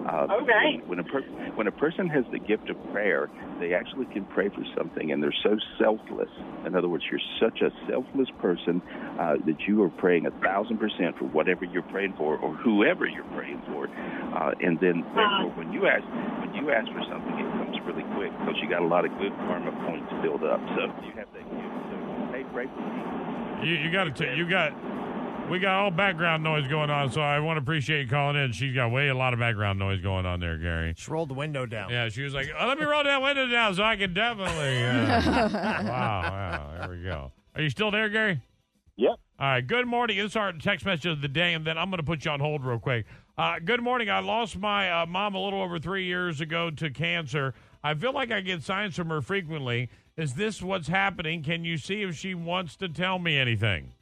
Uh, 0.06 0.26
Okay. 0.42 0.80
When, 0.86 0.98
when 0.98 0.98
a 0.98 1.04
per, 1.04 1.22
when 1.54 1.66
a 1.66 1.72
person 1.72 2.08
has 2.08 2.24
the 2.32 2.38
gift 2.38 2.70
of 2.70 2.76
prayer, 2.92 3.30
they 3.60 3.74
actually 3.74 4.06
can 4.06 4.24
pray 4.26 4.48
for 4.48 4.64
something, 4.76 5.12
and 5.12 5.22
they're 5.22 5.34
so 5.42 5.56
selfless. 5.78 6.30
In 6.66 6.74
other 6.74 6.88
words, 6.88 7.04
you're 7.10 7.20
such 7.40 7.60
a 7.60 7.70
selfless 7.88 8.28
person 8.40 8.82
uh, 9.20 9.36
that 9.46 9.66
you 9.66 9.82
are 9.82 9.90
praying 9.90 10.26
a 10.26 10.30
thousand 10.42 10.78
percent 10.78 11.16
for 11.18 11.26
whatever 11.26 11.64
you're 11.64 11.86
praying 11.94 12.14
for, 12.16 12.36
or 12.38 12.54
whoever 12.56 13.06
you're 13.06 13.28
praying 13.36 13.62
for, 13.70 13.88
uh, 13.88 14.52
and 14.60 14.80
then 14.80 15.04
therefore, 15.14 15.52
when 15.56 15.72
you 15.72 15.86
ask 15.86 16.04
when 16.42 16.54
you 16.54 16.70
ask 16.70 16.88
for 16.90 17.02
something, 17.08 17.34
it 17.38 17.48
comes 17.58 17.76
really 17.86 18.04
quick 18.16 18.32
because 18.40 18.56
you 18.62 18.68
got 18.68 18.82
a 18.82 18.86
lot 18.88 19.04
of 19.04 19.12
good 19.18 19.32
karma 19.46 19.72
points 19.86 20.10
built 20.22 20.42
up. 20.42 20.60
So 20.76 20.90
you 21.06 21.12
have 21.16 21.28
that 21.34 21.46
gift. 22.52 22.54
So 22.54 22.66
hey, 22.66 22.66
pray 22.66 22.66
for 22.66 22.80
me. 22.80 23.68
You, 23.68 23.74
you 23.76 23.92
got 23.92 24.16
to. 24.16 24.37
You 24.37 24.48
got. 24.48 24.72
We 25.50 25.58
got 25.58 25.80
all 25.80 25.90
background 25.90 26.42
noise 26.42 26.68
going 26.68 26.90
on, 26.90 27.11
so 27.11 27.22
I 27.22 27.40
want 27.40 27.56
to 27.56 27.62
appreciate 27.62 28.02
you 28.02 28.08
calling 28.08 28.37
in. 28.37 28.52
She's 28.52 28.74
got 28.74 28.90
way 28.92 29.08
a 29.08 29.14
lot 29.14 29.32
of 29.32 29.40
background 29.40 29.78
noise 29.78 30.02
going 30.02 30.26
on 30.26 30.40
there, 30.40 30.58
Gary. 30.58 30.92
She 30.94 31.11
rolled 31.11 31.30
the 31.30 31.34
window 31.34 31.64
down. 31.64 31.88
Yeah, 31.88 32.11
she 32.11 32.22
was 32.22 32.34
like, 32.34 32.50
oh, 32.58 32.66
"Let 32.66 32.78
me 32.78 32.84
roll 32.84 33.02
that 33.02 33.22
window 33.22 33.46
down 33.46 33.74
so 33.74 33.82
I 33.82 33.96
can 33.96 34.12
definitely." 34.12 34.84
Uh, 34.84 35.48
wow, 35.88 36.22
wow, 36.22 36.70
there 36.80 36.90
we 36.90 37.02
go. 37.02 37.32
Are 37.54 37.62
you 37.62 37.70
still 37.70 37.90
there, 37.90 38.11
Gary? 38.11 38.42
Yep. 38.98 39.11
All 39.40 39.46
right. 39.46 39.66
Good 39.66 39.87
morning. 39.87 40.18
This 40.18 40.32
is 40.32 40.37
our 40.37 40.52
text 40.52 40.84
message 40.84 41.06
of 41.06 41.22
the 41.22 41.28
day, 41.28 41.54
and 41.54 41.66
then 41.66 41.78
I'm 41.78 41.88
going 41.88 41.99
to 41.99 42.05
put 42.05 42.24
you 42.24 42.30
on 42.30 42.40
hold 42.40 42.64
real 42.64 42.78
quick. 42.78 43.07
Uh, 43.38 43.61
good 43.64 43.80
morning. 43.80 44.11
I 44.11 44.18
lost 44.18 44.59
my 44.59 44.90
uh, 44.90 45.07
mom 45.07 45.36
a 45.36 45.40
little 45.42 45.62
over 45.62 45.78
three 45.78 46.05
years 46.05 46.40
ago 46.40 46.70
to 46.70 46.90
cancer. 46.90 47.55
I 47.82 47.94
feel 47.94 48.12
like 48.12 48.32
I 48.32 48.40
get 48.40 48.64
signs 48.64 48.96
from 48.96 49.09
her 49.09 49.22
frequently. 49.22 49.88
Is 50.18 50.34
this 50.34 50.60
what's 50.60 50.88
happening? 50.88 51.44
Can 51.44 51.64
you 51.64 51.78
see 51.78 52.02
if 52.02 52.16
she 52.16 52.34
wants 52.34 52.74
to 52.78 52.88
tell 52.88 53.20
me 53.20 53.38
anything? 53.38 53.92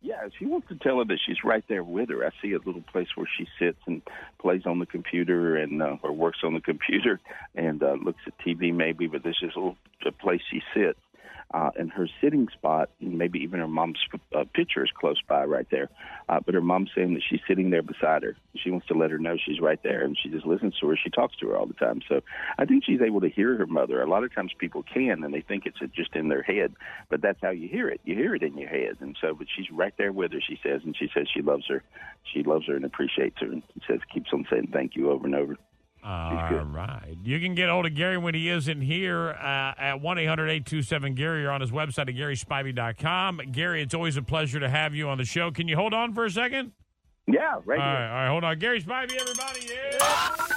Yeah, 0.00 0.28
she 0.38 0.46
wants 0.46 0.68
to 0.68 0.76
tell 0.76 0.98
her 0.98 1.04
that 1.04 1.18
she's 1.26 1.42
right 1.44 1.64
there 1.68 1.82
with 1.82 2.10
her. 2.10 2.24
I 2.24 2.30
see 2.40 2.52
a 2.52 2.58
little 2.58 2.84
place 2.92 3.08
where 3.16 3.28
she 3.36 3.48
sits 3.58 3.80
and 3.86 4.02
plays 4.40 4.62
on 4.66 4.78
the 4.78 4.86
computer 4.86 5.56
and 5.56 5.82
uh, 5.82 5.96
or 6.04 6.12
works 6.12 6.38
on 6.44 6.54
the 6.54 6.60
computer 6.60 7.20
and 7.56 7.82
uh, 7.82 7.96
looks 8.02 8.20
at 8.24 8.38
TV 8.38 8.72
maybe, 8.72 9.08
but 9.08 9.24
this 9.24 9.34
is 9.42 9.50
a 9.56 9.58
little 9.58 9.76
a 10.06 10.12
place 10.12 10.40
she 10.48 10.62
sits. 10.72 10.98
Uh, 11.52 11.70
and 11.76 11.90
her 11.90 12.08
sitting 12.20 12.48
spot, 12.52 12.90
maybe 13.00 13.40
even 13.40 13.58
her 13.60 13.68
mom's 13.68 13.98
uh, 14.36 14.44
picture 14.54 14.84
is 14.84 14.90
close 14.94 15.20
by 15.26 15.44
right 15.44 15.66
there. 15.70 15.88
Uh, 16.28 16.38
but 16.44 16.54
her 16.54 16.60
mom's 16.60 16.90
saying 16.94 17.14
that 17.14 17.22
she's 17.28 17.40
sitting 17.48 17.70
there 17.70 17.82
beside 17.82 18.22
her. 18.22 18.36
She 18.56 18.70
wants 18.70 18.86
to 18.86 18.94
let 18.94 19.10
her 19.10 19.18
know 19.18 19.36
she's 19.36 19.60
right 19.60 19.82
there, 19.82 20.04
and 20.04 20.16
she 20.20 20.28
just 20.28 20.46
listens 20.46 20.78
to 20.78 20.88
her. 20.88 20.96
She 20.96 21.10
talks 21.10 21.36
to 21.38 21.48
her 21.48 21.56
all 21.56 21.66
the 21.66 21.74
time. 21.74 22.02
So 22.08 22.20
I 22.58 22.66
think 22.66 22.84
she's 22.84 23.00
able 23.00 23.20
to 23.22 23.28
hear 23.28 23.56
her 23.56 23.66
mother. 23.66 24.00
A 24.00 24.08
lot 24.08 24.22
of 24.22 24.32
times 24.34 24.52
people 24.56 24.84
can, 24.84 25.24
and 25.24 25.34
they 25.34 25.40
think 25.40 25.66
it's 25.66 25.78
just 25.94 26.14
in 26.14 26.28
their 26.28 26.42
head, 26.42 26.74
but 27.08 27.20
that's 27.20 27.40
how 27.42 27.50
you 27.50 27.68
hear 27.68 27.88
it. 27.88 28.00
You 28.04 28.14
hear 28.14 28.34
it 28.34 28.42
in 28.42 28.56
your 28.56 28.68
head, 28.68 28.98
and 29.00 29.16
so. 29.20 29.34
But 29.34 29.48
she's 29.54 29.70
right 29.70 29.94
there 29.98 30.12
with 30.12 30.32
her. 30.32 30.40
She 30.40 30.58
says, 30.62 30.82
and 30.84 30.96
she 30.96 31.08
says 31.12 31.26
she 31.32 31.42
loves 31.42 31.64
her. 31.68 31.82
She 32.32 32.42
loves 32.42 32.66
her 32.66 32.76
and 32.76 32.84
appreciates 32.84 33.40
her, 33.40 33.46
and 33.46 33.62
says 33.88 34.00
keeps 34.12 34.30
on 34.32 34.46
saying 34.50 34.68
thank 34.72 34.94
you 34.94 35.10
over 35.10 35.26
and 35.26 35.34
over. 35.34 35.56
All 36.10 36.64
right. 36.64 37.16
You 37.22 37.38
can 37.38 37.54
get 37.54 37.68
hold 37.68 37.86
of 37.86 37.94
Gary 37.94 38.18
when 38.18 38.34
he 38.34 38.48
isn't 38.48 38.80
here 38.80 39.30
uh, 39.30 39.74
at 39.78 40.00
1 40.00 40.18
800 40.18 40.48
827 40.48 41.14
Gary 41.14 41.44
or 41.44 41.52
on 41.52 41.60
his 41.60 41.70
website 41.70 42.08
at 42.08 42.16
GarySpivey.com. 42.16 43.40
Gary, 43.52 43.80
it's 43.82 43.94
always 43.94 44.16
a 44.16 44.22
pleasure 44.22 44.58
to 44.58 44.68
have 44.68 44.92
you 44.92 45.08
on 45.08 45.18
the 45.18 45.24
show. 45.24 45.52
Can 45.52 45.68
you 45.68 45.76
hold 45.76 45.94
on 45.94 46.12
for 46.12 46.24
a 46.24 46.30
second? 46.30 46.72
Yeah, 47.28 47.60
right 47.64 47.78
all 47.78 47.84
here. 47.84 47.94
Right, 47.94 48.08
all 48.08 48.14
right, 48.14 48.28
hold 48.28 48.42
on. 48.44 48.58
Gary 48.58 48.82
Spivey, 48.82 49.20
everybody. 49.20 49.68
Yeah. 49.68 50.56